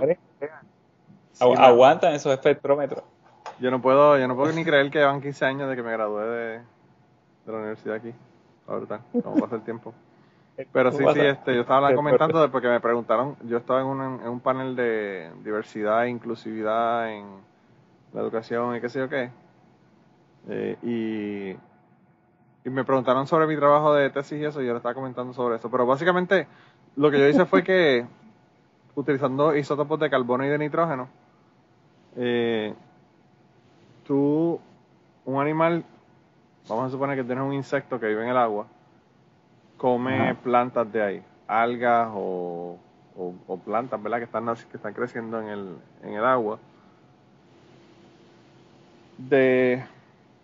Aguantan 1.39 2.13
esos 2.13 2.33
espectrómetros. 2.33 3.03
Yo 3.59 3.71
no 3.71 3.81
puedo, 3.81 4.17
yo 4.17 4.27
no 4.27 4.35
puedo 4.35 4.51
ni 4.53 4.63
creer 4.63 4.89
que 4.89 5.03
van 5.03 5.21
15 5.21 5.45
años 5.45 5.69
de 5.69 5.75
que 5.75 5.83
me 5.83 5.91
gradué 5.91 6.25
de, 6.25 6.57
de 7.45 7.51
la 7.51 7.57
universidad 7.57 7.95
aquí. 7.95 8.13
Ahorita, 8.67 9.01
cómo 9.23 9.35
pasa 9.35 9.55
el 9.55 9.63
tiempo. 9.63 9.93
Pero 10.71 10.91
sí, 10.91 11.03
sí, 11.13 11.19
este, 11.19 11.55
yo 11.55 11.61
estaba 11.61 11.93
comentando 11.95 12.51
porque 12.51 12.67
me 12.67 12.79
preguntaron, 12.79 13.35
yo 13.43 13.57
estaba 13.57 13.81
en 13.81 13.87
un, 13.87 14.01
en 14.21 14.27
un 14.27 14.39
panel 14.39 14.75
de 14.75 15.31
diversidad 15.43 16.05
e 16.05 16.09
inclusividad 16.09 17.11
en 17.11 17.25
la 18.13 18.21
educación 18.21 18.75
y 18.75 18.81
qué 18.81 18.89
sé 18.89 18.99
yo 18.99 19.09
qué. 19.09 19.31
Eh, 20.49 20.77
y 20.83 21.57
y 22.63 22.69
me 22.69 22.83
preguntaron 22.83 23.25
sobre 23.27 23.47
mi 23.47 23.55
trabajo 23.55 23.93
de 23.93 24.09
tesis 24.09 24.39
y 24.39 24.45
eso, 24.45 24.61
y 24.61 24.65
yo 24.65 24.73
le 24.73 24.77
estaba 24.77 24.93
comentando 24.93 25.33
sobre 25.33 25.55
eso. 25.55 25.69
Pero 25.69 25.85
básicamente 25.85 26.47
lo 26.95 27.09
que 27.09 27.19
yo 27.19 27.27
hice 27.27 27.45
fue 27.45 27.63
que, 27.63 28.05
utilizando 28.95 29.55
isótopos 29.55 29.99
de 29.99 30.09
carbono 30.09 30.45
y 30.45 30.49
de 30.49 30.57
nitrógeno, 30.57 31.07
eh, 32.15 32.73
tú, 34.05 34.59
un 35.25 35.41
animal, 35.41 35.83
vamos 36.69 36.87
a 36.87 36.89
suponer 36.89 37.17
que 37.17 37.23
tienes 37.23 37.43
un 37.43 37.53
insecto 37.53 37.99
que 37.99 38.07
vive 38.07 38.23
en 38.23 38.29
el 38.29 38.37
agua, 38.37 38.67
come 39.77 40.35
plantas 40.35 40.91
de 40.91 41.01
ahí, 41.01 41.23
algas 41.47 42.09
o, 42.13 42.77
o, 43.15 43.57
plantas, 43.57 44.01
¿verdad? 44.01 44.19
Que 44.19 44.25
están, 44.25 44.45
que 44.45 44.77
están 44.77 44.93
creciendo 44.93 45.41
en 45.41 45.47
el, 45.47 45.77
en 46.03 46.13
el 46.13 46.25
agua. 46.25 46.59
De 49.17 49.83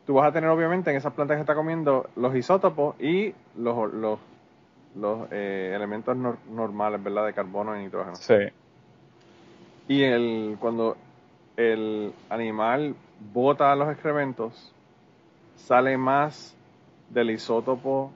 tú 0.07 0.13
vas 0.13 0.27
a 0.27 0.31
tener 0.31 0.49
obviamente 0.49 0.89
en 0.89 0.95
esas 0.95 1.13
plantas 1.13 1.35
que 1.35 1.41
está 1.41 1.53
comiendo 1.53 2.09
los 2.15 2.33
isótopos 2.33 2.99
y 2.99 3.35
los, 3.57 3.93
los, 3.93 4.17
los 4.95 5.27
eh, 5.31 5.73
elementos 5.75 6.15
normales, 6.49 7.03
¿verdad? 7.03 7.25
De 7.25 7.33
carbono 7.33 7.77
y 7.77 7.83
nitrógeno. 7.83 8.15
Sí. 8.15 8.35
Y 9.89 10.03
el, 10.03 10.55
cuando 10.61 10.95
el 11.57 12.13
animal 12.29 12.95
bota 13.33 13.75
los 13.75 13.91
excrementos, 13.91 14.73
sale 15.57 15.97
más 15.97 16.55
del 17.09 17.31
isótopo 17.31 18.11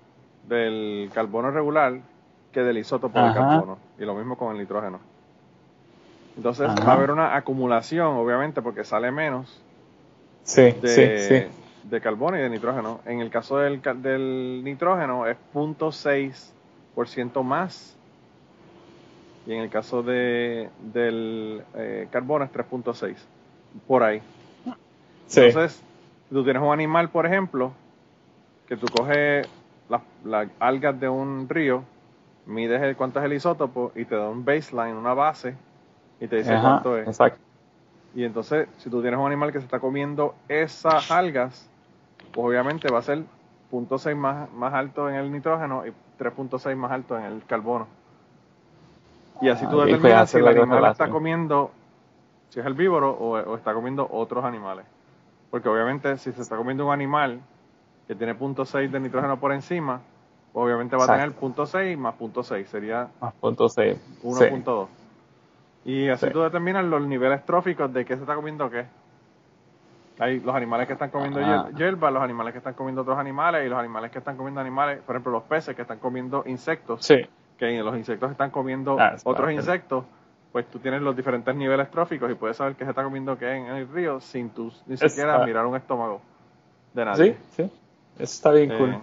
del 0.48 1.10
carbono 1.14 1.52
regular 1.52 2.00
que 2.54 2.62
del 2.62 2.78
isótopo 2.78 3.20
del 3.20 3.34
carbono. 3.34 3.78
Y 4.00 4.06
lo 4.06 4.16
mismo 4.16 4.38
con 4.38 4.54
el 4.54 4.62
nitrógeno. 4.62 5.00
Entonces 6.38 6.70
va 6.70 6.94
a 6.94 6.94
haber 6.94 7.12
una 7.12 7.36
acumulación, 7.36 8.16
obviamente, 8.16 8.62
porque 8.62 8.86
sale 8.86 9.12
menos 9.12 9.62
de, 10.56 11.50
de, 11.84 12.02
carbono 12.02 12.38
y 12.38 12.42
de 12.42 12.50
nitrógeno. 12.50 13.02
En 13.06 13.22
el 13.22 13.30
caso 13.30 13.58
del, 13.58 13.82
del 13.82 14.62
nitrógeno 14.64 15.28
es 15.28 15.38
0.6% 15.54 17.44
más. 17.44 17.98
Y 19.46 19.54
en 19.54 19.62
el 19.62 19.70
caso 19.70 20.04
de, 20.04 20.70
del 20.94 21.64
eh, 21.76 22.08
carbono 22.12 22.46
es 22.46 22.52
3.6. 22.52 23.16
Por 23.88 24.04
ahí. 24.04 24.22
Entonces, 25.34 25.82
tú 26.30 26.44
tienes 26.44 26.62
un 26.62 26.74
animal, 26.74 27.10
por 27.10 27.26
ejemplo, 27.26 27.72
que 28.68 28.78
tú 28.78 28.88
coges 28.88 29.48
las 30.24 30.48
algas 30.60 31.00
de 31.00 31.10
un 31.10 31.48
río, 31.50 31.84
mides 32.46 32.82
el, 32.82 32.96
cuánto 32.96 33.20
es 33.20 33.26
el 33.26 33.34
isótopo 33.34 33.92
y 33.96 34.06
te 34.06 34.16
da 34.16 34.30
un 34.30 34.44
baseline, 34.44 34.96
una 34.96 35.14
base, 35.14 35.56
y 36.20 36.28
te 36.28 36.38
dice 36.38 36.58
cuánto 36.62 36.98
es. 36.98 37.08
Exacto. 37.08 37.40
Y 38.14 38.26
entonces, 38.26 38.68
si 38.78 38.90
tú 38.90 39.02
tienes 39.02 39.20
un 39.20 39.26
animal 39.26 39.52
que 39.52 39.60
se 39.60 39.66
está 39.66 39.80
comiendo 39.80 40.36
esas 40.50 41.10
algas, 41.12 41.70
pues 42.32 42.48
obviamente 42.48 42.92
va 42.92 43.00
a 43.00 43.04
ser 43.04 43.24
0.6 43.72 44.16
más, 44.16 44.52
más 44.54 44.74
alto 44.74 45.10
en 45.10 45.16
el 45.16 45.32
nitrógeno 45.32 45.86
y 45.86 45.94
3.6 46.20 46.76
más 46.76 46.92
alto 46.92 47.18
en 47.18 47.26
el 47.26 47.46
carbono. 47.46 47.88
Y 49.42 49.50
así 49.50 49.66
tú 49.68 49.82
ah, 49.82 49.86
determinas 49.86 50.30
si 50.30 50.38
el 50.38 50.48
animal 50.48 50.92
está 50.92 51.10
comiendo, 51.10 51.72
si 52.50 52.60
es 52.60 52.66
herbívoro 52.66 53.12
o, 53.12 53.40
o 53.40 53.56
está 53.56 53.74
comiendo 53.74 54.08
otros 54.12 54.44
animales. 54.46 54.86
Porque 55.50 55.68
obviamente 55.68 56.18
si 56.18 56.32
se 56.32 56.42
está 56.42 56.56
comiendo 56.56 56.86
un 56.86 56.94
animal 56.94 57.42
que 58.08 58.16
tiene 58.16 58.38
0.6 58.38 58.90
de 58.90 59.00
nitrógeno 59.00 59.40
por 59.40 59.52
encima, 59.52 60.02
pues 60.54 60.66
obviamente 60.66 60.96
va 60.96 61.06
a 61.06 61.08
tener 61.08 61.34
0.6 61.34 61.98
más 61.98 62.16
0.6, 62.20 62.66
sería 62.66 63.10
más 63.20 63.34
1.2. 63.42 64.88
Y 65.86 66.10
así 66.10 66.30
tú 66.30 66.42
determinas 66.42 66.86
los 66.86 67.02
niveles 67.02 67.46
tróficos 67.46 67.92
de 67.94 68.06
qué 68.06 68.16
se 68.16 68.22
está 68.22 68.36
comiendo 68.36 68.70
qué. 68.70 68.86
Hay 70.22 70.40
los 70.40 70.56
animales 70.56 70.88
que 70.88 70.94
están 70.94 71.10
comiendo 71.10 71.40
ah. 71.44 71.70
hierba, 71.76 72.12
los 72.12 72.22
animales 72.22 72.54
que 72.54 72.60
están 72.60 72.74
comiendo 72.74 73.02
otros 73.02 73.18
animales 73.18 73.66
y 73.66 73.70
los 73.70 73.80
animales 73.80 74.12
que 74.12 74.20
están 74.20 74.38
comiendo 74.38 74.62
animales, 74.62 75.00
por 75.06 75.16
ejemplo, 75.16 75.32
los 75.32 75.44
peces 75.44 75.76
que 75.76 75.82
están 75.82 76.00
comiendo 76.00 76.44
insectos, 76.46 77.06
sí. 77.06 77.16
que 77.58 77.82
los 77.82 77.96
insectos 77.98 78.32
están 78.32 78.52
comiendo 78.52 78.98
ah, 79.00 79.16
otros 79.24 79.52
insectos, 79.52 80.06
pues 80.52 80.68
tú 80.68 80.80
tienes 80.80 81.02
los 81.02 81.16
diferentes 81.16 81.56
niveles 81.56 81.90
tróficos 81.90 82.30
y 82.32 82.36
puedes 82.36 82.58
saber 82.58 82.76
qué 82.76 82.84
se 82.84 82.92
está 82.92 83.04
comiendo 83.04 83.38
qué 83.38 83.52
en 83.52 83.66
el 83.68 83.88
río 83.88 84.20
sin 84.20 84.50
tú 84.50 84.72
ni 84.86 84.98
siquiera 84.98 85.44
mirar 85.46 85.66
un 85.66 85.76
estómago 85.76 86.22
de 86.94 87.06
nadie. 87.06 87.38
Sí, 87.52 87.64
sí. 87.64 87.72
Eso 88.16 88.24
está 88.24 88.52
bien 88.52 88.70
cool. 88.78 88.98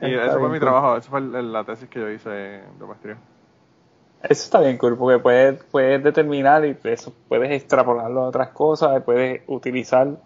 Y 0.00 0.14
eso 0.14 0.38
fue 0.38 0.48
mi 0.48 0.58
trabajo, 0.58 0.96
eso 0.96 1.08
fue 1.08 1.20
la 1.20 1.64
tesis 1.64 1.88
que 1.88 2.00
yo 2.00 2.10
hice 2.10 2.30
de 2.30 2.86
maestría. 2.86 3.16
Eso 4.24 4.44
está 4.44 4.60
bien 4.60 4.78
cool, 4.78 4.96
porque 4.96 5.18
puedes, 5.18 5.62
puedes 5.64 6.02
determinar 6.02 6.64
y 6.64 6.76
eso 6.84 7.12
puedes 7.28 7.50
extrapolarlo 7.52 8.22
a 8.22 8.28
otras 8.28 8.48
cosas, 8.48 9.02
puedes 9.02 9.42
utilizar, 9.46 10.16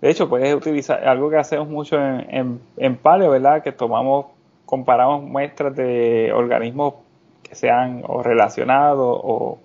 de 0.00 0.10
hecho 0.10 0.28
puedes 0.28 0.54
utilizar 0.54 1.06
algo 1.06 1.28
que 1.30 1.36
hacemos 1.36 1.68
mucho 1.68 1.96
en, 1.98 2.60
en, 2.76 2.96
paleo, 2.96 3.30
¿verdad? 3.30 3.62
Que 3.62 3.72
tomamos, 3.72 4.26
comparamos 4.64 5.22
muestras 5.22 5.74
de 5.74 6.32
organismos 6.32 6.94
que 7.42 7.54
sean 7.54 8.02
o 8.06 8.22
relacionados 8.22 9.20
o 9.22 9.58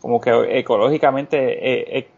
como 0.00 0.20
que 0.20 0.58
ecológicamente 0.58 1.36
eh, 1.38 1.98
eh, 1.98 2.08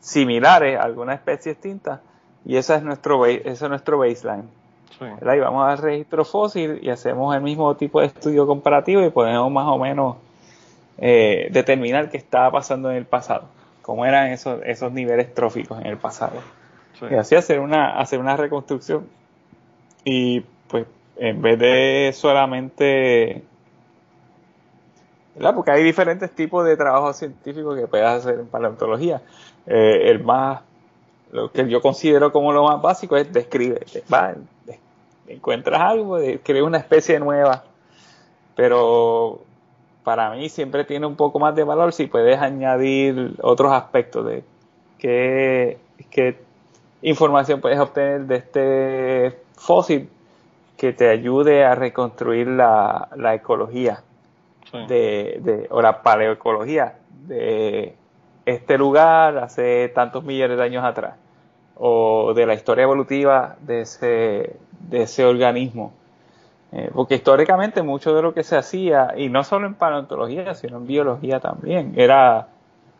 similares 0.00 0.78
a 0.78 0.82
alguna 0.82 1.14
especie 1.14 1.52
extinta 1.52 2.00
y 2.44 2.56
ese 2.56 2.76
es 2.76 2.82
nuestro, 2.82 3.26
ese 3.26 3.50
es 3.50 3.68
nuestro 3.68 3.98
baseline. 3.98 4.48
Y 5.00 5.38
vamos 5.38 5.66
al 5.66 5.78
registro 5.78 6.24
fósil 6.26 6.78
y 6.82 6.90
hacemos 6.90 7.34
el 7.34 7.40
mismo 7.40 7.74
tipo 7.74 8.00
de 8.00 8.06
estudio 8.06 8.46
comparativo 8.46 9.02
y 9.02 9.10
podemos 9.10 9.50
más 9.50 9.66
o 9.66 9.78
menos 9.78 10.16
eh, 10.98 11.48
determinar 11.50 12.10
qué 12.10 12.18
estaba 12.18 12.50
pasando 12.50 12.90
en 12.90 12.98
el 12.98 13.06
pasado, 13.06 13.44
cómo 13.80 14.04
eran 14.04 14.28
esos, 14.28 14.60
esos 14.64 14.92
niveles 14.92 15.32
tróficos 15.34 15.80
en 15.80 15.86
el 15.86 15.96
pasado. 15.96 16.34
Y 17.08 17.14
así 17.14 17.34
hacer 17.34 17.60
una, 17.60 17.98
hacer 17.98 18.18
una 18.18 18.36
reconstrucción. 18.36 19.06
Y 20.04 20.40
pues 20.68 20.86
en 21.16 21.40
vez 21.40 21.58
de 21.58 22.10
solamente 22.14 23.42
¿verdad? 25.34 25.54
Porque 25.54 25.70
hay 25.70 25.82
diferentes 25.82 26.30
tipos 26.32 26.66
de 26.66 26.76
trabajos 26.76 27.16
científicos 27.16 27.78
que 27.78 27.86
puedes 27.86 28.06
hacer 28.06 28.40
en 28.40 28.46
paleontología. 28.46 29.22
Eh, 29.66 30.10
el 30.10 30.22
más, 30.22 30.60
lo 31.32 31.50
que 31.50 31.68
yo 31.68 31.80
considero 31.80 32.32
como 32.32 32.52
lo 32.52 32.64
más 32.64 32.82
básico 32.82 33.16
es 33.16 33.32
describe, 33.32 33.80
va, 34.12 34.34
encuentras 35.28 35.80
algo, 35.80 36.18
creas 36.42 36.66
una 36.66 36.78
especie 36.78 37.20
nueva, 37.20 37.64
pero 38.56 39.40
para 40.02 40.30
mí 40.30 40.48
siempre 40.48 40.84
tiene 40.84 41.06
un 41.06 41.16
poco 41.16 41.38
más 41.38 41.54
de 41.54 41.64
valor 41.64 41.92
si 41.92 42.06
puedes 42.06 42.38
añadir 42.38 43.36
otros 43.42 43.72
aspectos 43.72 44.26
de 44.26 44.44
qué, 44.98 45.78
información 47.02 47.60
puedes 47.60 47.78
obtener 47.78 48.22
de 48.22 48.36
este 48.36 49.38
fósil 49.56 50.08
que 50.76 50.92
te 50.92 51.08
ayude 51.08 51.64
a 51.64 51.74
reconstruir 51.74 52.46
la, 52.48 53.08
ecología 53.34 54.02
de, 54.88 55.38
de, 55.42 55.66
o 55.70 55.82
la 55.82 56.02
paleoecología 56.02 56.94
de 57.26 57.94
este 58.46 58.78
lugar 58.78 59.38
hace 59.38 59.88
tantos 59.94 60.24
millones 60.24 60.56
de 60.56 60.64
años 60.64 60.84
atrás 60.84 61.14
o 61.82 62.34
de 62.34 62.46
la 62.46 62.54
historia 62.54 62.82
evolutiva 62.82 63.56
de 63.60 63.80
ese, 63.80 64.56
de 64.80 65.02
ese 65.02 65.24
organismo. 65.24 65.94
Eh, 66.72 66.90
porque 66.92 67.16
históricamente 67.16 67.82
mucho 67.82 68.14
de 68.14 68.22
lo 68.22 68.34
que 68.34 68.44
se 68.44 68.56
hacía, 68.56 69.14
y 69.16 69.28
no 69.28 69.42
solo 69.44 69.66
en 69.66 69.74
paleontología, 69.74 70.54
sino 70.54 70.76
en 70.76 70.86
biología 70.86 71.40
también, 71.40 71.94
era, 71.96 72.48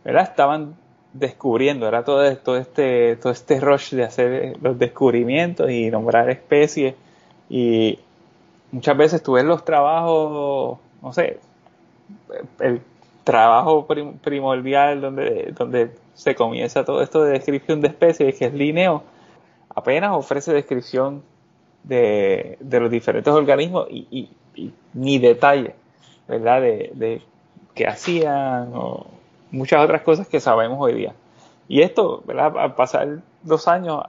era 0.05 0.23
estaban 0.23 0.75
descubriendo, 1.13 1.89
era 1.89 2.05
todo, 2.05 2.37
todo, 2.37 2.57
este, 2.57 3.17
todo 3.17 3.33
este 3.33 3.61
rush 3.61 3.95
de 3.95 4.05
hacer 4.05 4.57
los 4.63 4.79
descubrimientos 4.79 5.71
y 5.71 5.91
nombrar 5.91 6.31
especies. 6.31 6.95
Y 7.49 7.99
muchas 8.71 8.97
veces 8.97 9.23
tú 9.23 9.33
ves 9.33 9.45
los 9.45 9.65
trabajos, 9.65 10.79
no 11.03 11.13
sé, 11.13 11.39
el 12.61 12.81
trabajo 13.25 13.87
primordial 14.23 15.01
donde, 15.01 15.53
donde 15.57 15.91
se 16.15 16.35
comienza 16.35 16.85
todo 16.85 17.03
esto 17.03 17.25
de 17.25 17.33
descripción 17.33 17.81
de 17.81 17.89
especies, 17.89 18.37
que 18.39 18.47
es 18.47 18.55
Lineo, 18.55 19.03
apenas 19.75 20.13
ofrece 20.13 20.53
descripción 20.53 21.23
de, 21.83 22.59
los 22.71 22.91
diferentes 22.91 23.33
organismos 23.33 23.87
y, 23.91 24.29
ni 24.95 25.19
detalle, 25.19 25.75
¿verdad? 26.29 26.61
De, 26.61 26.91
de 26.95 27.23
qué 27.75 27.87
hacían 27.87 28.73
o 28.75 29.07
muchas 29.51 29.83
otras 29.85 30.03
cosas 30.03 30.29
que 30.29 30.41
sabemos 30.41 30.79
hoy 30.81 30.95
día. 30.95 31.15
Y 31.69 31.83
esto, 31.83 32.23
¿verdad? 32.27 32.57
Al 32.59 32.75
pasar 32.75 33.19
dos 33.43 33.69
años 33.69 34.03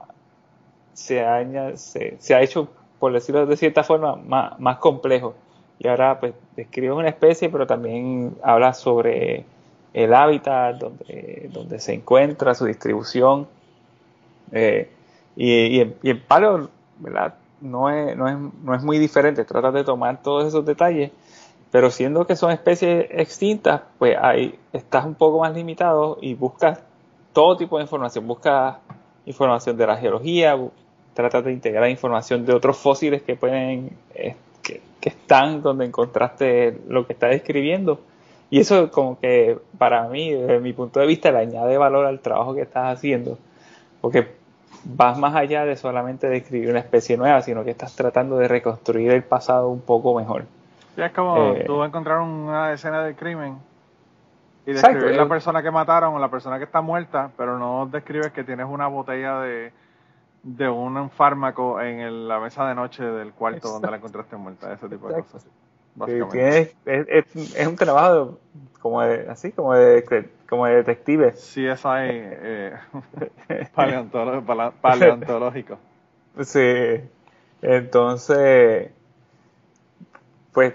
se 0.93 1.23
ha, 1.23 1.77
se, 1.77 2.17
se 2.19 2.35
ha 2.35 2.41
hecho, 2.41 2.67
por 2.99 3.13
decirlo 3.13 3.45
de 3.45 3.57
cierta 3.57 3.83
forma, 3.83 4.15
más, 4.15 4.59
más 4.59 4.77
complejo. 4.77 5.35
Y 5.79 5.87
ahora 5.87 6.19
pues 6.19 6.33
describe 6.55 6.93
una 6.93 7.09
especie, 7.09 7.49
pero 7.49 7.65
también 7.65 8.35
habla 8.43 8.73
sobre 8.73 9.45
el 9.93 10.13
hábitat 10.13 10.77
donde, 10.77 11.49
donde 11.51 11.79
se 11.79 11.93
encuentra, 11.93 12.53
su 12.55 12.65
distribución. 12.65 13.47
Eh, 14.51 14.89
y, 15.35 15.81
y, 15.81 15.95
y, 16.03 16.13
Palo, 16.13 16.69
¿verdad? 16.99 17.35
No 17.61 17.89
es, 17.89 18.15
no, 18.17 18.27
es, 18.27 18.37
no 18.63 18.75
es 18.75 18.83
muy 18.83 18.97
diferente, 18.97 19.45
trata 19.45 19.71
de 19.71 19.83
tomar 19.83 20.21
todos 20.21 20.47
esos 20.47 20.65
detalles, 20.65 21.11
pero 21.71 21.89
siendo 21.89 22.27
que 22.27 22.35
son 22.35 22.51
especies 22.51 23.07
extintas, 23.11 23.81
pues 23.97 24.17
ahí 24.21 24.59
estás 24.73 25.05
un 25.05 25.15
poco 25.15 25.39
más 25.39 25.55
limitado 25.55 26.17
y 26.21 26.33
buscas 26.33 26.83
todo 27.33 27.55
tipo 27.55 27.77
de 27.77 27.83
información, 27.83 28.27
buscas 28.27 28.77
información 29.25 29.77
de 29.77 29.87
la 29.87 29.95
geología, 29.95 30.59
trata 31.13 31.41
de 31.41 31.53
integrar 31.53 31.89
información 31.89 32.45
de 32.45 32.53
otros 32.53 32.77
fósiles 32.77 33.21
que 33.21 33.35
pueden, 33.35 33.97
eh, 34.13 34.35
que, 34.61 34.81
están 35.01 35.63
donde 35.63 35.85
encontraste 35.85 36.79
lo 36.87 37.07
que 37.07 37.13
estás 37.13 37.33
escribiendo 37.33 38.01
y 38.51 38.59
eso 38.59 38.91
como 38.91 39.17
que 39.19 39.57
para 39.77 40.07
mí, 40.09 40.31
desde 40.31 40.59
mi 40.59 40.73
punto 40.73 40.99
de 40.99 41.07
vista, 41.07 41.31
le 41.31 41.39
añade 41.39 41.77
valor 41.77 42.05
al 42.05 42.19
trabajo 42.19 42.53
que 42.53 42.61
estás 42.61 42.97
haciendo, 42.97 43.39
porque 44.01 44.27
vas 44.83 45.17
más 45.17 45.35
allá 45.35 45.65
de 45.65 45.77
solamente 45.77 46.27
describir 46.27 46.69
una 46.69 46.79
especie 46.79 47.17
nueva, 47.17 47.41
sino 47.41 47.63
que 47.63 47.71
estás 47.71 47.95
tratando 47.95 48.37
de 48.37 48.47
reconstruir 48.47 49.11
el 49.11 49.23
pasado 49.23 49.69
un 49.69 49.81
poco 49.81 50.13
mejor. 50.13 50.45
Ya 50.97 51.07
es 51.07 51.11
como 51.13 51.53
eh, 51.55 51.63
tú 51.65 51.83
encontrar 51.83 52.19
una 52.19 52.73
escena 52.73 53.03
de 53.03 53.15
crimen 53.15 53.57
y 54.65 54.73
describir 54.73 55.15
la 55.15 55.23
eh, 55.23 55.27
persona 55.27 55.63
que 55.63 55.71
mataron 55.71 56.13
o 56.13 56.19
la 56.19 56.29
persona 56.29 56.57
que 56.57 56.65
está 56.65 56.81
muerta, 56.81 57.31
pero 57.37 57.57
no 57.57 57.87
describes 57.87 58.31
que 58.31 58.43
tienes 58.43 58.67
una 58.69 58.87
botella 58.87 59.39
de, 59.39 59.71
de 60.43 60.69
un 60.69 61.09
fármaco 61.09 61.81
en 61.81 62.27
la 62.27 62.39
mesa 62.39 62.67
de 62.67 62.75
noche 62.75 63.03
del 63.03 63.33
cuarto 63.33 63.69
donde 63.69 63.89
la 63.89 63.97
encontraste 63.97 64.35
muerta, 64.35 64.73
ese 64.73 64.89
tipo 64.89 65.07
de 65.07 65.23
cosas 65.23 65.47
es, 66.35 66.75
es, 66.85 67.67
un 67.67 67.75
trabajo 67.75 68.39
como 68.81 69.01
de, 69.01 69.29
así, 69.29 69.51
como 69.51 69.73
de, 69.73 70.29
como 70.49 70.65
de 70.65 70.75
detective. 70.75 71.33
Sí, 71.33 71.65
es 71.65 71.85
ahí, 71.85 72.09
eh, 72.13 72.73
paleontológico. 74.81 75.77
Sí. 76.41 77.01
Entonces, 77.61 78.91
pues 80.53 80.73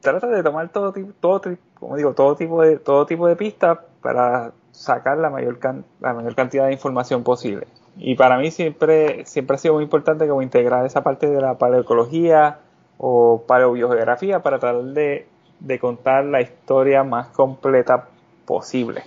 trata 0.00 0.26
de 0.26 0.42
tomar 0.42 0.70
todo 0.70 0.92
tipo, 0.92 1.12
todo, 1.20 1.40
como 1.78 1.96
digo, 1.96 2.14
todo 2.14 2.36
tipo 2.36 2.62
de, 2.62 2.78
todo 2.78 3.06
tipo 3.06 3.26
de 3.26 3.36
pistas 3.36 3.78
para 4.02 4.52
sacar 4.72 5.18
la 5.18 5.30
mayor, 5.30 5.58
la 6.00 6.14
mayor 6.14 6.34
cantidad 6.34 6.66
de 6.66 6.72
información 6.72 7.22
posible. 7.22 7.66
Y 7.96 8.16
para 8.16 8.38
mí 8.38 8.50
siempre, 8.50 9.24
siempre 9.24 9.54
ha 9.54 9.58
sido 9.58 9.74
muy 9.74 9.84
importante 9.84 10.26
como 10.26 10.42
integrar 10.42 10.84
esa 10.84 11.02
parte 11.02 11.28
de 11.28 11.40
la 11.40 11.58
paleoecología 11.58 12.58
o 12.98 13.44
paleobiografía 13.46 14.42
para 14.42 14.58
tratar 14.58 14.82
de, 14.82 15.28
de 15.60 15.78
contar 15.78 16.24
la 16.24 16.40
historia 16.40 17.04
más 17.04 17.28
completa 17.28 18.08
posible. 18.44 19.04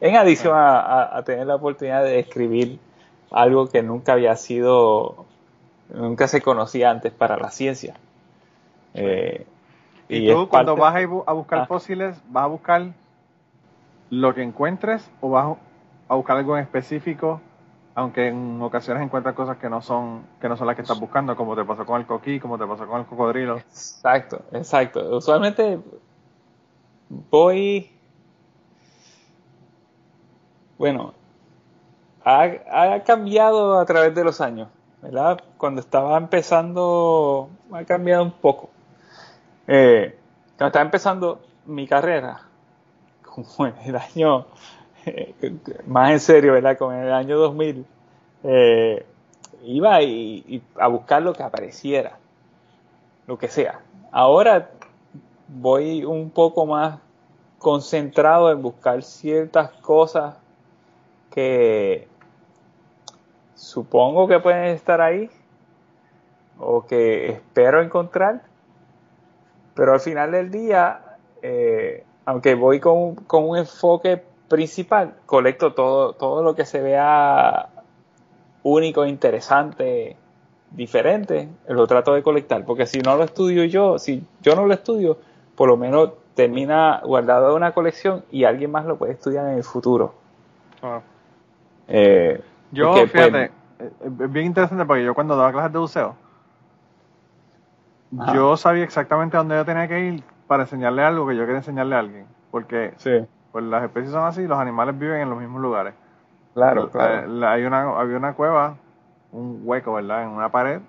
En 0.00 0.16
adición 0.16 0.54
a, 0.56 1.22
tener 1.24 1.46
la 1.46 1.54
oportunidad 1.54 2.04
de 2.04 2.18
escribir 2.18 2.78
algo 3.30 3.68
que 3.68 3.82
nunca 3.82 4.12
había 4.12 4.36
sido, 4.36 5.24
nunca 5.88 6.28
se 6.28 6.42
conocía 6.42 6.90
antes 6.90 7.12
para 7.12 7.36
la 7.36 7.50
ciencia. 7.50 7.94
Eh, 8.94 9.46
y, 10.08 10.28
tú 10.28 10.48
cuando 10.48 10.76
vas 10.76 10.94
a, 10.94 11.32
buscar 11.32 11.60
ah. 11.60 11.66
fósiles, 11.66 12.20
vas 12.28 12.44
a 12.44 12.46
buscar 12.46 12.92
lo 14.10 14.34
que 14.34 14.42
encuentres 14.42 15.10
o 15.20 15.30
vas 15.30 15.56
a 16.08 16.14
buscar 16.14 16.36
algo 16.36 16.56
en 16.56 16.62
específico, 16.62 17.40
aunque 17.94 18.28
en 18.28 18.60
ocasiones 18.62 19.02
encuentras 19.02 19.34
cosas 19.34 19.56
que 19.56 19.68
no 19.68 19.80
son 19.82 20.22
que 20.40 20.48
no 20.48 20.56
son 20.56 20.66
las 20.66 20.76
que 20.76 20.82
estás 20.82 21.00
buscando, 21.00 21.36
como 21.36 21.56
te 21.56 21.64
pasó 21.64 21.84
con 21.84 22.00
el 22.00 22.06
coquí, 22.06 22.38
como 22.38 22.58
te 22.58 22.66
pasó 22.66 22.86
con 22.86 23.00
el 23.00 23.06
cocodrilo. 23.06 23.56
Exacto, 23.56 24.42
exacto. 24.52 25.16
Usualmente 25.16 25.80
voy 27.30 27.90
bueno, 30.78 31.14
ha, 32.24 33.00
cambiado 33.04 33.78
a 33.78 33.84
través 33.84 34.14
de 34.14 34.24
los 34.24 34.40
años, 34.40 34.68
¿verdad? 35.02 35.40
Cuando 35.56 35.80
estaba 35.80 36.16
empezando, 36.16 37.48
ha 37.72 37.84
cambiado 37.84 38.24
un 38.24 38.32
poco. 38.32 38.70
Eh, 39.66 40.16
cuando 40.56 40.66
estaba 40.66 40.84
empezando 40.84 41.40
mi 41.66 41.86
carrera, 41.86 42.40
como 43.22 43.66
en 43.66 43.74
el 43.84 43.96
año, 43.96 44.46
eh, 45.06 45.34
más 45.86 46.10
en 46.10 46.20
serio, 46.20 46.52
¿verdad? 46.52 46.76
Como 46.78 46.92
en 46.92 47.04
el 47.04 47.12
año 47.12 47.38
2000, 47.38 47.86
eh, 48.44 49.06
iba 49.64 49.98
a 50.78 50.86
buscar 50.88 51.22
lo 51.22 51.32
que 51.32 51.42
apareciera, 51.42 52.18
lo 53.26 53.38
que 53.38 53.48
sea. 53.48 53.80
Ahora 54.12 54.70
voy 55.48 56.04
un 56.04 56.30
poco 56.30 56.66
más 56.66 56.98
concentrado 57.58 58.52
en 58.52 58.60
buscar 58.60 59.02
ciertas 59.02 59.70
cosas 59.80 60.36
que 61.30 62.06
supongo 63.54 64.28
que 64.28 64.38
pueden 64.38 64.64
estar 64.64 65.00
ahí 65.00 65.30
o 66.58 66.84
que 66.86 67.30
espero 67.30 67.82
encontrar, 67.82 68.42
pero 69.74 69.92
al 69.92 70.00
final 70.00 70.32
del 70.32 70.50
día, 70.50 71.00
eh, 71.42 72.04
aunque 72.24 72.54
voy 72.54 72.80
con, 72.80 73.16
un 73.30 73.56
enfoque 73.58 74.22
principal, 74.48 75.14
colecto 75.26 75.74
todo, 75.74 76.12
todo 76.14 76.42
lo 76.42 76.54
que 76.54 76.64
se 76.64 76.80
vea 76.80 77.68
único, 78.62 79.04
interesante, 79.04 80.16
diferente, 80.70 81.48
lo 81.68 81.86
trato 81.86 82.14
de 82.14 82.22
colectar, 82.22 82.64
porque 82.64 82.86
si 82.86 82.98
no 83.00 83.16
lo 83.16 83.24
estudio 83.24 83.64
yo, 83.64 83.98
si 83.98 84.24
yo 84.42 84.54
no 84.54 84.66
lo 84.66 84.74
estudio, 84.74 85.18
por 85.54 85.68
lo 85.68 85.76
menos 85.76 86.10
termina 86.34 87.00
guardado 87.04 87.50
en 87.50 87.56
una 87.56 87.72
colección 87.72 88.24
y 88.30 88.44
alguien 88.44 88.70
más 88.70 88.84
lo 88.84 88.96
puede 88.96 89.12
estudiar 89.12 89.46
en 89.48 89.54
el 89.56 89.64
futuro. 89.64 90.14
Ah. 90.82 91.00
Eh, 91.88 92.40
yo, 92.72 92.92
pues, 92.92 93.12
fíjate, 93.12 93.44
eh, 93.78 93.90
es 94.20 94.32
bien 94.32 94.46
interesante 94.46 94.84
porque 94.84 95.04
yo 95.04 95.14
cuando 95.14 95.36
daba 95.36 95.52
clases 95.52 95.72
de 95.72 95.78
buceo, 95.78 96.16
yo 98.34 98.56
sabía 98.56 98.84
exactamente 98.84 99.36
dónde 99.36 99.56
yo 99.56 99.64
tenía 99.64 99.88
que 99.88 100.00
ir 100.00 100.24
para 100.46 100.64
enseñarle 100.64 101.02
algo 101.02 101.26
que 101.26 101.36
yo 101.36 101.42
quería 101.42 101.58
enseñarle 101.58 101.96
a 101.96 101.98
alguien. 102.00 102.26
Porque 102.50 102.94
pues 103.52 103.64
las 103.64 103.84
especies 103.84 104.12
son 104.12 104.24
así, 104.24 104.46
los 104.46 104.58
animales 104.58 104.98
viven 104.98 105.20
en 105.20 105.30
los 105.30 105.38
mismos 105.38 105.60
lugares. 105.60 105.94
Claro, 106.54 106.90
claro. 106.90 107.46
hay 107.48 107.64
una, 107.64 107.98
había 107.98 108.16
una 108.16 108.34
cueva, 108.34 108.76
un 109.32 109.62
hueco, 109.64 109.94
¿verdad? 109.94 110.22
En 110.22 110.30
una 110.30 110.50
pared, 110.50 110.80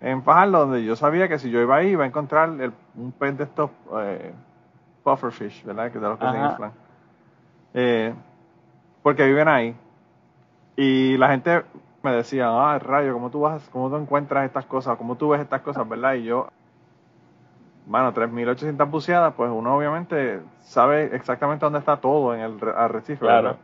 en 0.00 0.22
Fajardo, 0.22 0.66
donde 0.66 0.84
yo 0.84 0.96
sabía 0.96 1.28
que 1.28 1.38
si 1.38 1.50
yo 1.50 1.60
iba 1.60 1.76
ahí 1.76 1.88
iba 1.90 2.04
a 2.04 2.06
encontrar 2.06 2.50
un 2.96 3.12
pez 3.12 3.38
de 3.38 3.44
estos 3.44 3.70
eh, 3.98 4.32
pufferfish, 5.02 5.64
¿verdad? 5.64 5.90
Que 5.92 5.98
de 5.98 6.08
los 6.08 6.18
que 6.18 6.30
se 6.30 6.38
inflan. 6.38 6.72
Eh, 7.74 8.14
porque 9.02 9.24
viven 9.24 9.48
ahí. 9.48 9.76
Y 10.76 11.16
la 11.16 11.28
gente 11.28 11.64
me 12.06 12.12
decía, 12.12 12.48
ah, 12.48 12.78
rayo, 12.78 13.12
¿cómo 13.12 13.30
tú, 13.30 13.40
vas, 13.40 13.68
¿cómo 13.70 13.90
tú 13.90 13.96
encuentras 13.96 14.46
estas 14.46 14.64
cosas? 14.64 14.96
¿Cómo 14.96 15.16
tú 15.16 15.30
ves 15.30 15.40
estas 15.40 15.60
cosas, 15.60 15.88
verdad? 15.88 16.14
Y 16.14 16.22
yo, 16.22 16.46
bueno, 17.86 18.14
3.800 18.14 18.88
buceadas, 18.88 19.34
pues 19.34 19.50
uno 19.52 19.76
obviamente 19.76 20.40
sabe 20.60 21.14
exactamente 21.16 21.66
dónde 21.66 21.80
está 21.80 21.96
todo 21.96 22.32
en 22.32 22.40
el 22.40 22.58
arrecife, 22.76 23.18
claro, 23.18 23.56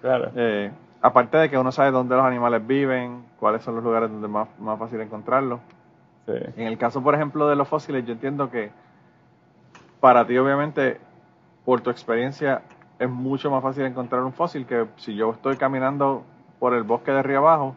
Claro. 0.00 0.30
Eh, 0.36 0.70
aparte 1.02 1.36
de 1.36 1.50
que 1.50 1.58
uno 1.58 1.72
sabe 1.72 1.90
dónde 1.90 2.14
los 2.14 2.24
animales 2.24 2.64
viven, 2.64 3.24
cuáles 3.40 3.62
son 3.62 3.74
los 3.74 3.82
lugares 3.82 4.08
donde 4.08 4.28
es 4.28 4.32
más, 4.32 4.48
más 4.60 4.78
fácil 4.78 5.00
encontrarlos. 5.00 5.58
En 6.26 6.66
el 6.68 6.78
caso, 6.78 7.02
por 7.02 7.14
ejemplo, 7.14 7.48
de 7.48 7.56
los 7.56 7.68
fósiles, 7.68 8.06
yo 8.06 8.12
entiendo 8.12 8.50
que 8.50 8.70
para 10.00 10.26
ti, 10.26 10.38
obviamente, 10.38 11.00
por 11.64 11.80
tu 11.80 11.90
experiencia, 11.90 12.62
es 12.98 13.10
mucho 13.10 13.50
más 13.50 13.62
fácil 13.62 13.84
encontrar 13.84 14.22
un 14.22 14.32
fósil 14.32 14.64
que 14.64 14.86
si 14.96 15.14
yo 15.14 15.32
estoy 15.32 15.56
caminando 15.56 16.24
por 16.58 16.74
el 16.74 16.82
bosque 16.82 17.12
de 17.12 17.18
arriba 17.18 17.38
abajo 17.38 17.76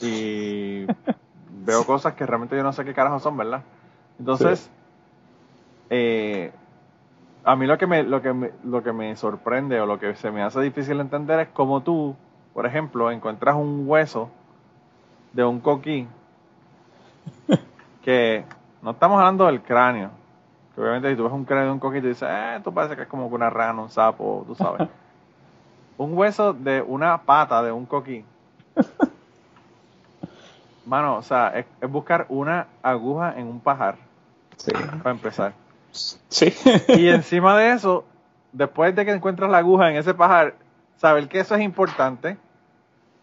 y 0.00 0.86
veo 1.64 1.84
cosas 1.84 2.14
que 2.14 2.26
realmente 2.26 2.56
yo 2.56 2.62
no 2.62 2.72
sé 2.72 2.84
qué 2.84 2.94
carajo 2.94 3.18
son, 3.18 3.36
¿verdad? 3.36 3.62
Entonces, 4.18 4.70
eh, 5.90 6.52
a 7.44 7.56
mí 7.56 7.66
lo 7.66 7.78
que, 7.78 7.86
me, 7.86 8.02
lo, 8.02 8.22
que 8.22 8.32
me, 8.32 8.52
lo 8.64 8.82
que 8.82 8.92
me 8.92 9.14
sorprende 9.16 9.80
o 9.80 9.86
lo 9.86 9.98
que 9.98 10.14
se 10.14 10.30
me 10.30 10.42
hace 10.42 10.60
difícil 10.60 11.00
entender 11.00 11.40
es 11.40 11.48
cómo 11.48 11.82
tú, 11.82 12.16
por 12.52 12.66
ejemplo, 12.66 13.10
encuentras 13.10 13.56
un 13.56 13.84
hueso 13.86 14.30
de 15.32 15.44
un 15.44 15.60
coquí 15.60 16.06
que 18.02 18.44
no 18.82 18.92
estamos 18.92 19.18
hablando 19.18 19.46
del 19.46 19.62
cráneo, 19.62 20.10
que 20.74 20.80
obviamente 20.80 21.10
si 21.10 21.16
tú 21.16 21.24
ves 21.24 21.32
un 21.32 21.44
cráneo 21.44 21.66
de 21.66 21.72
un 21.72 21.80
coquí 21.80 21.98
y 21.98 22.02
dices, 22.02 22.28
eh, 22.30 22.54
esto 22.56 22.72
parece 22.72 22.96
que 22.96 23.02
es 23.02 23.08
como 23.08 23.26
una 23.26 23.50
rana, 23.50 23.82
un 23.82 23.90
sapo, 23.90 24.44
tú 24.46 24.54
sabes. 24.54 24.88
un 25.96 26.16
hueso 26.16 26.52
de 26.52 26.82
una 26.82 27.22
pata 27.22 27.62
de 27.62 27.72
un 27.72 27.86
coquí. 27.86 28.24
Mano, 30.86 31.16
o 31.16 31.22
sea, 31.22 31.58
es, 31.58 31.90
buscar 31.90 32.26
una 32.28 32.66
aguja 32.82 33.34
en 33.36 33.46
un 33.46 33.60
pajar. 33.60 33.96
Sí. 34.56 34.72
Para 34.72 35.10
empezar. 35.10 35.52
Sí. 35.92 36.52
y 36.88 37.08
encima 37.08 37.56
de 37.56 37.72
eso, 37.72 38.04
después 38.52 38.94
de 38.94 39.04
que 39.04 39.12
encuentras 39.12 39.50
la 39.50 39.58
aguja 39.58 39.90
en 39.90 39.96
ese 39.96 40.14
pajar, 40.14 40.54
saber 40.96 41.28
que 41.28 41.40
eso 41.40 41.54
es 41.54 41.62
importante, 41.62 42.36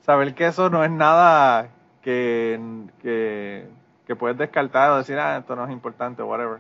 saber 0.06 0.34
que 0.34 0.48
eso 0.48 0.70
no 0.70 0.84
es 0.84 0.92
nada 0.92 1.70
que, 2.02 2.60
que, 3.02 3.68
que 4.08 4.16
puedes 4.16 4.38
descartar 4.38 4.92
o 4.92 4.98
decir, 4.98 5.20
ah, 5.20 5.38
esto 5.38 5.56
no 5.56 5.66
es 5.66 5.72
importante, 5.72 6.24
whatever. 6.24 6.60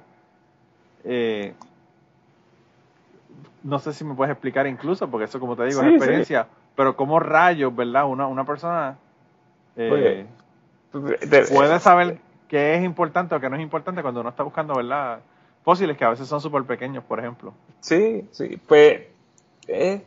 Eh, 1.03 1.53
no 3.63 3.79
sé 3.79 3.93
si 3.93 4.03
me 4.03 4.15
puedes 4.15 4.31
explicar 4.31 4.67
incluso, 4.67 5.09
porque 5.09 5.25
eso 5.25 5.39
como 5.39 5.55
te 5.55 5.65
digo 5.65 5.81
es 5.81 5.87
experiencia, 5.87 6.47
pero 6.75 6.95
como 6.95 7.19
rayos, 7.19 7.75
¿verdad? 7.75 8.05
Una, 8.05 8.27
una 8.27 8.45
persona 8.45 8.97
eh, 9.75 10.25
puede 10.91 11.79
saber 11.79 12.17
qué 12.47 12.75
es 12.75 12.83
importante 12.83 13.35
o 13.35 13.39
qué 13.39 13.49
no 13.49 13.55
es 13.55 13.61
importante 13.61 14.01
cuando 14.01 14.21
uno 14.21 14.29
está 14.29 14.43
buscando, 14.43 14.75
¿verdad? 14.75 15.19
Fósiles 15.63 15.95
que 15.95 16.03
a 16.03 16.09
veces 16.09 16.27
son 16.27 16.41
súper 16.41 16.63
pequeños, 16.63 17.03
por 17.03 17.19
ejemplo. 17.19 17.53
Sí, 17.79 18.27
sí, 18.31 18.59
pues 18.67 19.03
eh, 19.67 20.01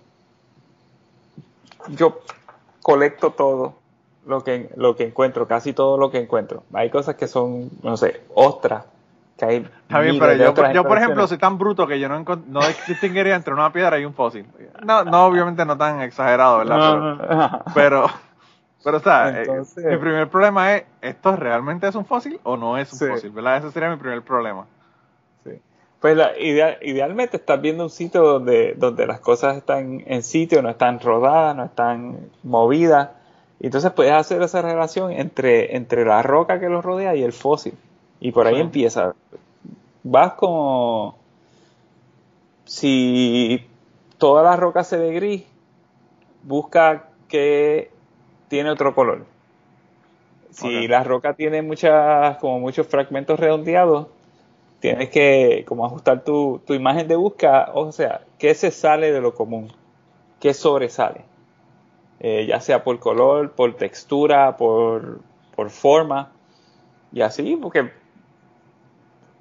yo 1.88 2.20
colecto 2.82 3.30
todo 3.30 3.74
lo 4.26 4.42
que, 4.42 4.70
lo 4.76 4.96
que 4.96 5.04
encuentro, 5.04 5.46
casi 5.46 5.72
todo 5.72 5.96
lo 5.96 6.10
que 6.10 6.18
encuentro. 6.18 6.64
Hay 6.72 6.90
cosas 6.90 7.14
que 7.14 7.28
son, 7.28 7.70
no 7.82 7.96
sé, 7.96 8.22
ostras, 8.34 8.84
Está 9.34 10.00
bien, 10.00 10.18
pero 10.18 10.34
yo, 10.72 10.84
por 10.84 10.96
ejemplo, 10.96 11.26
soy 11.26 11.38
tan 11.38 11.58
bruto 11.58 11.88
que 11.88 11.98
yo 11.98 12.08
no, 12.08 12.24
no 12.46 12.60
distinguiría 12.86 13.34
entre 13.34 13.52
una 13.52 13.72
piedra 13.72 13.98
y 13.98 14.04
un 14.04 14.14
fósil. 14.14 14.46
No, 14.84 15.04
no 15.04 15.26
obviamente 15.26 15.64
no 15.64 15.76
tan 15.76 16.00
exagerado, 16.02 16.58
¿verdad? 16.58 17.62
Pero, 17.74 18.06
pero, 18.84 18.98
o 18.98 19.00
sea, 19.00 19.42
eh, 19.42 19.48
mi 19.76 19.96
primer 19.96 20.28
problema 20.28 20.76
es, 20.76 20.84
¿esto 21.00 21.34
realmente 21.34 21.88
es 21.88 21.96
un 21.96 22.04
fósil 22.04 22.38
o 22.44 22.56
no 22.56 22.78
es 22.78 22.92
un 22.92 23.10
fósil? 23.10 23.30
¿Verdad? 23.30 23.56
Ese 23.56 23.72
sería 23.72 23.90
mi 23.90 23.96
primer 23.96 24.22
problema. 24.22 24.66
Sí. 25.42 25.60
Pues 26.00 26.16
la, 26.16 26.30
idealmente 26.38 27.36
estás 27.36 27.60
viendo 27.60 27.82
un 27.82 27.90
sitio 27.90 28.22
donde, 28.22 28.74
donde 28.76 29.04
las 29.04 29.18
cosas 29.18 29.56
están 29.56 30.04
en 30.06 30.22
sitio, 30.22 30.62
no 30.62 30.70
están 30.70 31.00
rodadas, 31.00 31.56
no 31.56 31.64
están 31.64 32.30
movidas. 32.44 33.10
Y 33.58 33.66
entonces 33.66 33.90
puedes 33.90 34.12
hacer 34.12 34.42
esa 34.42 34.62
relación 34.62 35.10
entre, 35.10 35.74
entre 35.76 36.04
la 36.04 36.22
roca 36.22 36.60
que 36.60 36.68
los 36.68 36.84
rodea 36.84 37.16
y 37.16 37.24
el 37.24 37.32
fósil. 37.32 37.74
Y 38.24 38.32
por 38.32 38.46
ahí 38.46 38.58
empieza. 38.58 39.14
Vas 40.02 40.34
como. 40.34 41.18
Si 42.64 43.70
toda 44.18 44.42
la 44.42 44.56
roca 44.56 44.84
se 44.84 44.96
ve 44.98 45.12
gris, 45.12 45.44
busca 46.42 47.10
que 47.28 47.90
tiene 48.48 48.70
otro 48.70 48.94
color. 48.94 49.26
si 50.50 50.86
Ok. 50.86 50.90
la 50.90 51.02
roca 51.04 51.34
tiene 51.34 51.62
muchas, 51.62 52.38
como 52.38 52.60
muchos 52.60 52.86
fragmentos 52.86 53.38
redondeados, 53.40 54.08
tienes 54.80 55.10
que 55.10 55.64
como 55.68 55.86
ajustar 55.86 56.24
tu, 56.24 56.62
tu 56.66 56.74
imagen 56.74 57.08
de 57.08 57.16
búsqueda, 57.16 57.70
o 57.74 57.92
sea, 57.92 58.26
qué 58.38 58.54
se 58.54 58.70
sale 58.70 59.12
de 59.12 59.20
lo 59.20 59.34
común, 59.34 59.72
qué 60.40 60.54
sobresale, 60.54 61.26
Eh, 62.20 62.46
ya 62.46 62.60
sea 62.60 62.84
por 62.84 62.98
color, 63.00 63.52
por 63.54 63.76
textura, 63.76 64.56
por, 64.56 65.22
por 65.56 65.70
forma, 65.70 66.32
y 67.12 67.22
así, 67.22 67.56
porque 67.56 67.92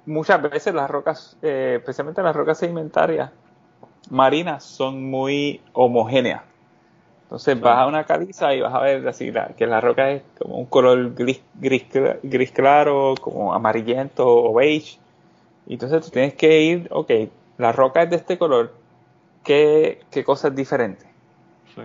muchas 0.06 0.42
veces 0.42 0.74
las 0.74 0.90
rocas, 0.90 1.36
eh, 1.42 1.76
especialmente 1.78 2.22
las 2.22 2.36
rocas 2.36 2.58
sedimentarias 2.58 3.30
marinas, 4.10 4.64
son 4.64 5.10
muy 5.10 5.60
homogéneas. 5.72 6.42
Entonces 7.24 7.60
vas 7.60 7.78
a 7.78 7.86
una 7.86 8.04
caliza 8.04 8.54
y 8.54 8.60
vas 8.60 8.74
a 8.74 8.80
ver 8.80 9.06
así 9.08 9.30
la- 9.32 9.48
que 9.48 9.66
la 9.66 9.80
roca 9.80 10.10
es 10.10 10.22
como 10.38 10.58
un 10.58 10.66
color 10.66 11.14
gris, 11.14 11.42
gris, 11.54 11.84
gris 12.22 12.52
claro, 12.52 13.14
como 13.20 13.54
amarillento 13.54 14.24
o 14.26 14.54
beige. 14.54 14.98
Y 15.66 15.74
entonces 15.74 16.04
tú 16.04 16.10
tienes 16.10 16.34
que 16.34 16.62
ir, 16.62 16.88
ok, 16.90 17.10
la 17.58 17.72
roca 17.72 18.02
es 18.02 18.10
de 18.10 18.16
este 18.16 18.38
color, 18.38 18.72
¿qué, 19.44 20.00
qué 20.10 20.24
cosa 20.24 20.48
es 20.48 20.54
diferente? 20.56 21.06
Sí. 21.74 21.82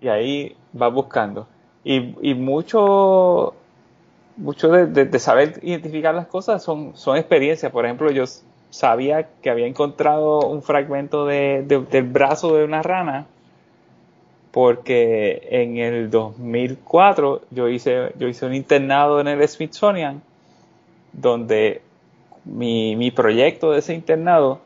Y 0.00 0.08
ahí 0.08 0.56
vas 0.72 0.92
buscando. 0.92 1.46
Y, 1.82 2.14
y 2.30 2.34
mucho, 2.34 3.54
mucho 4.36 4.70
de, 4.70 5.18
saber 5.18 5.58
identificar 5.62 6.14
las 6.14 6.26
cosas 6.26 6.62
son, 6.62 6.96
son 6.96 7.16
experiencias. 7.16 7.70
Por 7.72 7.84
ejemplo, 7.84 8.10
yo 8.10 8.24
sabía 8.70 9.28
que 9.42 9.50
había 9.50 9.66
encontrado 9.66 10.40
un 10.40 10.62
fragmento 10.62 11.26
de- 11.26 11.62
de- 11.66 11.80
del 11.80 12.04
brazo 12.04 12.56
de 12.56 12.64
una 12.64 12.82
rana 12.82 13.26
porque 14.50 15.46
en 15.50 15.78
el 15.78 16.10
2004 16.10 17.42
yo 17.50 17.68
hice, 17.68 18.12
yo 18.18 18.28
hice 18.28 18.46
un 18.46 18.54
internado 18.54 19.20
en 19.20 19.26
el 19.28 19.46
Smithsonian 19.48 20.22
donde 21.12 21.82
mi, 22.44 22.94
mi 22.96 23.10
proyecto 23.10 23.72
de 23.72 23.78
ese 23.80 23.94
internado 23.94 24.60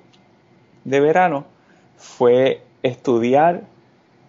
de 0.85 1.01
verano 1.01 1.45
fue 1.97 2.62
estudiar 2.83 3.62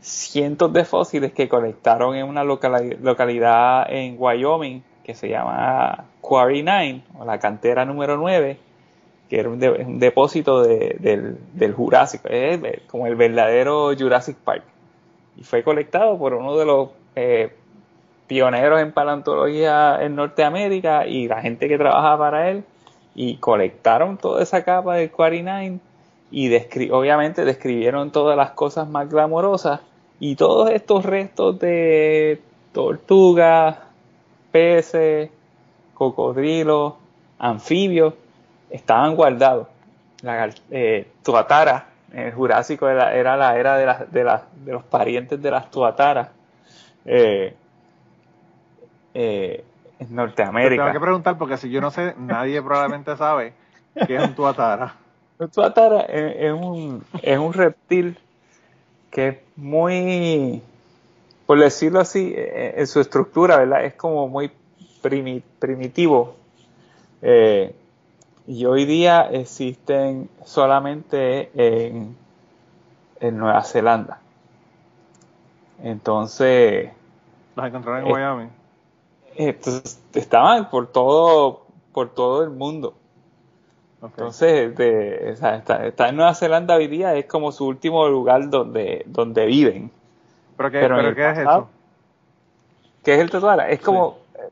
cientos 0.01 0.71
de 0.71 0.85
fósiles 0.85 1.33
que 1.33 1.49
conectaron 1.49 2.15
en 2.15 2.25
una 2.25 2.43
locali- 2.43 2.97
localidad 3.01 3.85
en 3.91 4.15
Wyoming 4.17 4.81
que 5.09 5.15
se 5.15 5.27
llama 5.27 6.05
Quarry 6.21 6.61
9 6.61 7.01
o 7.17 7.25
la 7.25 7.39
cantera 7.39 7.83
número 7.83 8.15
9 8.15 8.57
que 9.27 9.39
era 9.39 9.49
un, 9.49 9.59
de- 9.59 9.71
un 9.71 9.97
depósito 9.97 10.61
de- 10.61 10.97
del, 10.99 11.37
del 11.53 11.73
Jurásico, 11.73 12.27
es 12.29 12.59
como 12.87 13.07
el 13.07 13.15
verdadero 13.15 13.91
Jurassic 13.97 14.37
Park. 14.37 14.63
Y 15.37 15.43
fue 15.43 15.63
colectado 15.63 16.17
por 16.19 16.33
uno 16.35 16.55
de 16.57 16.65
los 16.65 16.89
eh, 17.15 17.51
pioneros 18.27 18.79
en 18.81 18.91
paleontología 18.91 19.97
en 20.01 20.15
Norteamérica 20.15 21.07
y 21.07 21.27
la 21.27 21.41
gente 21.41 21.67
que 21.67 21.77
trabajaba 21.79 22.17
para 22.29 22.49
él 22.51 22.63
y 23.15 23.37
colectaron 23.37 24.17
toda 24.17 24.43
esa 24.43 24.63
capa 24.63 24.95
del 24.95 25.09
Quarry 25.11 25.41
9 25.41 25.79
y 26.31 26.89
obviamente 26.91 27.45
describieron 27.45 28.11
todas 28.11 28.37
las 28.37 28.51
cosas 28.51 28.87
más 28.87 29.09
glamorosas 29.09 29.81
y 30.19 30.35
todos 30.35 30.69
estos 30.69 31.03
restos 31.05 31.57
de 31.59 32.39
tortugas, 32.71 33.77
peces, 34.51 35.29
cocodrilos, 35.93 36.93
anfibios 37.37 38.13
estaban 38.69 39.15
guardados. 39.15 39.67
La 40.21 40.49
eh, 40.71 41.07
tuatara 41.23 41.87
en 42.11 42.27
el 42.27 42.33
Jurásico 42.33 42.89
era, 42.89 43.13
era 43.13 43.37
la 43.37 43.57
era 43.57 43.77
de, 43.77 43.85
de, 44.11 44.39
de 44.65 44.71
los 44.71 44.83
parientes 44.83 45.41
de 45.41 45.51
las 45.51 45.69
tuataras 45.71 46.29
eh, 47.05 47.55
eh, 49.13 49.63
en 49.99 50.07
Te 50.07 50.13
Norteamérica. 50.13 50.83
tengo 50.83 50.93
que 50.93 50.99
preguntar 50.99 51.37
porque 51.37 51.57
si 51.57 51.69
yo 51.69 51.81
no 51.81 51.91
sé, 51.91 52.15
nadie 52.17 52.61
probablemente 52.61 53.15
sabe 53.17 53.53
qué 54.07 54.15
es 54.15 54.23
un 54.23 54.35
tuatara. 54.35 54.95
El 55.39 55.49
tuatara 55.49 56.01
es, 56.01 56.35
es 56.37 56.51
un, 56.51 57.03
es 57.21 57.37
un 57.37 57.53
reptil 57.53 58.17
que 59.09 59.27
es 59.29 59.37
muy, 59.55 60.61
por 61.49 61.59
decirlo 61.59 61.99
así, 61.99 62.31
eh, 62.37 62.75
en 62.77 62.85
su 62.85 62.99
estructura, 62.99 63.57
¿verdad? 63.57 63.83
Es 63.83 63.95
como 63.95 64.27
muy 64.27 64.51
primi- 65.01 65.41
primitivo. 65.57 66.35
Eh, 67.23 67.73
y 68.45 68.65
hoy 68.65 68.85
día 68.85 69.21
existen 69.31 70.29
solamente 70.45 71.49
en, 71.55 72.15
en 73.19 73.37
Nueva 73.39 73.63
Zelanda. 73.63 74.19
Entonces, 75.81 76.91
Los 77.55 77.65
encontraron 77.65 78.01
en 78.01 78.07
Eh, 78.09 78.13
Wyoming. 78.13 78.49
entonces, 79.35 79.99
estaban 80.13 80.69
por 80.69 80.91
todo, 80.91 81.65
por 81.93 82.13
todo 82.13 82.43
el 82.43 82.51
mundo. 82.51 82.93
Entonces, 84.03 84.75
de, 84.77 85.31
o 85.33 85.35
sea, 85.35 85.55
está, 85.55 85.87
está 85.87 86.09
en 86.09 86.15
Nueva 86.15 86.35
Zelanda 86.35 86.75
hoy 86.75 86.85
día, 86.85 87.15
es 87.15 87.25
como 87.25 87.51
su 87.51 87.65
último 87.65 88.07
lugar 88.07 88.51
donde, 88.51 89.03
donde 89.07 89.47
viven. 89.47 89.89
¿Pero 90.59 90.71
qué, 90.71 90.79
pero 90.81 90.95
pero 90.97 91.09
es 91.31 91.37
eso? 91.37 91.69
¿Qué 93.01 93.13
es 93.13 93.19
el 93.21 93.29
tatuara? 93.29 93.69
Es 93.69 93.79
como, 93.79 94.17
eh, 94.35 94.49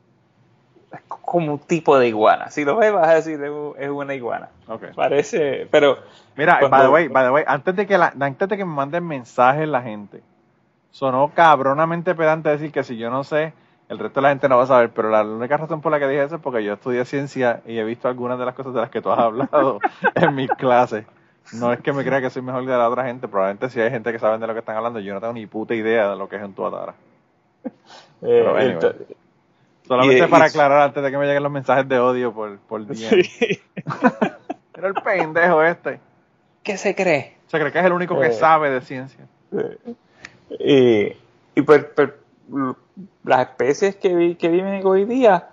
es 0.93 1.01
como 1.09 1.51
un 1.51 1.59
tipo 1.59 1.99
de 1.99 2.07
iguana. 2.07 2.49
Si 2.49 2.63
lo 2.63 2.77
ves, 2.77 2.93
vas 2.93 3.09
a 3.09 3.15
decir, 3.15 3.43
es, 3.43 3.49
un- 3.49 3.73
es 3.77 3.89
una 3.89 4.15
iguana. 4.15 4.47
Ok. 4.69 4.85
Parece, 4.95 5.67
pero 5.69 5.97
Mira, 6.37 6.59
Cuando- 6.59 6.77
by 6.77 6.85
the 6.85 6.91
way, 6.93 7.07
by 7.09 7.25
the 7.25 7.31
way, 7.31 7.43
antes 7.45 7.75
de 7.75 7.85
que 7.87 7.97
la, 7.97 8.13
antes 8.17 8.47
de 8.47 8.55
que 8.55 8.63
me 8.63 8.71
manden 8.73 9.05
mensajes 9.05 9.67
la 9.67 9.81
gente, 9.81 10.21
sonó 10.91 11.29
cabronamente 11.35 12.15
pedante 12.15 12.47
decir 12.49 12.71
que 12.71 12.83
si 12.85 12.95
yo 12.95 13.09
no 13.09 13.23
sé, 13.25 13.51
el 13.89 13.99
resto 13.99 14.19
de 14.19 14.23
la 14.23 14.29
gente 14.29 14.47
no 14.47 14.55
va 14.55 14.63
a 14.63 14.67
saber, 14.67 14.91
pero 14.91 15.09
la 15.09 15.23
única 15.23 15.57
razón 15.57 15.81
por 15.81 15.91
la 15.91 15.99
que 15.99 16.07
dije 16.07 16.23
eso 16.23 16.35
es 16.35 16.41
porque 16.41 16.63
yo 16.63 16.73
estudié 16.73 17.03
ciencia 17.03 17.59
y 17.65 17.77
he 17.79 17.83
visto 17.83 18.07
algunas 18.07 18.39
de 18.39 18.45
las 18.45 18.55
cosas 18.55 18.73
de 18.73 18.79
las 18.81 18.89
que 18.89 19.01
tú 19.01 19.11
has 19.11 19.19
hablado 19.51 19.79
en 20.15 20.35
mis 20.35 20.49
clases. 20.51 21.05
No 21.53 21.71
es 21.73 21.79
que 21.81 21.93
me 21.93 22.03
crea 22.03 22.21
que 22.21 22.29
soy 22.29 22.41
mejor 22.41 22.63
que 22.63 22.69
la 22.71 22.89
otra 22.89 23.05
gente, 23.05 23.27
probablemente 23.27 23.69
si 23.69 23.79
hay 23.79 23.89
gente 23.89 24.11
que 24.11 24.19
sabe 24.19 24.37
de 24.37 24.47
lo 24.47 24.53
que 24.53 24.59
están 24.59 24.75
hablando, 24.77 24.99
yo 24.99 25.13
no 25.13 25.19
tengo 25.21 25.33
ni 25.33 25.45
puta 25.45 25.73
idea 25.75 26.09
de 26.11 26.15
lo 26.17 26.27
que 26.27 26.35
es 26.35 26.43
un 26.43 26.53
tuatara. 26.53 26.93
eh, 27.65 27.69
Pero 28.21 28.55
anyway. 28.57 28.77
Solamente 29.87 30.19
Y- 30.19 30.23
y- 30.23 30.27
para 30.27 30.45
aclarar 30.45 30.81
antes 30.81 31.01
de 31.03 31.11
que 31.11 31.17
me 31.17 31.25
lleguen 31.25 31.43
los 31.43 31.51
mensajes 31.51 31.87
de 31.87 31.97
odio 31.99 32.33
por, 32.33 32.57
por 32.59 32.85
DM. 32.85 32.95
sí. 33.23 33.59
Era 34.77 34.87
el 34.89 34.93
pendejo 34.95 35.63
este. 35.63 35.99
¿Qué 36.63 36.77
se 36.77 36.93
cree? 36.93 37.37
Se 37.47 37.57
cree 37.59 37.71
que 37.71 37.79
es 37.79 37.85
el 37.85 37.93
único 37.93 38.19
que 38.19 38.27
Eh. 38.27 38.33
sabe 38.33 38.69
de 38.69 38.81
ciencia. 38.81 39.25
Y, 40.59 41.13
y 41.55 41.61
pues, 41.65 41.85
pues, 41.95 42.09
las 43.23 43.41
especies 43.47 43.95
que, 43.95 44.13
vi- 44.13 44.35
que 44.35 44.49
viven 44.49 44.85
hoy 44.85 45.05
día 45.05 45.49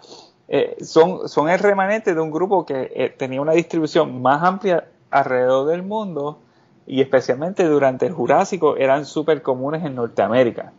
eh, 0.49 0.77
son, 0.83 1.29
son 1.29 1.49
el 1.49 1.59
remanente 1.59 2.15
de 2.15 2.21
un 2.21 2.31
grupo 2.31 2.67
que 2.67 2.93
eh, 2.95 3.11
tenía 3.17 3.41
una 3.41 3.53
distribución 3.53 4.21
más 4.21 4.43
amplia 4.43 4.85
alrededor 5.15 5.69
del 5.69 5.83
mundo 5.83 6.39
y 6.87 7.01
especialmente 7.01 7.65
durante 7.65 8.07
el 8.07 8.13
Jurásico 8.13 8.77
eran 8.77 9.07
súper 9.07 9.41
comunes 9.43 9.85
en 9.85 9.95
Norteamérica. 9.95 10.73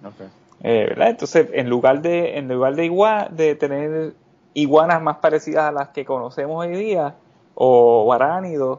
Okay. 0.00 0.28
Eh, 0.62 0.86
¿verdad? 0.90 1.08
Entonces, 1.10 1.48
en 1.52 1.68
lugar 1.68 2.00
de, 2.00 2.38
en 2.38 2.48
lugar 2.48 2.74
de, 2.76 2.84
igua- 2.88 3.28
de 3.28 3.54
tener 3.56 4.14
iguanas 4.54 5.02
más 5.02 5.16
parecidas 5.18 5.64
a 5.64 5.72
las 5.72 5.88
que 5.88 6.04
conocemos 6.04 6.64
hoy 6.64 6.76
día, 6.76 7.14
o 7.54 8.04
guaránidos, 8.04 8.78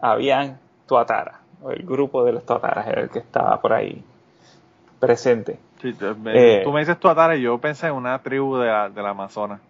habían 0.00 0.58
tuataras, 0.86 1.36
o 1.62 1.70
el 1.70 1.84
grupo 1.86 2.24
de 2.24 2.32
los 2.32 2.44
tuataras 2.44 2.86
era 2.88 3.00
el 3.02 3.08
que 3.10 3.20
estaba 3.20 3.60
por 3.60 3.72
ahí 3.72 4.02
presente. 4.98 5.58
Sí, 5.80 5.94
Eh. 6.26 6.60
tú 6.64 6.72
me 6.72 6.80
dices 6.80 6.98
tuatara 6.98 7.36
y 7.36 7.42
yo 7.42 7.58
pensé 7.58 7.86
en 7.88 7.94
una 7.94 8.18
tribu 8.20 8.56
de 8.56 8.66
la, 8.68 8.88
del 8.88 9.06
Amazonas. 9.06 9.60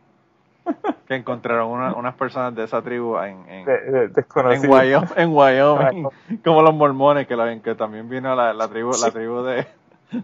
que 1.08 1.14
encontraron 1.14 1.68
una- 1.70 1.94
unas 1.94 2.14
personas 2.14 2.54
de 2.54 2.64
esa 2.64 2.82
tribu 2.82 3.16
en, 3.18 3.48
en, 3.48 3.64
De- 3.64 3.80
de- 3.90 4.08
en. 4.54 4.60
Wyoming, 4.70 5.08
en 5.16 5.30
Wyoming, 5.34 6.08
como 6.44 6.62
los 6.62 6.74
mormones, 6.74 7.26
que, 7.26 7.36
la- 7.36 7.58
que 7.60 7.74
también 7.74 8.08
vino 8.08 8.34
la, 8.34 8.52
la 8.54 8.68
tribu 8.68 8.90
la 8.92 9.10
tribu 9.10 9.42
de 9.42 9.66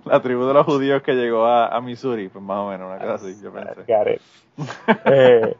la 0.05 0.21
tribu 0.21 0.45
de 0.45 0.55
los 0.55 0.67
judíos 0.67 1.03
que 1.03 1.15
llegó 1.15 1.47
a, 1.47 1.69
a 1.69 1.81
Missouri, 1.81 2.29
pues 2.29 2.45
más 2.45 2.59
o 2.59 2.69
menos, 2.69 2.89
una 2.89 2.99
cosa 2.99 3.15
así, 3.15 3.41
yo 3.43 3.51
pensé. 3.53 3.85
Eh, 5.07 5.57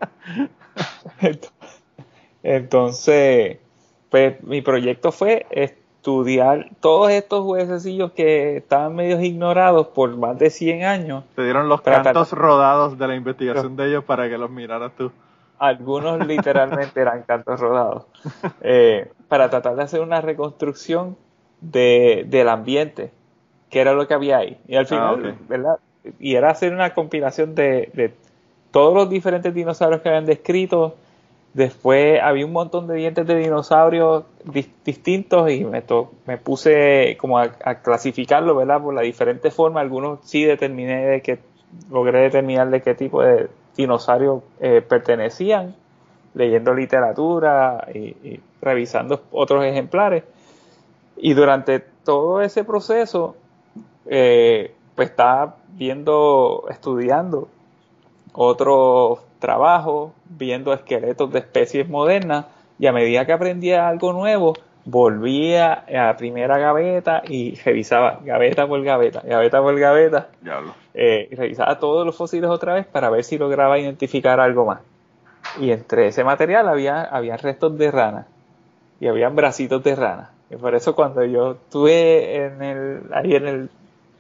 ent- 1.23 1.51
entonces, 2.43 3.59
pues 4.11 4.43
mi 4.43 4.61
proyecto 4.63 5.13
fue 5.13 5.47
estudiar 6.09 6.71
todos 6.81 7.11
estos 7.11 7.45
huesecillos 7.45 8.13
que 8.13 8.57
estaban 8.57 8.95
medio 8.95 9.21
ignorados 9.21 9.89
por 9.89 10.17
más 10.17 10.39
de 10.39 10.49
100 10.49 10.85
años. 10.85 11.25
Te 11.37 11.45
dieron 11.45 11.69
los 11.69 11.83
cantos 11.83 12.33
rodados 12.33 12.99
de 12.99 13.07
la 13.07 13.15
investigación 13.15 13.77
de 13.77 13.89
ellos 13.89 14.05
para 14.05 14.27
que 14.29 14.39
los 14.39 14.51
miraras 14.51 14.93
tú. 14.97 15.13
Algunos 15.59 16.19
literalmente 16.27 16.99
eran 16.99 17.25
cantos 17.25 17.61
rodados. 17.61 18.07
eh, 18.63 19.11
para 19.29 19.51
tratar 19.51 19.77
de 19.77 19.83
hacer 19.83 20.01
una 20.01 20.23
reconstrucción 20.23 21.19
de, 21.61 22.25
del 22.27 22.49
ambiente, 22.49 23.11
que 23.69 23.81
era 23.81 23.93
lo 23.93 24.09
que 24.09 24.15
había 24.15 24.39
ahí. 24.39 24.57
Y 24.67 24.77
al 24.77 24.87
final, 24.87 25.23
Ah, 25.27 25.29
ok. 25.29 25.49
¿verdad? 25.49 25.79
Y 26.19 26.37
era 26.37 26.51
hacer 26.51 26.73
una 26.73 26.95
compilación 26.95 27.55
de, 27.55 27.91
de 27.93 28.15
todos 28.71 28.95
los 28.95 29.11
diferentes 29.11 29.53
dinosaurios 29.53 30.01
que 30.01 30.09
habían 30.09 30.25
descrito. 30.25 30.95
Después 31.59 32.21
había 32.23 32.47
un 32.47 32.53
montón 32.53 32.87
de 32.87 32.95
dientes 32.95 33.27
de 33.27 33.35
dinosaurios 33.35 34.23
dis- 34.45 34.71
distintos 34.85 35.51
y 35.51 35.65
me, 35.65 35.83
me 36.25 36.39
puse 36.39 37.17
como 37.21 37.37
a, 37.37 37.51
a 37.65 37.81
clasificarlo, 37.83 38.55
¿verdad? 38.55 38.81
Por 38.81 38.95
la 38.95 39.03
diferente 39.03 39.51
forma. 39.51 39.81
Algunos 39.81 40.21
sí 40.23 40.45
determiné 40.45 41.05
de 41.05 41.21
que 41.21 41.41
logré 41.91 42.21
determinar 42.21 42.71
de 42.71 42.81
qué 42.81 42.95
tipo 42.95 43.23
de 43.23 43.49
dinosaurio 43.77 44.45
eh, 44.61 44.83
pertenecían, 44.89 45.75
leyendo 46.35 46.73
literatura 46.75 47.89
y, 47.93 48.39
revisando 48.63 49.23
otros 49.33 49.65
ejemplares. 49.65 50.23
Y 51.17 51.35
durante 51.35 51.81
todo 52.05 52.41
ese 52.41 52.63
proceso, 52.63 53.35
eh, 54.07 54.75
pues 54.95 55.11
estaba 55.11 55.57
viendo, 55.71 56.67
estudiando 56.71 57.49
otros 58.33 59.19
trabajos, 59.39 60.13
viendo 60.29 60.73
esqueletos 60.73 61.33
de 61.33 61.41
especies 61.41 61.89
modernas, 61.89 62.47
y 62.79 62.87
a 62.87 62.93
medida 62.93 63.27
que 63.27 63.33
aprendía 63.33 63.89
algo 63.89 64.13
nuevo, 64.13 64.55
volvía 64.85 65.73
a 65.73 66.07
la 66.07 66.17
primera 66.17 66.59
gaveta 66.59 67.23
y 67.29 67.55
revisaba 67.57 68.21
gaveta 68.25 68.67
por 68.67 68.83
gaveta, 68.83 69.21
gaveta 69.23 69.61
por 69.61 69.79
gaveta, 69.79 70.29
eh, 70.95 71.29
y 71.31 71.35
revisaba 71.35 71.79
todos 71.79 72.07
los 72.07 72.17
fósiles 72.17 72.49
otra 72.49 72.75
vez 72.75 72.87
para 72.87 73.11
ver 73.11 73.25
si 73.25 73.37
lograba 73.37 73.79
identificar 73.79 74.41
algo 74.41 74.65
más. 74.65 74.81
Y 75.61 75.73
entre 75.73 76.09
ese 76.09 76.25
material 76.25 76.69
había, 76.69 77.03
había 77.03 77.37
restos 77.37 77.77
de 77.77 77.91
rana 77.91 78.27
y 79.01 79.09
habían 79.09 79.37
bracitos 79.37 79.83
de 79.85 79.95
rana. 79.95 80.31
Y 80.51 80.57
por 80.57 80.75
eso 80.75 80.95
cuando 80.95 81.25
yo 81.25 81.53
estuve 81.53 82.47
en 82.47 82.63
el, 82.63 83.03
ahí 83.13 83.35
en 83.35 83.47
el 83.47 83.71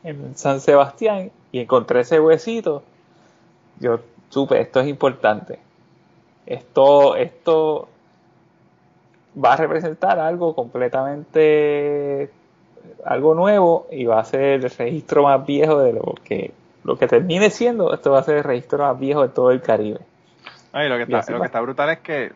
en 0.04 0.36
San 0.36 0.60
Sebastián 0.60 1.30
y 1.52 1.60
encontré 1.60 2.00
ese 2.00 2.20
huesito, 2.20 2.82
yo 3.80 4.00
supe, 4.28 4.60
esto 4.60 4.80
es 4.80 4.88
importante. 4.88 5.58
Esto, 6.46 7.16
esto 7.16 7.88
va 9.42 9.52
a 9.52 9.56
representar 9.56 10.18
algo 10.18 10.54
completamente 10.54 12.30
algo 13.04 13.34
nuevo 13.34 13.86
y 13.90 14.04
va 14.04 14.20
a 14.20 14.24
ser 14.24 14.40
el 14.40 14.70
registro 14.70 15.24
más 15.24 15.44
viejo 15.46 15.78
de 15.80 15.92
lo 15.92 16.14
que 16.24 16.52
lo 16.84 16.96
que 16.96 17.06
termine 17.06 17.50
siendo 17.50 17.92
esto 17.92 18.10
va 18.12 18.20
a 18.20 18.22
ser 18.22 18.38
el 18.38 18.44
registro 18.44 18.78
más 18.78 18.98
viejo 18.98 19.22
de 19.22 19.28
todo 19.28 19.50
el 19.50 19.60
Caribe. 19.60 20.00
Lo 20.72 20.96
que 20.96 21.02
está, 21.02 21.32
lo 21.32 21.40
que 21.40 21.46
está 21.46 21.60
brutal 21.60 21.90
es 21.90 21.98
que 21.98 22.32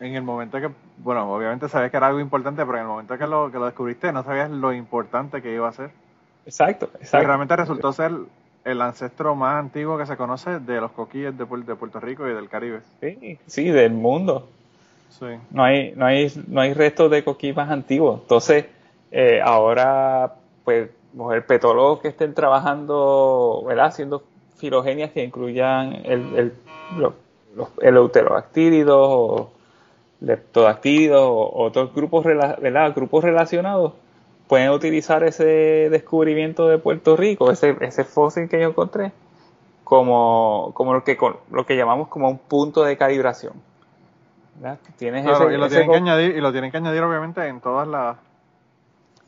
en 0.00 0.14
el 0.14 0.22
momento 0.22 0.60
que 0.60 0.70
bueno 0.98 1.32
obviamente 1.32 1.68
sabías 1.68 1.90
que 1.90 1.96
era 1.96 2.06
algo 2.08 2.20
importante 2.20 2.64
pero 2.64 2.78
en 2.78 2.82
el 2.82 2.88
momento 2.88 3.18
que 3.18 3.26
lo 3.26 3.50
que 3.50 3.58
lo 3.58 3.66
descubriste 3.66 4.12
no 4.12 4.22
sabías 4.22 4.50
lo 4.50 4.72
importante 4.72 5.42
que 5.42 5.52
iba 5.52 5.68
a 5.68 5.72
ser. 5.72 5.90
Exacto 6.46 6.90
exacto. 7.00 7.26
realmente 7.26 7.56
resultó 7.56 7.92
ser 7.92 8.12
el 8.66 8.82
ancestro 8.82 9.34
más 9.34 9.58
antiguo 9.58 9.96
que 9.96 10.06
se 10.06 10.16
conoce 10.16 10.58
de 10.58 10.80
los 10.80 10.92
coquilles 10.92 11.36
de, 11.38 11.44
de 11.44 11.76
Puerto 11.76 12.00
Rico 12.00 12.28
y 12.28 12.34
del 12.34 12.48
Caribe 12.48 12.80
sí 13.00 13.38
sí 13.46 13.70
del 13.70 13.92
mundo 13.92 14.48
no 15.50 15.64
hay, 15.64 15.92
no 15.96 16.06
hay, 16.06 16.32
no 16.46 16.60
hay 16.60 16.74
restos 16.74 17.10
de 17.10 17.24
coquí 17.24 17.52
más 17.52 17.70
antiguos. 17.70 18.20
Entonces, 18.22 18.66
eh, 19.10 19.40
ahora, 19.42 20.34
pues, 20.64 20.90
mujer 21.14 21.46
petólogos 21.46 22.00
que 22.00 22.08
estén 22.08 22.34
trabajando, 22.34 23.62
¿verdad? 23.66 23.86
Haciendo 23.86 24.24
filogenias 24.56 25.12
que 25.12 25.24
incluyan 25.24 25.94
el, 26.04 26.36
el, 26.36 26.52
los, 26.98 27.14
o 28.88 29.50
leptodactílidos 30.20 31.22
o 31.22 31.62
otros 31.64 31.94
grupos, 31.94 32.24
¿verdad? 32.24 32.94
grupos 32.94 33.24
relacionados, 33.24 33.92
pueden 34.48 34.70
utilizar 34.70 35.24
ese 35.24 35.88
descubrimiento 35.90 36.68
de 36.68 36.78
Puerto 36.78 37.16
Rico, 37.16 37.50
ese, 37.50 37.76
ese 37.80 38.04
fósil 38.04 38.48
que 38.48 38.60
yo 38.60 38.68
encontré, 38.68 39.12
como, 39.84 40.72
como 40.74 40.94
lo, 40.94 41.04
que, 41.04 41.18
lo 41.50 41.66
que 41.66 41.76
llamamos 41.76 42.08
como 42.08 42.28
un 42.28 42.38
punto 42.38 42.84
de 42.84 42.96
calibración 42.96 43.54
y, 44.60 45.56
lo 45.56 45.68
tienen 45.68 45.90
que 45.90 45.96
añadir, 45.96 46.36
y 46.36 46.40
lo 46.40 46.52
tienen 46.52 46.70
que 46.70 46.76
añadir 46.76 47.02
obviamente 47.02 47.46
en 47.46 47.60
todas 47.60 47.86
las... 47.86 48.16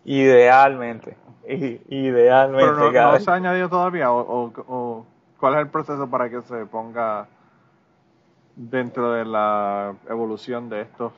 Idealmente, 0.05 1.16
idealmente. 1.49 2.64
Pero 2.64 3.12
no, 3.12 3.21
se 3.21 3.31
ha 3.31 3.35
añadido 3.35 3.69
todavía 3.69 4.12
o, 4.12 5.05
cuál 5.39 5.55
es 5.55 5.61
el 5.61 5.69
proceso 5.69 6.09
para 6.09 6.31
que 6.31 6.41
se 6.43 6.64
ponga 6.66 7.27
dentro 8.57 9.12
de 9.12 9.25
la 9.25 9.95
evolución 10.09 10.69
de 10.69 10.83
estos 10.83 11.12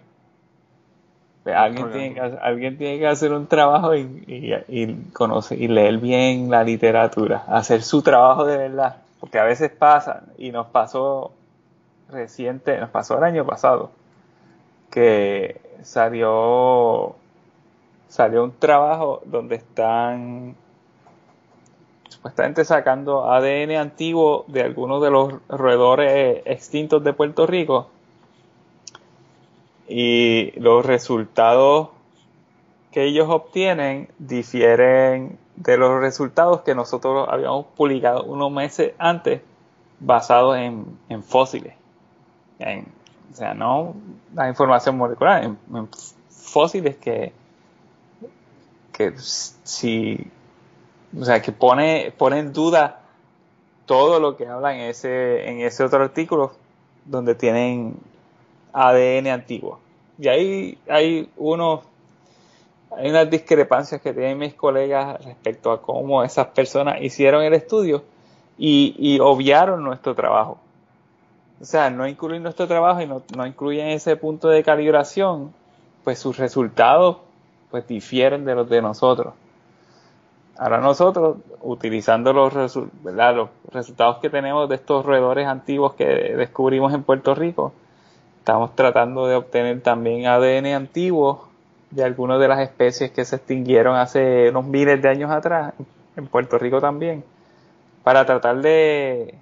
alguien 1.47 1.91
tiene, 1.91 2.15
que, 2.15 2.21
alguien 2.21 2.77
tiene 2.77 2.99
que 2.99 3.07
hacer 3.07 3.33
un 3.33 3.47
trabajo 3.47 3.95
y, 3.95 4.01
y, 4.27 4.55
y, 4.69 5.13
y 5.51 5.69
leer 5.69 5.99
bien 5.99 6.51
la 6.51 6.63
literatura, 6.65 7.45
hacer 7.49 7.83
su 7.83 8.03
trabajo 8.03 8.45
de 8.45 8.57
verdad, 8.57 8.97
porque 9.21 9.39
a 9.39 9.45
veces 9.45 9.71
pasa, 9.71 10.25
y 10.37 10.51
nos 10.53 10.67
pasó 10.67 11.33
reciente, 12.11 12.79
nos 12.79 12.91
pasó 12.91 13.17
el 13.19 13.25
año 13.25 13.47
pasado, 13.47 13.91
que 14.91 15.61
salió 15.83 17.17
salió 18.09 18.43
un 18.43 18.53
trabajo 18.59 19.23
donde 19.25 19.55
están 19.55 20.57
supuestamente 22.09 22.65
sacando 22.65 23.31
ADN 23.31 23.77
antiguo 23.77 24.45
de 24.49 24.63
algunos 24.63 25.01
de 25.01 25.11
los 25.11 25.35
roedores 25.49 26.43
extintos 26.45 27.05
de 27.05 27.13
Puerto 27.13 27.47
Rico 27.47 27.89
y 29.93 30.53
los 30.53 30.87
resultados 30.87 31.89
que 32.93 33.05
ellos 33.05 33.27
obtienen 33.29 34.09
difieren 34.19 35.37
de 35.57 35.77
los 35.77 36.01
resultados 36.01 36.61
que 36.61 36.77
nosotros 36.77 37.29
habíamos 37.29 37.67
publicado 37.77 38.23
unos 38.23 38.53
meses 38.53 38.93
antes 38.99 39.43
basados 39.99 40.57
en, 40.57 40.97
en 41.09 41.25
fósiles, 41.25 41.75
en, 42.61 42.87
o 43.33 43.37
sea, 43.37 43.53
no 43.53 43.95
la 44.33 44.49
información 44.49 44.97
molecular, 44.97 45.43
en, 45.43 45.59
fósiles 46.29 46.97
que, 46.97 47.33
que 48.93 49.15
si, 49.19 50.25
o 51.19 51.25
sea, 51.25 51.43
que 51.43 51.51
pone, 51.51 52.15
pone 52.17 52.39
en 52.39 52.53
duda 52.53 53.01
todo 53.87 54.21
lo 54.21 54.37
que 54.37 54.47
habla 54.47 54.73
en 54.73 54.83
ese, 54.83 55.49
en 55.49 55.61
ese 55.61 55.83
otro 55.83 56.05
artículo 56.05 56.53
donde 57.07 57.35
tienen 57.35 57.97
ADN 58.73 59.29
antiguo. 59.29 59.81
Y 60.19 60.29
ahí 60.29 60.79
hay 60.89 61.29
unos, 61.37 61.81
hay 62.97 63.11
unas 63.11 63.31
discrepancias 63.31 64.01
que 64.01 64.13
tienen 64.13 64.39
mis 64.39 64.55
colegas 64.55 65.25
respecto 65.25 65.71
a 65.73 65.81
cómo 65.81 66.23
esas 66.23 66.49
personas 66.49 67.01
hicieron 67.01 67.43
el 67.43 67.55
estudio 67.55 68.05
y, 68.59 68.95
y 68.99 69.19
obviaron 69.21 69.83
nuestro 69.83 70.15
trabajo 70.15 70.59
o 71.61 71.65
sea, 71.65 71.91
no 71.91 72.09
incluyen 72.09 72.43
nuestro 72.43 72.67
trabajo 72.67 73.03
y 73.03 73.07
no, 73.07 73.23
no 73.37 73.47
incluyen 73.47 73.89
ese 73.89 74.17
punto 74.17 74.49
de 74.49 74.65
calibración, 74.65 75.53
pues 76.05 76.19
sus 76.19 76.39
resultados 76.39 77.19
pues 77.71 77.87
difieren 77.87 78.47
de 78.47 78.55
los 78.55 78.69
de 78.69 78.81
nosotros. 78.81 79.35
Ahora 80.57 80.79
nosotros, 80.79 81.37
utilizando 81.61 82.33
los, 82.33 82.55
los 82.55 83.49
resultados 83.73 84.19
que 84.19 84.31
tenemos 84.31 84.69
de 84.69 84.75
estos 84.77 85.05
roedores 85.05 85.47
antiguos 85.47 85.95
que 85.95 86.05
descubrimos 86.07 86.95
en 86.95 87.03
Puerto 87.03 87.35
Rico, 87.35 87.73
estamos 88.41 88.75
tratando 88.75 89.27
de 89.27 89.37
obtener 89.37 89.81
también 89.83 90.27
ADN 90.27 90.67
antiguo 90.75 91.49
de 91.91 92.05
algunas 92.05 92.41
de 92.41 92.49
las 92.49 92.61
especies 92.61 93.11
que 93.11 93.25
se 93.25 93.37
extinguieron 93.37 93.97
hace 93.97 94.49
unos 94.51 94.65
miles 94.65 95.01
de 95.01 95.09
años 95.09 95.31
atrás, 95.31 95.75
en 96.17 96.27
Puerto 96.27 96.59
Rico 96.59 96.81
también, 96.81 97.23
para 98.03 98.25
tratar 98.25 98.61
de, 98.61 99.35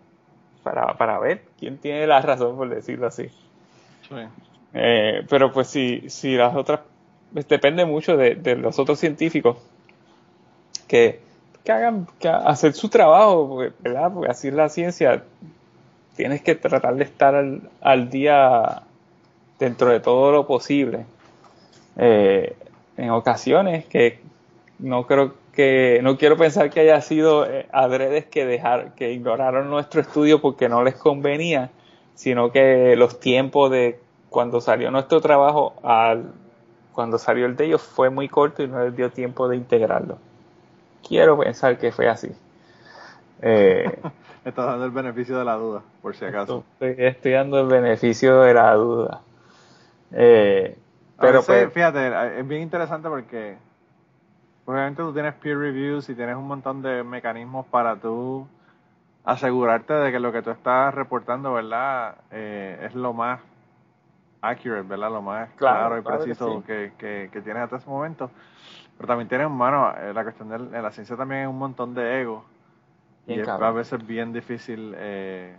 para, 0.63 0.95
para 0.95 1.19
ver 1.19 1.45
quién 1.59 1.79
tiene 1.79 2.07
la 2.07 2.21
razón, 2.21 2.57
por 2.57 2.69
decirlo 2.69 3.07
así. 3.07 3.31
Eh, 4.75 5.25
pero 5.29 5.53
pues 5.53 5.69
si, 5.69 6.11
si 6.11 6.37
las 6.37 6.55
otras, 6.57 6.81
pues, 7.33 7.47
depende 7.49 7.85
mucho 7.85 8.17
de, 8.17 8.57
los 8.57 8.79
otros 8.79 8.99
científicos 8.99 9.59
que, 10.87 11.21
que 11.65 11.73
hagan, 11.73 12.07
que 12.19 12.29
hacer 12.29 12.73
su 12.73 12.89
trabajo, 12.89 13.65
¿verdad? 13.79 14.13
Porque 14.13 14.31
así 14.31 14.49
es 14.49 14.55
la 14.55 14.69
ciencia, 14.69 15.23
tienes 16.19 16.43
que 16.43 16.57
tratar 16.57 16.97
de 16.97 17.05
estar 17.05 17.35
al, 17.81 18.11
día 18.11 18.83
dentro 19.59 19.91
de 19.91 20.01
todo 20.01 20.33
lo 20.33 20.47
posible. 20.47 21.07
Eh, 21.97 22.57
en 22.97 23.11
ocasiones 23.11 23.85
que 23.87 24.21
no 24.79 25.07
creo 25.07 25.35
que 25.53 26.01
no 26.03 26.17
quiero 26.17 26.37
pensar 26.37 26.71
que 26.71 26.81
haya 26.81 27.01
sido 27.01 27.45
eh, 27.45 27.67
adredes 27.73 28.27
que 28.27 28.47
dejar 28.47 28.95
que 28.95 29.13
ignoraron 29.13 29.69
nuestro 29.69 30.01
estudio 30.01 30.41
porque 30.41 30.69
no 30.69 30.85
les 30.85 30.95
convenía, 30.95 31.71
sino 32.15 32.53
que 32.53 32.95
los 32.97 33.19
tiempos 33.19 33.71
de 33.71 33.99
cuando 34.31 34.61
salió 34.61 34.91
nuestro 34.91 35.21
trabajo 35.21 35.75
al 35.83 36.33
cuando 36.93 37.19
salió 37.19 37.47
el 37.47 37.57
de 37.57 37.67
ellos 37.67 37.83
fue 37.83 38.11
muy 38.11 38.29
corto 38.29 38.63
y 38.63 38.67
no 38.67 38.83
les 38.85 38.97
dio 38.97 39.11
tiempo 39.11 39.49
de 39.49 39.57
integrarlo. 39.57 40.19
Quiero 41.07 41.39
pensar 41.39 41.79
que 41.79 41.93
fue 41.93 42.09
así. 42.09 42.31
Eh, 43.41 43.85
Estás 44.45 44.67
dando 44.67 44.85
el 44.85 44.91
beneficio 44.91 45.39
de 45.39 45.45
la 45.45 45.55
duda, 45.55 45.83
por 46.03 46.17
si 46.17 46.25
acaso. 46.25 46.65
Estoy, 46.81 47.33
dando 47.33 47.61
el 47.61 47.67
beneficio 47.67 48.41
de 48.41 48.55
la 48.55 48.75
duda. 48.75 49.21
Eh, 50.13 50.77
pero 51.21 51.43
pues, 51.43 51.73
fíjate, 51.73 52.39
es 52.41 52.47
bien 52.47 52.63
interesante 52.63 53.09
porque 53.09 53.57
obviamente 54.65 55.03
tú 55.03 55.13
tienes 55.13 55.35
peer 55.35 55.59
reviews 55.59 56.09
y 56.09 56.15
tienes 56.15 56.37
un 56.37 56.47
montón 56.47 56.83
de 56.83 57.03
mecanismos 57.03 57.67
para 57.67 57.97
tú 57.97 58.47
asegurarte 59.25 59.93
de 59.93 60.13
que 60.13 60.21
lo 60.21 60.33
que 60.33 60.43
tú 60.43 60.51
estás 60.51 60.95
reportando, 60.95 61.53
¿verdad? 61.53 62.17
Eh, 62.31 62.81
es 62.85 62.95
lo 62.95 63.13
más 63.13 63.41
accurate, 64.41 64.89
¿verdad? 64.89 65.11
Lo 65.11 65.23
más 65.23 65.51
claro, 65.57 65.99
y 65.99 66.03
preciso 66.03 66.63
que, 66.65 66.93
que, 66.99 67.41
tienes 67.43 67.65
hasta 67.65 67.77
ese 67.77 67.89
momento. 67.91 68.31
Pero 68.97 69.07
también 69.07 69.29
tienes, 69.29 69.51
mano, 69.51 69.93
eh, 69.97 70.13
la 70.15 70.23
cuestión 70.23 70.49
de, 70.49 70.81
la 70.81 70.91
ciencia 70.91 71.17
también 71.17 71.43
es 71.43 71.49
un 71.49 71.59
montón 71.59 71.95
de 71.95 72.23
ego. 72.23 72.45
Y 73.27 73.41
es 73.41 73.49
a 73.49 73.71
veces 73.71 74.07
bien 74.07 74.33
difícil. 74.33 74.95
Eh, 74.97 75.55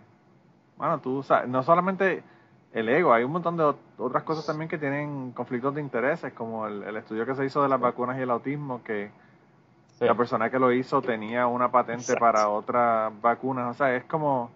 bueno, 0.77 0.99
tú 0.99 1.21
sabes, 1.21 1.47
no 1.47 1.61
solamente 1.61 2.23
el 2.73 2.87
ego, 2.89 3.13
hay 3.13 3.23
un 3.23 3.31
montón 3.31 3.57
de 3.57 3.63
ot- 3.63 3.77
otras 3.97 4.23
cosas 4.23 4.45
también 4.45 4.69
que 4.69 4.77
tienen 4.77 5.31
conflictos 5.31 5.73
de 5.75 5.81
intereses, 5.81 6.33
como 6.33 6.67
el, 6.67 6.83
el 6.83 6.97
estudio 6.97 7.25
que 7.25 7.33
se 7.35 7.45
hizo 7.45 7.63
de 7.63 7.69
las 7.69 7.79
vacunas 7.79 8.17
y 8.17 8.21
el 8.21 8.29
autismo, 8.29 8.83
que 8.83 9.11
Sí. 9.97 10.05
la 10.05 10.15
persona 10.15 10.49
que 10.49 10.59
lo 10.59 10.71
hizo 10.71 11.01
tenía 11.01 11.45
una 11.47 11.69
patente 11.71 12.13
Exacto. 12.13 12.19
para 12.21 12.47
otras 12.47 13.11
vacunas. 13.21 13.71
O 13.71 13.73
sea, 13.73 13.93
es 13.95 14.05
como. 14.05 14.49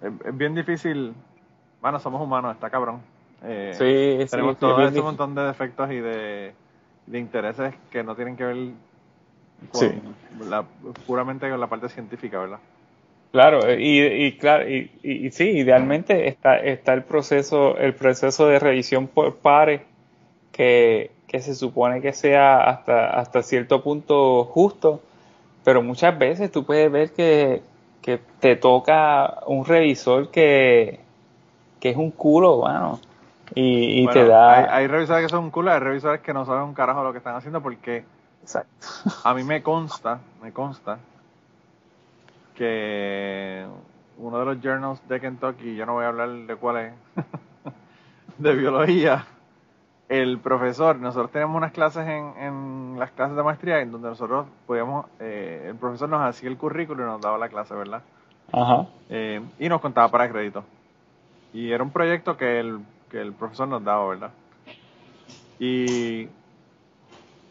Es, 0.00 0.10
es 0.24 0.36
bien 0.36 0.54
difícil. 0.54 1.12
Bueno, 1.82 1.98
somos 1.98 2.22
humanos, 2.22 2.54
está 2.54 2.70
cabrón. 2.70 3.02
Eh, 3.42 3.72
Sí, 3.74 4.30
tenemos 4.30 4.54
sí, 4.54 4.60
todo 4.60 4.72
ese 4.78 4.80
difícil. 4.82 5.02
montón 5.04 5.34
de 5.34 5.42
defectos 5.42 5.90
y 5.90 5.96
de, 5.96 6.54
de 7.06 7.18
intereses 7.18 7.74
que 7.90 8.02
no 8.02 8.14
tienen 8.16 8.34
que 8.36 8.44
ver 8.44 8.56
con 9.70 10.48
la, 10.48 10.62
puramente 11.06 11.50
con 11.50 11.60
la 11.60 11.66
parte 11.66 11.90
científica, 11.90 12.38
¿verdad? 12.38 12.60
Claro, 13.34 13.74
y, 13.74 14.00
y 14.00 14.38
claro, 14.38 14.70
y, 14.70 14.92
y- 15.02 15.26
y 15.26 15.30
sí, 15.32 15.42
idealmente 15.42 16.28
está, 16.28 16.56
está 16.56 16.94
el 16.94 17.02
proceso, 17.02 17.76
el 17.78 17.92
proceso 17.92 18.46
de 18.46 18.60
revisión 18.60 19.08
por 19.08 19.34
pares 19.38 19.80
que, 20.52 21.10
que 21.26 21.40
se 21.40 21.56
supone 21.56 22.00
que 22.00 22.12
sea 22.12 22.62
hasta, 22.62 23.10
hasta 23.10 23.42
cierto 23.42 23.82
punto 23.82 24.44
justo, 24.44 25.00
pero 25.64 25.82
muchas 25.82 26.16
veces 26.16 26.52
tú 26.52 26.64
puedes 26.64 26.92
ver 26.92 27.10
que, 27.10 27.60
que 28.02 28.20
te 28.38 28.54
toca 28.54 29.40
un 29.48 29.64
revisor 29.64 30.30
que, 30.30 31.00
que 31.80 31.90
es 31.90 31.96
un 31.96 32.12
culo, 32.12 32.58
bueno, 32.58 33.00
y, 33.56 34.04
y 34.04 34.06
te 34.06 34.28
da... 34.28 34.58
Hay, 34.60 34.66
hay 34.70 34.86
revisores 34.86 35.24
que 35.24 35.28
son 35.28 35.42
un 35.46 35.50
culo, 35.50 35.72
hay 35.72 35.80
revisores 35.80 36.20
que 36.20 36.32
no 36.32 36.44
saben 36.44 36.62
un 36.62 36.74
carajo 36.74 37.02
lo 37.02 37.10
que 37.10 37.18
están 37.18 37.34
haciendo 37.34 37.60
porque 37.60 38.04
Exacto. 38.42 38.86
a 39.24 39.34
mí 39.34 39.42
me 39.42 39.60
consta, 39.60 40.20
me 40.40 40.52
consta 40.52 40.98
que 42.54 43.66
uno 44.18 44.38
de 44.38 44.44
los 44.44 44.60
journals 44.62 45.06
de 45.08 45.20
Kentucky, 45.20 45.74
yo 45.74 45.86
no 45.86 45.94
voy 45.94 46.04
a 46.04 46.08
hablar 46.08 46.30
de 46.30 46.56
cuál 46.56 46.76
es, 46.78 46.92
de 48.38 48.54
biología, 48.54 49.26
el 50.08 50.38
profesor, 50.38 50.96
nosotros 50.96 51.30
tenemos 51.30 51.56
unas 51.56 51.72
clases 51.72 52.06
en, 52.06 52.34
en 52.38 52.98
las 52.98 53.10
clases 53.12 53.36
de 53.36 53.42
maestría 53.42 53.80
en 53.80 53.90
donde 53.90 54.08
nosotros 54.08 54.46
podíamos, 54.66 55.06
eh, 55.18 55.66
el 55.68 55.76
profesor 55.76 56.08
nos 56.08 56.22
hacía 56.22 56.48
el 56.48 56.56
currículo 56.56 57.02
y 57.02 57.06
nos 57.06 57.20
daba 57.20 57.38
la 57.38 57.48
clase, 57.48 57.74
¿verdad? 57.74 58.02
Ajá. 58.52 58.86
Eh, 59.08 59.40
y 59.58 59.68
nos 59.68 59.80
contaba 59.80 60.08
para 60.10 60.30
crédito. 60.30 60.64
Y 61.52 61.70
era 61.70 61.82
un 61.82 61.90
proyecto 61.90 62.36
que 62.36 62.60
el, 62.60 62.80
que 63.10 63.20
el 63.20 63.32
profesor 63.32 63.68
nos 63.68 63.82
daba, 63.82 64.06
¿verdad? 64.06 64.30
Y 65.58 66.28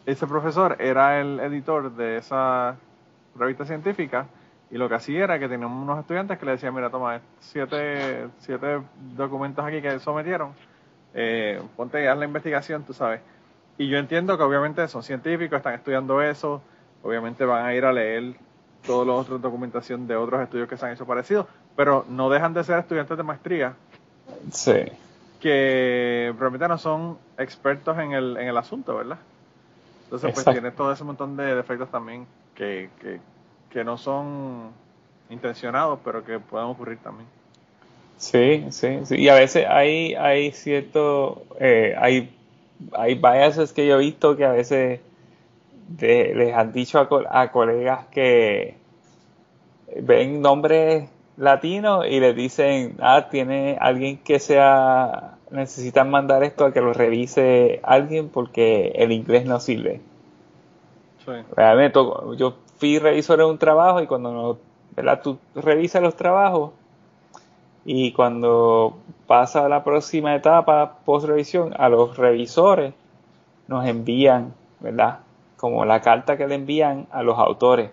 ese 0.06 0.26
profesor 0.26 0.76
era 0.78 1.20
el 1.20 1.40
editor 1.40 1.90
de 1.94 2.18
esa 2.18 2.76
revista 3.34 3.64
científica 3.64 4.26
y 4.70 4.78
lo 4.78 4.88
que 4.88 4.94
hacía 4.96 5.24
era 5.24 5.38
que 5.38 5.48
teníamos 5.48 5.82
unos 5.82 6.00
estudiantes 6.00 6.38
que 6.38 6.46
le 6.46 6.52
decían, 6.52 6.74
mira, 6.74 6.90
toma, 6.90 7.20
siete, 7.40 8.28
siete 8.40 8.80
documentos 9.16 9.64
aquí 9.64 9.80
que 9.80 9.98
sometieron, 10.00 10.52
eh, 11.14 11.60
ponte 11.76 12.02
y 12.02 12.06
haz 12.06 12.18
la 12.18 12.24
investigación, 12.24 12.82
tú 12.82 12.92
sabes. 12.92 13.20
Y 13.78 13.88
yo 13.88 13.98
entiendo 13.98 14.36
que 14.36 14.44
obviamente 14.44 14.86
son 14.88 15.02
científicos, 15.02 15.56
están 15.58 15.74
estudiando 15.74 16.22
eso, 16.22 16.62
obviamente 17.02 17.44
van 17.44 17.66
a 17.66 17.74
ir 17.74 17.84
a 17.84 17.92
leer 17.92 18.34
todos 18.86 19.06
los 19.06 19.20
otros 19.20 19.40
documentación 19.40 20.06
de 20.06 20.16
otros 20.16 20.42
estudios 20.42 20.68
que 20.68 20.76
se 20.76 20.86
han 20.86 20.92
hecho 20.92 21.06
parecidos, 21.06 21.46
pero 21.76 22.04
no 22.08 22.28
dejan 22.30 22.52
de 22.54 22.64
ser 22.64 22.78
estudiantes 22.78 23.16
de 23.16 23.22
maestría 23.22 23.74
Sí. 24.50 24.84
que 25.40 26.32
probablemente 26.36 26.68
no 26.68 26.78
son 26.78 27.18
expertos 27.38 27.98
en 27.98 28.12
el, 28.12 28.36
en 28.36 28.48
el 28.48 28.56
asunto, 28.56 28.96
¿verdad? 28.96 29.18
Entonces, 30.04 30.32
pues 30.32 30.44
tiene 30.44 30.70
todo 30.70 30.92
ese 30.92 31.04
montón 31.04 31.36
de 31.36 31.54
defectos 31.54 31.90
también 31.90 32.26
que, 32.54 32.90
que, 33.00 33.20
que 33.74 33.84
no 33.84 33.98
son 33.98 34.70
intencionados, 35.28 35.98
pero 36.04 36.24
que 36.24 36.38
pueden 36.38 36.68
ocurrir 36.68 36.98
también. 36.98 37.28
Sí, 38.16 38.64
sí, 38.70 39.00
sí. 39.04 39.16
Y 39.16 39.28
a 39.28 39.34
veces 39.34 39.66
hay, 39.68 40.14
hay 40.14 40.52
cierto, 40.52 41.42
eh, 41.58 41.94
hay, 41.98 42.32
hay 42.92 43.16
biases 43.16 43.72
que 43.72 43.86
yo 43.86 43.96
he 43.96 43.98
visto 43.98 44.36
que 44.36 44.44
a 44.44 44.52
veces 44.52 45.00
de- 45.88 46.34
les 46.36 46.54
han 46.54 46.72
dicho 46.72 47.00
a, 47.00 47.08
co- 47.08 47.24
a 47.28 47.50
colegas 47.50 48.06
que 48.12 48.76
ven 50.00 50.40
nombres 50.40 51.10
latinos 51.36 52.06
y 52.08 52.20
les 52.20 52.36
dicen, 52.36 52.96
ah, 53.00 53.26
tiene 53.28 53.76
alguien 53.80 54.18
que 54.18 54.38
sea, 54.38 55.34
necesitan 55.50 56.10
mandar 56.10 56.44
esto 56.44 56.64
a 56.64 56.72
que 56.72 56.80
lo 56.80 56.92
revise 56.92 57.80
alguien 57.82 58.28
porque 58.28 58.92
el 58.94 59.10
inglés 59.10 59.44
no 59.46 59.58
sirve. 59.58 60.00
Sí. 61.24 61.32
tocó- 61.92 62.34
yo 62.34 62.54
fui 62.84 62.98
revisor 62.98 63.40
en 63.40 63.46
un 63.46 63.56
trabajo 63.56 64.02
y 64.02 64.06
cuando 64.06 64.30
no- 64.30 64.58
¿verdad? 64.94 65.22
tú 65.22 65.38
revisas 65.54 66.02
los 66.02 66.16
trabajos 66.16 66.72
y 67.86 68.12
cuando 68.12 68.98
pasa 69.26 69.70
la 69.70 69.82
próxima 69.82 70.34
etapa 70.34 70.98
post 71.06 71.26
revisión 71.26 71.72
a 71.78 71.88
los 71.88 72.18
revisores 72.18 72.92
nos 73.68 73.86
envían 73.86 74.52
verdad 74.80 75.20
como 75.56 75.86
la 75.86 76.02
carta 76.02 76.36
que 76.36 76.46
le 76.46 76.56
envían 76.56 77.06
a 77.10 77.22
los 77.22 77.38
autores. 77.38 77.90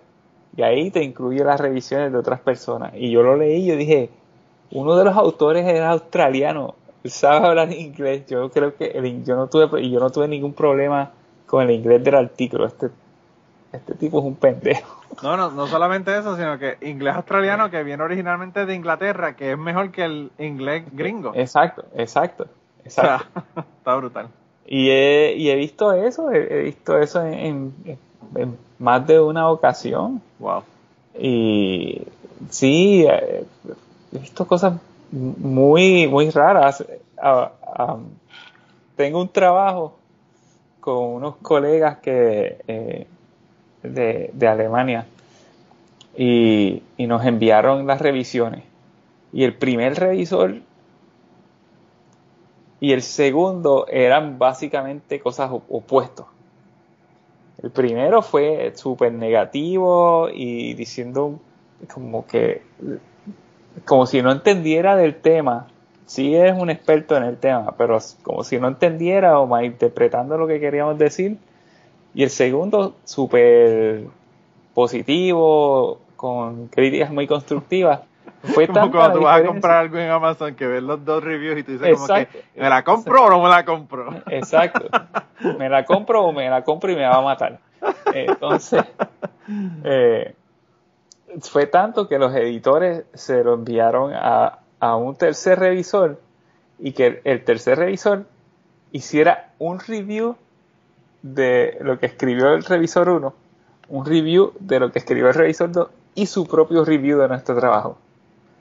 Y 0.58 0.60
ahí 0.60 0.90
te 0.90 1.02
incluye 1.02 1.42
las 1.42 1.58
revisiones 1.58 2.12
de 2.12 2.18
otras 2.18 2.40
personas. 2.40 2.92
Y 2.94 3.10
yo 3.10 3.22
lo 3.22 3.34
leí 3.38 3.62
y 3.62 3.66
yo 3.68 3.76
dije 3.76 4.10
uno 4.72 4.94
de 4.94 5.04
los 5.04 5.16
autores 5.16 5.66
era 5.66 5.90
australiano 5.90 6.74
sabe 7.06 7.46
hablar 7.46 7.72
inglés 7.72 8.26
yo 8.26 8.50
creo 8.50 8.76
que 8.76 9.22
yo 9.24 9.36
no 9.36 9.46
tuve 9.46 9.88
yo 9.88 10.00
no 10.00 10.10
tuve 10.10 10.28
ningún 10.28 10.52
problema 10.52 11.12
con 11.46 11.62
el 11.62 11.70
inglés 11.70 12.04
del 12.04 12.14
artículo 12.14 12.66
este 12.66 12.90
este 13.72 13.94
tipo 13.94 14.18
es 14.18 14.24
un 14.24 14.36
pendejo 14.36 15.00
No, 15.22 15.36
no, 15.36 15.50
no 15.50 15.66
solamente 15.66 16.16
eso, 16.16 16.36
sino 16.36 16.58
que 16.58 16.76
inglés 16.82 17.14
australiano 17.16 17.70
que 17.70 17.82
viene 17.82 18.02
originalmente 18.02 18.66
de 18.66 18.74
Inglaterra, 18.74 19.34
que 19.36 19.52
es 19.52 19.58
mejor 19.58 19.90
que 19.90 20.04
el 20.04 20.30
inglés 20.38 20.84
gringo. 20.92 21.32
exacto 21.34 21.84
exacto 21.94 22.44
O 22.86 22.90
sea, 22.90 23.16
exacto 23.16 23.40
está 23.78 23.94
brutal. 23.96 24.28
y 24.66 24.90
he, 24.90 25.34
y 25.36 25.50
he 25.50 25.56
visto 25.56 25.92
eso 25.92 26.30
he, 26.30 26.38
he 26.60 26.62
visto 26.64 26.98
eso 26.98 27.22
en, 27.24 27.72
en- 27.84 27.98
en 28.34 28.58
más 28.78 29.06
de 29.06 29.20
una 29.20 29.48
ocasión 29.50 30.20
Wow. 30.38 30.62
y 31.18 32.02
sí 32.50 33.04
eh, 33.08 33.44
he 34.12 34.18
visto 34.18 34.46
cosas 34.46 34.74
muy 35.10 36.06
muy 36.08 36.30
raras 36.30 36.84
ah, 37.20 37.98
tengo 38.96 39.20
un 39.20 39.28
trabajo 39.28 39.98
con 40.80 40.96
unos 41.14 41.36
colegas 41.36 41.98
que 41.98 42.58
eh, 42.66 43.06
de, 43.82 44.30
de 44.32 44.48
Alemania. 44.48 45.06
Y, 46.16 46.82
y 46.96 47.06
nos 47.06 47.24
enviaron 47.24 47.86
las 47.86 48.00
revisiones. 48.00 48.64
Y 49.32 49.44
el 49.44 49.54
primer 49.54 49.94
revisor 49.94 50.56
y 52.80 52.92
el 52.92 53.02
segundo 53.02 53.86
eran 53.88 54.38
básicamente 54.38 55.20
cosas 55.20 55.50
op- 55.52 55.64
opuestos. 55.70 56.26
El 57.62 57.70
primero 57.70 58.22
fue 58.22 58.72
súper 58.74 59.12
negativo 59.12 60.28
y 60.32 60.74
diciendo 60.74 61.38
como 61.94 62.26
que 62.26 62.62
como 63.84 64.06
si 64.06 64.20
no 64.20 64.32
entendiera 64.32 64.96
del 64.96 65.14
tema. 65.16 65.68
Sí 66.04 66.34
es 66.34 66.52
un 66.52 66.68
experto 66.68 67.16
en 67.16 67.22
el 67.22 67.38
tema 67.38 67.74
pero 67.78 67.98
como 68.22 68.44
si 68.44 68.58
no 68.58 68.68
entendiera 68.68 69.38
o 69.38 69.46
malinterpretando 69.46 70.36
lo 70.36 70.46
que 70.46 70.60
queríamos 70.60 70.98
decir 70.98 71.38
y 72.14 72.22
el 72.22 72.30
segundo 72.30 72.94
súper 73.04 74.04
positivo 74.74 76.00
con 76.16 76.68
críticas 76.68 77.10
muy 77.10 77.26
constructivas 77.26 78.00
fue 78.42 78.66
Como 78.68 78.90
cuando 78.90 79.18
tú 79.18 79.24
vas 79.24 79.40
a 79.40 79.44
comprar 79.44 79.76
algo 79.78 79.98
en 79.98 80.10
Amazon 80.10 80.54
que 80.54 80.66
ves 80.66 80.82
los 80.82 81.04
dos 81.04 81.22
reviews 81.22 81.58
y 81.58 81.62
tú 81.62 81.72
dices 81.72 81.94
como 81.94 82.06
que, 82.14 82.28
¿me 82.56 82.68
la 82.68 82.82
compro 82.82 83.24
o 83.24 83.30
no 83.30 83.42
me 83.42 83.48
la 83.48 83.64
compro? 83.64 84.22
Exacto. 84.28 84.88
Me 85.58 85.68
la 85.68 85.84
compro 85.84 86.24
o 86.24 86.32
me 86.32 86.48
la 86.48 86.62
compro 86.62 86.92
y 86.92 86.96
me 86.96 87.06
va 87.06 87.16
a 87.16 87.22
matar. 87.22 87.58
Entonces, 88.12 88.82
eh, 89.84 90.34
fue 91.40 91.66
tanto 91.66 92.08
que 92.08 92.18
los 92.18 92.34
editores 92.34 93.04
se 93.14 93.42
lo 93.42 93.54
enviaron 93.54 94.12
a, 94.14 94.58
a 94.80 94.96
un 94.96 95.16
tercer 95.16 95.58
revisor 95.58 96.20
y 96.78 96.92
que 96.92 97.20
el 97.24 97.44
tercer 97.44 97.78
revisor 97.78 98.26
hiciera 98.92 99.52
un 99.58 99.78
review 99.80 100.36
de 101.22 101.78
lo 101.80 101.98
que 101.98 102.06
escribió 102.06 102.52
el 102.54 102.64
revisor 102.64 103.08
1, 103.08 103.32
un 103.88 104.04
review 104.06 104.52
de 104.60 104.80
lo 104.80 104.90
que 104.92 104.98
escribió 104.98 105.28
el 105.28 105.34
revisor 105.34 105.70
2 105.72 105.88
y 106.14 106.26
su 106.26 106.46
propio 106.46 106.84
review 106.84 107.18
de 107.18 107.28
nuestro 107.28 107.56
trabajo. 107.56 107.96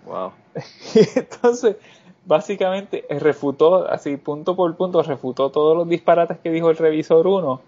Wow. 0.05 0.31
Entonces, 1.15 1.77
básicamente, 2.25 3.05
refutó, 3.09 3.87
así 3.89 4.17
punto 4.17 4.55
por 4.55 4.75
punto, 4.75 5.01
refutó 5.03 5.49
todos 5.51 5.75
los 5.75 5.87
disparates 5.87 6.37
que 6.39 6.51
dijo 6.51 6.69
el 6.69 6.77
revisor 6.77 7.25
1, 7.27 7.61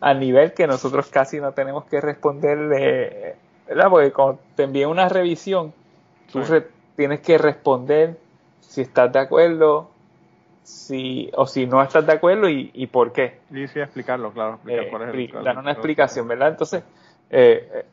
a 0.00 0.14
nivel 0.14 0.52
que 0.52 0.66
nosotros 0.66 1.06
casi 1.08 1.40
no 1.40 1.52
tenemos 1.52 1.84
que 1.84 2.00
responderle, 2.00 3.36
¿verdad? 3.68 3.88
Porque 3.90 4.12
cuando 4.12 4.40
te 4.56 4.64
envían 4.64 4.90
una 4.90 5.08
revisión, 5.08 5.72
tú 6.32 6.42
re- 6.42 6.66
tienes 6.96 7.20
que 7.20 7.38
responder 7.38 8.18
si 8.60 8.80
estás 8.80 9.12
de 9.12 9.20
acuerdo, 9.20 9.88
si, 10.62 11.30
o 11.34 11.46
si 11.46 11.66
no 11.66 11.82
estás 11.82 12.06
de 12.06 12.12
acuerdo 12.12 12.48
y, 12.48 12.70
y 12.74 12.86
por 12.86 13.12
qué. 13.12 13.38
Y 13.50 13.66
sí, 13.68 13.80
explicarlo, 13.80 14.32
claro. 14.32 14.54
Explicar 14.54 14.84
Eh, 14.84 14.90
cuál 14.90 15.02
es 15.02 15.08
el- 15.08 15.14
expli- 15.14 15.32
cuál- 15.32 15.44
dar 15.44 15.58
una 15.58 15.72
explicación, 15.72 16.28
¿verdad? 16.28 16.48
Entonces, 16.48 16.82
eh, 17.30 17.68
eh, 17.74 17.84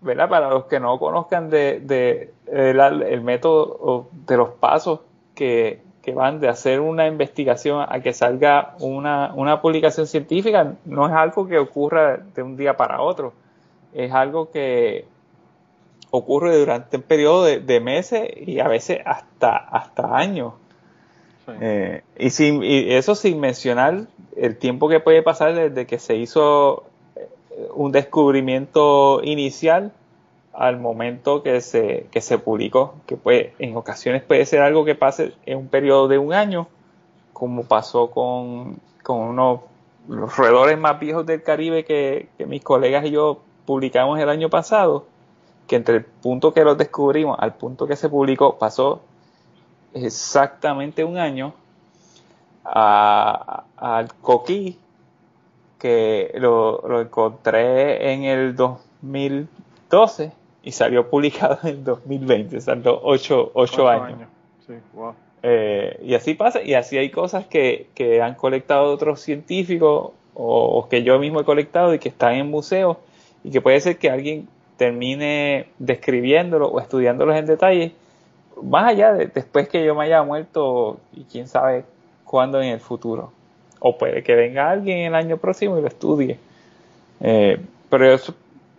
¿verdad? 0.00 0.28
Para 0.28 0.50
los 0.50 0.64
que 0.66 0.80
no 0.80 0.98
conozcan 0.98 1.48
de, 1.50 1.80
de, 1.80 2.32
el 2.46 3.20
método 3.22 4.08
de 4.26 4.36
los 4.36 4.50
pasos 4.50 5.00
que, 5.34 5.80
que, 6.02 6.12
van 6.12 6.40
de 6.40 6.48
hacer 6.48 6.80
una 6.80 7.06
investigación 7.06 7.84
a 7.88 8.00
que 8.00 8.12
salga 8.12 8.74
una, 8.80 9.32
una 9.34 9.60
publicación 9.62 10.06
científica, 10.06 10.74
no 10.84 11.06
es 11.06 11.12
algo 11.12 11.46
que 11.46 11.58
ocurra 11.58 12.16
de 12.16 12.42
un 12.42 12.56
día 12.56 12.76
para 12.76 13.00
otro, 13.00 13.32
es 13.94 14.12
algo 14.12 14.50
que 14.50 15.06
ocurre 16.10 16.58
durante 16.58 16.98
un 16.98 17.02
periodo 17.04 17.44
de, 17.44 17.80
meses 17.80 18.28
y 18.36 18.60
a 18.60 18.68
veces 18.68 19.00
hasta, 19.04 19.56
hasta 19.56 20.14
años. 20.14 20.52
Eh, 21.60 22.02
y, 22.18 22.30
sin, 22.30 22.62
y 22.62 22.92
eso 22.92 23.14
sin 23.14 23.40
mencionar 23.40 24.02
el 24.36 24.56
tiempo 24.56 24.88
que 24.88 25.00
puede 25.00 25.22
pasar 25.22 25.54
desde 25.54 25.86
que 25.86 25.98
se 25.98 26.16
hizo 26.16 26.84
eh, 27.16 27.28
un 27.74 27.92
descubrimiento 27.92 29.20
inicial 29.24 29.92
al 30.52 30.78
momento 30.78 31.42
que 31.42 31.60
se, 31.60 32.06
que 32.10 32.20
se 32.20 32.38
publicó, 32.38 32.94
que 33.06 33.16
puede, 33.16 33.54
en 33.58 33.76
ocasiones 33.76 34.22
puede 34.22 34.44
ser 34.46 34.60
algo 34.60 34.84
que 34.84 34.94
pase 34.94 35.32
en 35.46 35.58
un 35.58 35.68
periodo 35.68 36.08
de 36.08 36.18
un 36.18 36.32
año, 36.32 36.68
como 37.32 37.64
pasó 37.64 38.10
con, 38.10 38.78
con 39.02 39.18
uno 39.18 39.64
los 40.08 40.36
roedores 40.36 40.78
más 40.78 40.98
viejos 40.98 41.24
del 41.26 41.42
Caribe 41.42 41.84
que, 41.84 42.28
que 42.36 42.44
mis 42.44 42.62
colegas 42.62 43.04
y 43.04 43.10
yo 43.12 43.40
publicamos 43.64 44.18
el 44.18 44.28
año 44.28 44.50
pasado, 44.50 45.06
que 45.66 45.76
entre 45.76 45.96
el 45.96 46.04
punto 46.04 46.52
que 46.52 46.64
los 46.64 46.76
descubrimos 46.76 47.38
al 47.40 47.54
punto 47.54 47.86
que 47.86 47.96
se 47.96 48.08
publicó 48.08 48.58
pasó 48.58 49.00
exactamente 49.94 51.04
un 51.04 51.18
año 51.18 51.54
al 52.64 54.14
coquí 54.20 54.78
que 55.78 56.30
lo, 56.36 57.00
encontré 57.00 58.12
en 58.12 58.22
el 58.24 58.54
2012 58.54 60.32
y 60.62 60.72
salió 60.72 61.10
publicado 61.10 61.58
en 61.64 61.68
el 61.68 61.84
2020, 61.84 62.58
o 62.88 63.00
8, 63.02 63.88
años. 63.88 64.28
Eh, 65.42 65.98
y 66.04 66.14
así 66.14 66.34
pasa, 66.34 66.62
y 66.62 66.74
así 66.74 66.96
hay 66.98 67.10
cosas 67.10 67.46
que, 67.46 67.88
han 68.22 68.36
colectado 68.36 68.92
otros 68.92 69.20
científicos 69.20 70.12
o, 70.34 70.78
o, 70.78 70.88
que 70.88 71.02
yo 71.02 71.18
mismo 71.18 71.40
he 71.40 71.44
colectado 71.44 71.92
y 71.94 71.98
que 71.98 72.10
están 72.10 72.34
en 72.34 72.48
museos 72.48 72.96
y 73.42 73.50
que 73.50 73.60
puede 73.60 73.80
ser 73.80 73.98
que 73.98 74.08
alguien 74.08 74.48
termine 74.76 75.66
describiéndolo 75.80 76.68
o 76.68 76.78
estudiándolos 76.80 77.36
en 77.36 77.46
detalle 77.46 77.92
más 78.62 78.88
allá 78.88 79.12
de 79.12 79.26
después 79.26 79.68
que 79.68 79.84
yo 79.84 79.94
me 79.94 80.04
haya 80.04 80.22
muerto 80.22 80.98
y 81.12 81.24
quién 81.24 81.48
sabe 81.48 81.84
cuándo 82.24 82.60
en 82.60 82.68
el 82.68 82.80
futuro. 82.80 83.32
O 83.80 83.98
puede 83.98 84.22
que 84.22 84.34
venga 84.34 84.70
alguien 84.70 84.98
el 85.06 85.14
año 85.14 85.36
próximo 85.36 85.76
y 85.78 85.82
lo 85.82 85.88
estudie. 85.88 86.38
Eh, 87.20 87.60
pero 87.90 88.12
eso, 88.12 88.34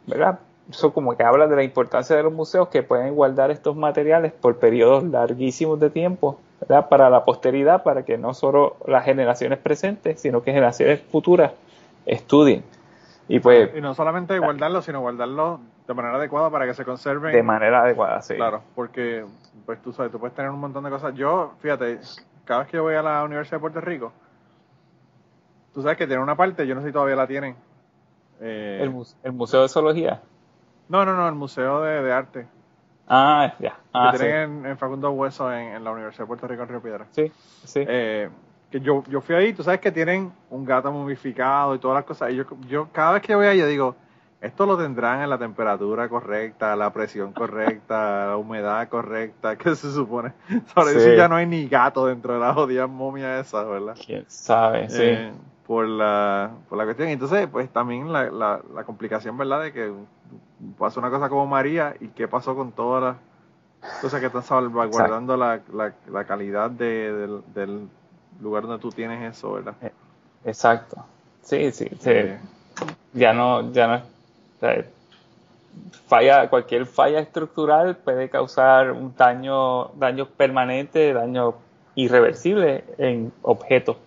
¿verdad? 0.08 0.40
Eso 0.70 0.94
como 0.94 1.16
que 1.16 1.24
habla 1.24 1.48
de 1.48 1.56
la 1.56 1.64
importancia 1.64 2.16
de 2.16 2.24
los 2.24 2.34
museos 2.34 2.70
que 2.70 2.84
pueden 2.84 3.14
guardar 3.14 3.52
estos 3.52 3.76
materiales 3.76 4.32
por 4.32 4.58
periodos 4.58 5.04
larguísimos 5.04 5.80
de 5.80 5.90
tiempo, 5.90 6.40
¿verdad? 6.62 6.88
Para 6.88 7.10
la 7.10 7.26
posteridad, 7.26 7.84
para 7.84 8.04
que 8.04 8.18
no 8.18 8.34
solo 8.34 8.78
las 8.88 9.04
generaciones 9.04 9.60
presentes, 9.60 10.22
sino 10.22 10.42
que 10.42 10.52
generaciones 10.52 11.02
futuras 11.02 11.52
estudien. 12.06 12.64
Y 13.28 13.40
pues... 13.40 13.70
Y 13.76 13.82
no 13.82 13.94
solamente 13.94 14.38
guardarlo, 14.40 14.82
sino 14.82 15.02
guardarlo 15.02 15.60
de 15.88 15.94
manera 15.94 16.16
adecuada 16.16 16.50
para 16.50 16.66
que 16.66 16.74
se 16.74 16.86
conserven. 16.86 17.34
De 17.34 17.44
manera 17.44 17.82
adecuada, 17.82 18.22
sí. 18.22 18.36
Claro, 18.36 18.62
porque 18.76 19.26
pues 19.66 19.82
tú 19.82 19.93
sabes, 19.93 20.12
tú 20.12 20.20
puedes 20.20 20.36
tener 20.36 20.51
un 20.51 20.60
montón 20.60 20.84
de 20.84 20.89
cosas. 20.89 21.14
Yo, 21.16 21.54
fíjate, 21.60 21.99
cada 22.45 22.62
vez 22.62 22.70
que 22.70 22.78
yo 22.78 22.84
voy 22.84 22.95
a 22.95 23.01
la 23.01 23.24
Universidad 23.24 23.58
de 23.58 23.62
Puerto 23.62 23.82
Rico, 23.82 24.12
tú 25.74 25.82
sabes 25.82 25.97
que 25.97 26.08
tiene 26.08 26.22
una 26.22 26.36
parte, 26.36 26.68
yo 26.68 26.76
no 26.76 26.82
sé 26.82 26.88
si 26.88 26.93
todavía 26.93 27.16
la 27.16 27.28
tienen. 27.28 27.56
Eh, 28.39 28.80
¿El, 28.82 29.32
Museo 29.34 29.62
de 29.62 29.70
Zoología? 29.70 30.22
No, 30.89 31.06
no, 31.06 31.16
no, 31.16 31.28
el 31.28 31.36
Museo 31.36 31.82
de, 31.82 32.12
Arte. 32.12 32.47
Ah, 33.08 33.54
ya. 33.60 33.78
Ah, 33.93 34.10
que 34.12 34.20
tienen 34.20 34.66
en, 34.66 34.78
Facundo 34.78 35.12
Hueso 35.12 35.51
en, 35.51 35.84
la 35.84 35.91
Universidad 35.91 36.24
de 36.24 36.28
Puerto 36.28 36.47
Rico 36.47 36.64
en 36.64 36.70
Río 36.70 36.82
Piedra. 36.82 37.08
Sí, 37.12 37.32
sí. 37.64 37.86
Eh, 37.88 38.30
que 38.70 38.82
yo, 38.82 39.04
yo 39.08 39.22
fui 39.22 39.36
ahí, 39.36 39.54
tú 39.54 39.64
sabes 39.64 39.80
que 39.80 39.91
tienen 39.91 40.34
un 40.49 40.66
gato 40.66 40.91
momificado 40.91 41.76
y 41.76 41.80
todas 41.80 41.95
las 41.95 42.06
cosas. 42.06 42.32
Y 42.32 42.36
yo, 42.36 42.45
yo 42.68 42.89
cada 42.91 43.14
vez 43.14 43.22
que 43.22 43.36
voy 43.36 43.45
ahí, 43.45 43.60
yo 43.60 43.68
digo, 43.68 43.95
esto 44.44 44.66
lo 44.66 44.78
tendrán 44.78 45.22
en 45.22 45.30
la 45.30 45.38
temperatura 45.38 46.10
correcta, 46.10 46.76
la 46.76 46.91
presión 46.91 47.32
correcta, 47.32 48.28
la 48.28 48.38
humedad 48.38 48.89
correcta, 48.89 49.56
¿qué 49.58 49.74
se 49.74 49.91
supone. 49.91 50.34
Sobre 50.76 50.98
eso 50.98 51.14
ya 51.16 51.30
no 51.30 51.36
hay 51.36 51.48
ni 51.48 51.68
gato 51.70 52.06
dentro 52.08 52.34
de 52.34 52.41
la 52.41 52.54
jodida 52.54 52.86
momia 52.86 53.39
esa, 53.39 53.64
¿verdad? 53.64 53.96
Quién 54.06 54.26
sabe, 54.28 54.89
sí. 54.89 55.02
Eh, 55.02 55.32
por 55.66 55.88
la, 55.88 56.52
por 56.68 56.78
la 56.78 56.84
cuestión. 56.84 57.08
Entonces, 57.08 57.48
pues 57.50 57.70
también 57.70 58.12
la, 58.12 58.30
la, 58.30 58.60
la, 58.76 58.84
complicación, 58.84 59.38
¿verdad? 59.38 59.64
De 59.64 59.72
que 59.72 59.94
pasó 60.78 61.00
una 61.00 61.10
cosa 61.10 61.30
como 61.30 61.48
María 61.48 61.96
y 62.02 62.10
qué 62.10 62.28
pasó 62.28 62.54
con 62.54 62.74
todas 62.74 63.16
las 63.82 64.02
cosas 64.02 64.20
que 64.20 64.26
están 64.26 64.44
salvaguardando 64.44 65.38
la, 65.38 65.62
la, 65.72 66.26
calidad 66.26 66.70
de, 66.70 67.39
del, 67.56 67.88
lugar 68.41 68.64
donde 68.64 68.80
tú 68.80 68.89
tienes 68.89 69.38
eso, 69.38 69.54
¿verdad? 69.54 69.76
Eh, 69.82 69.94
exacto. 70.44 70.98
Sí, 71.44 71.72
sí, 71.72 71.88
sí. 71.98 72.10
Eh, 72.10 72.38
ya 73.14 73.32
no, 73.32 73.72
ya 73.72 73.88
no 73.88 74.12
falla, 76.07 76.49
cualquier 76.49 76.86
falla 76.86 77.20
estructural 77.20 77.97
puede 77.97 78.30
causar 78.30 78.91
un 78.91 79.16
daño, 79.16 79.89
daño 79.95 80.28
permanente, 80.28 81.14
daño 81.14 81.55
irreversible 81.95 82.84
en 82.97 83.32
objetos 83.41 83.97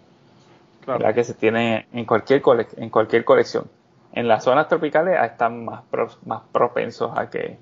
que 1.15 1.25
se 1.25 1.35
tiene 1.35 1.87
en 1.93 2.05
cualquier, 2.05 2.43
en 2.77 2.91
cualquier 2.91 3.25
colección. 3.25 3.65
En 4.13 4.29
las 4.29 4.45
zonas 4.45 4.69
tropicales 4.69 5.19
están 5.23 5.65
más, 5.65 5.83
más 6.25 6.43
propensos 6.53 7.13
a 7.17 7.29
que, 7.29 7.59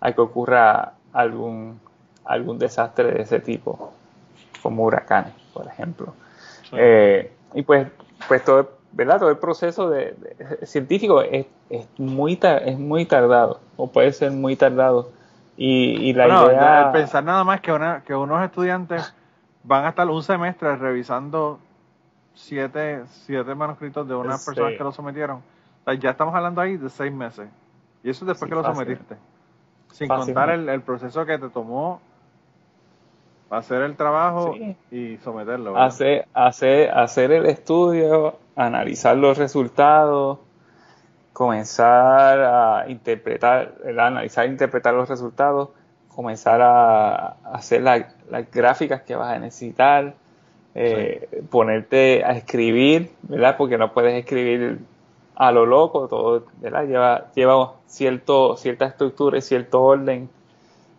a 0.00 0.12
que 0.12 0.20
ocurra 0.20 0.94
algún, 1.12 1.80
algún 2.24 2.58
desastre 2.58 3.12
de 3.12 3.22
ese 3.22 3.40
tipo, 3.40 3.92
como 4.62 4.84
huracanes, 4.84 5.32
por 5.52 5.66
ejemplo. 5.66 6.14
Eh, 6.72 7.32
y 7.54 7.62
pues, 7.62 7.86
pues 8.26 8.44
todo, 8.44 8.73
¿verdad? 8.94 9.18
Todo 9.18 9.30
el 9.30 9.38
proceso 9.38 9.90
de, 9.90 10.16
científico 10.62 11.22
es, 11.22 11.46
es, 11.68 11.86
muy 11.98 12.38
es 12.42 12.78
muy 12.78 13.06
tardado, 13.06 13.60
o 13.76 13.88
puede 13.88 14.12
ser 14.12 14.30
muy 14.32 14.56
tardado. 14.56 15.10
Y, 15.56 16.12
la 16.14 16.26
idea... 16.26 16.90
pensar 16.92 17.22
nada 17.22 17.44
más 17.44 17.60
que, 17.60 17.72
una, 17.72 18.02
que 18.02 18.14
unos 18.14 18.44
estudiantes 18.44 19.14
van 19.62 19.84
a 19.84 19.90
estar 19.90 20.08
un 20.08 20.22
semestre 20.22 20.74
revisando 20.76 21.60
siete, 22.34 23.04
siete 23.06 23.54
manuscritos 23.54 24.06
de 24.08 24.14
unas 24.14 24.44
personas 24.44 24.72
que 24.76 24.82
lo 24.82 24.92
sometieron. 24.92 25.42
ya 26.00 26.10
estamos 26.10 26.34
hablando 26.34 26.60
ahí 26.60 26.76
de 26.76 26.90
seis 26.90 27.12
meses. 27.12 27.48
Y 28.02 28.10
eso 28.10 28.24
es 28.24 28.28
después 28.28 28.48
que 28.48 28.54
lo 28.56 28.64
sometiste. 28.64 29.16
Sin 29.92 30.08
contar 30.08 30.50
el, 30.50 30.68
el 30.68 30.82
proceso 30.82 31.24
que 31.24 31.38
te 31.38 31.48
tomó 31.48 32.00
hacer 33.50 33.82
el 33.82 33.96
trabajo 33.96 34.54
y 34.90 35.16
someterlo. 35.18 35.76
Hacer, 35.76 36.26
hacer, 36.34 36.90
hacer 36.90 37.32
el 37.32 37.46
estudio, 37.46 38.36
analizar 38.56 39.16
los 39.16 39.38
resultados, 39.38 40.38
comenzar 41.32 42.40
a 42.40 42.84
interpretar, 42.88 43.74
analizar 43.98 44.46
e 44.46 44.48
interpretar 44.48 44.94
los 44.94 45.08
resultados, 45.08 45.70
comenzar 46.08 46.60
a, 46.62 47.36
hacer 47.52 47.82
las 47.82 48.06
gráficas 48.52 49.02
que 49.02 49.16
vas 49.16 49.34
a 49.34 49.38
necesitar, 49.38 50.14
eh, 50.74 51.28
ponerte 51.50 52.24
a 52.24 52.32
escribir, 52.32 53.10
¿verdad? 53.22 53.56
Porque 53.56 53.78
no 53.78 53.92
puedes 53.92 54.14
escribir 54.14 54.78
a 55.34 55.50
lo 55.52 55.66
loco, 55.66 56.08
todo, 56.08 56.44
¿verdad? 56.60 56.86
Lleva, 56.86 57.32
lleva 57.34 57.74
cierto, 57.86 58.56
cierta 58.56 58.86
estructura 58.86 59.38
y 59.38 59.42
cierto 59.42 59.82
orden 59.82 60.28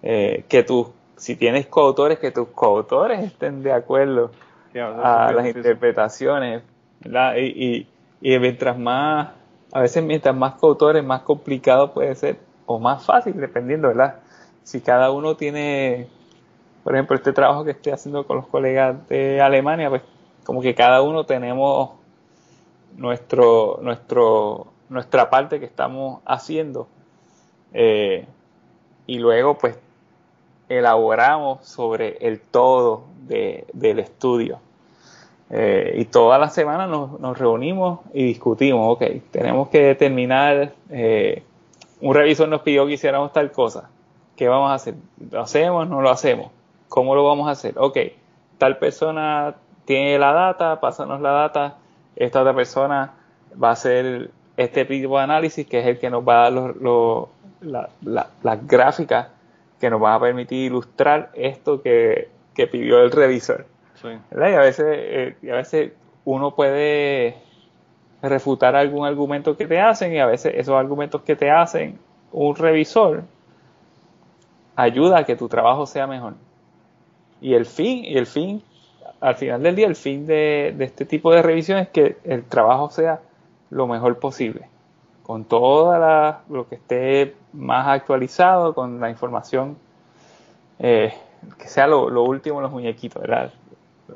eh, 0.03 0.43
que 0.49 0.64
tus 0.64 0.88
si 1.18 1.36
tienes 1.36 1.68
coautores, 1.68 2.20
que 2.20 2.32
tus 2.32 2.49
coautores 2.49 3.24
estén 3.24 3.64
de 3.64 3.72
acuerdo 3.72 4.32
a 4.76 5.32
las 5.32 5.47
interpretaciones, 5.47 6.64
¿verdad? 7.06 7.36
Y, 7.38 7.88
mientras 8.22 8.78
más, 8.78 9.30
a 9.72 9.82
veces 9.82 10.03
mientras 10.03 10.36
más 10.36 10.56
coautores, 10.56 11.03
más 11.03 11.22
complicado 11.22 11.93
puede 11.93 12.16
ser, 12.16 12.39
o 12.66 12.80
más 12.80 13.06
fácil, 13.06 13.39
dependiendo, 13.39 13.89
¿verdad? 13.89 14.16
Si 14.64 14.82
cada 14.82 15.12
uno 15.12 15.36
tiene, 15.36 16.08
por 16.84 16.95
ejemplo, 16.95 17.16
este 17.16 17.32
trabajo 17.32 17.64
que 17.64 17.72
estoy 17.72 17.93
haciendo 17.93 18.26
con 18.26 18.38
los 18.38 18.47
colegas 18.47 19.08
de 19.08 19.39
Alemania, 19.39 19.89
pues 19.89 20.01
como 20.43 20.62
que 20.62 20.74
cada 20.74 21.03
uno 21.03 21.26
tenemos 21.26 21.91
nuestro, 22.97 23.80
nuestro, 23.82 24.68
nuestra 24.89 25.30
parte 25.30 25.60
que 25.60 25.66
estamos 25.66 26.22
haciendo. 26.26 26.88
Eh, 27.74 28.26
y 29.06 29.20
luego, 29.20 29.58
pues, 29.60 29.78
elaboramos 30.70 31.66
sobre 31.68 32.18
el 32.28 32.41
todo 32.41 33.03
del 33.28 33.99
estudio. 33.99 34.60
Eh, 35.49 35.93
y 35.97 36.05
toda 36.05 36.37
la 36.39 36.49
semana 36.49 36.87
nos, 36.87 37.37
reunimos 37.37 37.99
y 38.13 38.23
discutimos, 38.23 38.93
ok, 38.93 39.03
tenemos 39.31 39.69
que 39.69 39.81
determinar, 39.81 40.73
eh, 40.89 41.43
un 42.01 42.15
revisor 42.15 42.49
nos 42.49 42.61
pidió 42.61 42.85
que 42.87 42.93
hiciéramos 42.93 43.31
tal 43.31 43.51
cosa, 43.51 43.89
¿qué 44.35 44.47
vamos 44.47 44.71
a 44.71 44.75
hacer? 44.75 44.95
¿Lo 45.31 45.41
hacemos? 45.41 45.87
¿No 45.87 46.01
lo 46.01 46.09
hacemos? 46.09 46.51
¿Cómo 46.89 47.15
lo 47.15 47.23
vamos 47.23 47.47
a 47.47 47.51
hacer? 47.51 47.75
Ok, 47.77 47.97
tal 48.57 48.77
persona 48.77 49.55
tiene 49.85 50.17
la 50.17 50.33
data, 50.33 50.79
pásanos 50.79 51.21
la 51.21 51.31
data, 51.31 51.77
esta 52.15 52.41
otra 52.41 52.55
persona 52.55 53.13
va 53.61 53.69
a 53.69 53.73
hacer 53.73 54.31
este 54.57 54.85
tipo 54.85 55.17
de 55.17 55.23
análisis 55.23 55.67
que 55.67 55.79
es 55.79 55.85
el 55.85 55.99
que 55.99 56.09
nos 56.09 56.27
va 56.27 56.47
a 56.47 56.51
dar 56.51 57.09
las 58.41 58.67
gráficas 58.67 59.27
que 59.79 59.89
nos 59.89 59.99
van 59.99 60.13
a 60.13 60.19
permitir 60.19 60.65
ilustrar 60.65 61.31
esto 61.33 61.81
que, 61.81 62.29
pidió 62.55 62.99
el 63.01 63.11
revisor. 63.11 63.65
Y 64.31 64.35
a 64.35 64.59
veces, 64.59 64.85
eh, 64.87 65.35
a 65.51 65.55
veces 65.55 65.91
uno 66.23 66.55
puede 66.55 67.35
refutar 68.21 68.75
algún 68.75 69.05
argumento 69.05 69.55
que 69.55 69.67
te 69.67 69.79
hacen 69.79 70.13
y 70.13 70.19
a 70.19 70.25
veces 70.25 70.53
esos 70.55 70.75
argumentos 70.75 71.21
que 71.21 71.35
te 71.35 71.51
hacen 71.51 71.99
un 72.31 72.55
revisor 72.55 73.23
ayuda 74.75 75.19
a 75.19 75.23
que 75.23 75.35
tu 75.35 75.47
trabajo 75.47 75.85
sea 75.85 76.07
mejor. 76.07 76.33
Y 77.41 77.53
el 77.53 77.65
fin, 77.65 78.03
y 78.03 78.17
el 78.17 78.25
fin, 78.25 78.61
al 79.19 79.35
final 79.35 79.61
del 79.63 79.75
día, 79.75 79.87
el 79.87 79.95
fin 79.95 80.25
de, 80.25 80.75
este 80.79 81.05
tipo 81.05 81.31
de 81.31 81.41
revisión 81.41 81.79
es 81.79 81.89
que 81.89 82.17
el 82.23 82.43
trabajo 82.43 82.89
sea 82.89 83.21
lo 83.69 83.87
mejor 83.87 84.19
posible, 84.19 84.67
con 85.23 85.45
todo 85.45 85.97
lo 86.49 86.67
que 86.67 86.75
esté 86.75 87.35
más 87.53 87.87
actualizado, 87.87 88.73
con 88.73 88.99
la 88.99 89.09
información 89.09 89.77
eh, 90.79 91.13
que 91.57 91.67
sea 91.67 91.87
lo, 91.87 92.23
último 92.23 92.57
en 92.57 92.63
los 92.63 92.71
muñequitos, 92.71 93.21
¿verdad? 93.21 93.51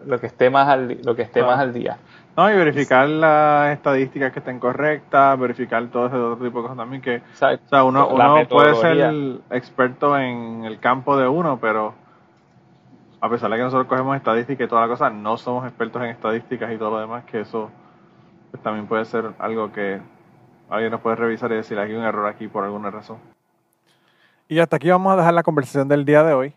Lo 0.06 0.20
que 0.20 0.28
esté 0.28 0.50
más 0.50 0.68
al, 0.68 1.00
lo 1.04 1.16
que 1.16 1.24
esté 1.24 1.42
más 1.42 1.60
al 1.60 1.74
día. 1.74 1.98
No, 2.38 2.50
y 2.50 2.56
verificar 2.56 3.10
las 3.10 3.74
estadísticas 3.74 4.32
que 4.32 4.40
estén 4.40 4.60
correctas, 4.60 5.38
verificar 5.40 5.86
todo 5.88 6.08
ese 6.08 6.16
otro 6.16 6.46
tipo 6.46 6.60
de 6.60 6.64
cosas 6.64 6.78
también 6.78 7.02
que, 7.02 7.18
o 7.18 7.36
sea, 7.36 7.84
uno, 7.84 8.08
uno 8.08 8.48
puede 8.48 8.76
ser 8.76 9.42
experto 9.50 10.18
en 10.18 10.64
el 10.64 10.80
campo 10.80 11.18
de 11.18 11.28
uno, 11.28 11.58
pero 11.60 11.96
a 13.22 13.30
pesar 13.30 13.50
de 13.50 13.58
que 13.58 13.64
nosotros 13.64 13.88
cogemos 13.88 14.16
estadísticas 14.16 14.66
y 14.66 14.70
toda 14.70 14.82
la 14.82 14.88
cosa, 14.88 15.10
no 15.10 15.38
somos 15.38 15.66
expertos 15.66 16.02
en 16.02 16.10
estadísticas 16.10 16.72
y 16.72 16.78
todo 16.78 16.92
lo 16.92 17.00
demás, 17.00 17.26
que 17.26 17.42
eso 17.42 17.70
pues, 18.52 18.64
también 18.64 18.88
puede 18.88 19.06
ser 19.06 19.34
algo 19.40 19.72
que 19.72 20.00
alguien 20.70 20.92
nos 20.92 21.02
puede 21.02 21.16
revisar 21.16 21.52
y 21.52 21.56
decir, 21.56 21.78
hay 21.80 21.94
un 21.94 22.04
error 22.04 22.28
aquí 22.28 22.48
por 22.48 22.64
alguna 22.64 22.92
razón. 22.92 23.18
Y 24.48 24.60
hasta 24.60 24.78
aquí 24.78 24.90
vamos 24.90 25.14
a 25.14 25.18
dejar 25.18 25.34
la 25.34 25.44
conversación 25.44 25.88
del 25.88 26.06
día 26.06 26.24
de 26.24 26.34
hoy. 26.34 26.54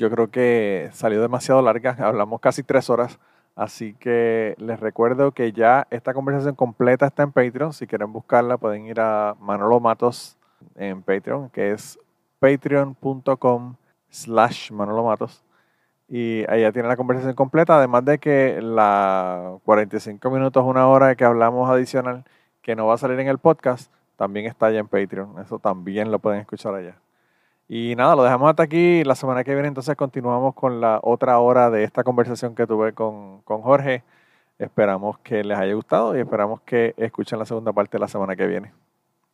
Yo 0.00 0.08
creo 0.08 0.30
que 0.30 0.88
salió 0.94 1.20
demasiado 1.20 1.60
larga, 1.60 1.94
hablamos 2.00 2.40
casi 2.40 2.62
tres 2.62 2.88
horas, 2.88 3.18
así 3.54 3.92
que 3.92 4.54
les 4.56 4.80
recuerdo 4.80 5.32
que 5.32 5.52
ya 5.52 5.86
esta 5.90 6.14
conversación 6.14 6.54
completa 6.54 7.06
está 7.06 7.22
en 7.22 7.32
Patreon. 7.32 7.74
Si 7.74 7.86
quieren 7.86 8.10
buscarla 8.10 8.56
pueden 8.56 8.86
ir 8.86 8.98
a 8.98 9.36
Manolo 9.38 9.78
Matos 9.78 10.38
en 10.76 11.02
Patreon, 11.02 11.50
que 11.50 11.72
es 11.72 11.98
patreon.com 12.38 13.76
slash 14.08 14.72
Manolo 14.72 15.04
Matos 15.04 15.44
y 16.08 16.46
ahí 16.48 16.62
ya 16.62 16.72
tiene 16.72 16.88
la 16.88 16.96
conversación 16.96 17.34
completa, 17.34 17.76
además 17.76 18.02
de 18.06 18.18
que 18.18 18.58
la 18.62 19.58
45 19.66 20.30
minutos, 20.30 20.64
una 20.64 20.88
hora 20.88 21.14
que 21.14 21.26
hablamos 21.26 21.68
adicional, 21.68 22.24
que 22.62 22.74
no 22.74 22.86
va 22.86 22.94
a 22.94 22.98
salir 22.98 23.20
en 23.20 23.28
el 23.28 23.36
podcast, 23.36 23.92
también 24.16 24.46
está 24.46 24.64
allá 24.66 24.78
en 24.78 24.88
Patreon. 24.88 25.38
Eso 25.40 25.58
también 25.58 26.10
lo 26.10 26.18
pueden 26.20 26.40
escuchar 26.40 26.74
allá. 26.74 26.96
Y 27.72 27.94
nada, 27.94 28.16
lo 28.16 28.24
dejamos 28.24 28.50
hasta 28.50 28.64
aquí. 28.64 29.04
La 29.04 29.14
semana 29.14 29.44
que 29.44 29.52
viene 29.52 29.68
entonces 29.68 29.94
continuamos 29.94 30.56
con 30.56 30.80
la 30.80 30.98
otra 31.04 31.38
hora 31.38 31.70
de 31.70 31.84
esta 31.84 32.02
conversación 32.02 32.56
que 32.56 32.66
tuve 32.66 32.94
con, 32.94 33.42
con 33.42 33.62
Jorge. 33.62 34.02
Esperamos 34.58 35.20
que 35.20 35.44
les 35.44 35.56
haya 35.56 35.72
gustado 35.74 36.16
y 36.16 36.20
esperamos 36.20 36.60
que 36.62 36.94
escuchen 36.96 37.38
la 37.38 37.44
segunda 37.44 37.72
parte 37.72 37.96
la 38.00 38.08
semana 38.08 38.34
que 38.34 38.48
viene. 38.48 38.72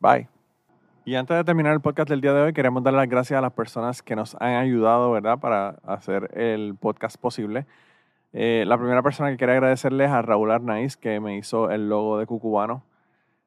Bye. 0.01 0.29
Y 1.07 1.15
antes 1.15 1.35
de 1.35 1.45
terminar 1.45 1.73
el 1.73 1.81
podcast 1.81 2.11
del 2.11 2.21
día 2.21 2.35
de 2.35 2.43
hoy, 2.43 2.53
queremos 2.53 2.83
dar 2.83 2.93
las 2.93 3.09
gracias 3.09 3.39
a 3.39 3.41
las 3.41 3.55
personas 3.55 4.03
que 4.03 4.15
nos 4.15 4.35
han 4.35 4.57
ayudado, 4.57 5.13
¿verdad?, 5.13 5.39
para 5.39 5.77
hacer 5.87 6.29
el 6.39 6.75
podcast 6.79 7.17
posible. 7.17 7.65
Eh, 8.35 8.65
la 8.67 8.77
primera 8.77 9.03
persona 9.03 9.31
que 9.31 9.39
quería 9.39 9.55
agradecerles 9.55 10.09
es 10.09 10.13
a 10.13 10.21
Raúl 10.21 10.51
Arnaiz, 10.51 10.99
que 10.99 11.21
me 11.21 11.39
hizo 11.39 11.71
el 11.71 11.89
logo 11.89 12.19
de 12.19 12.27
Cucubano. 12.27 12.83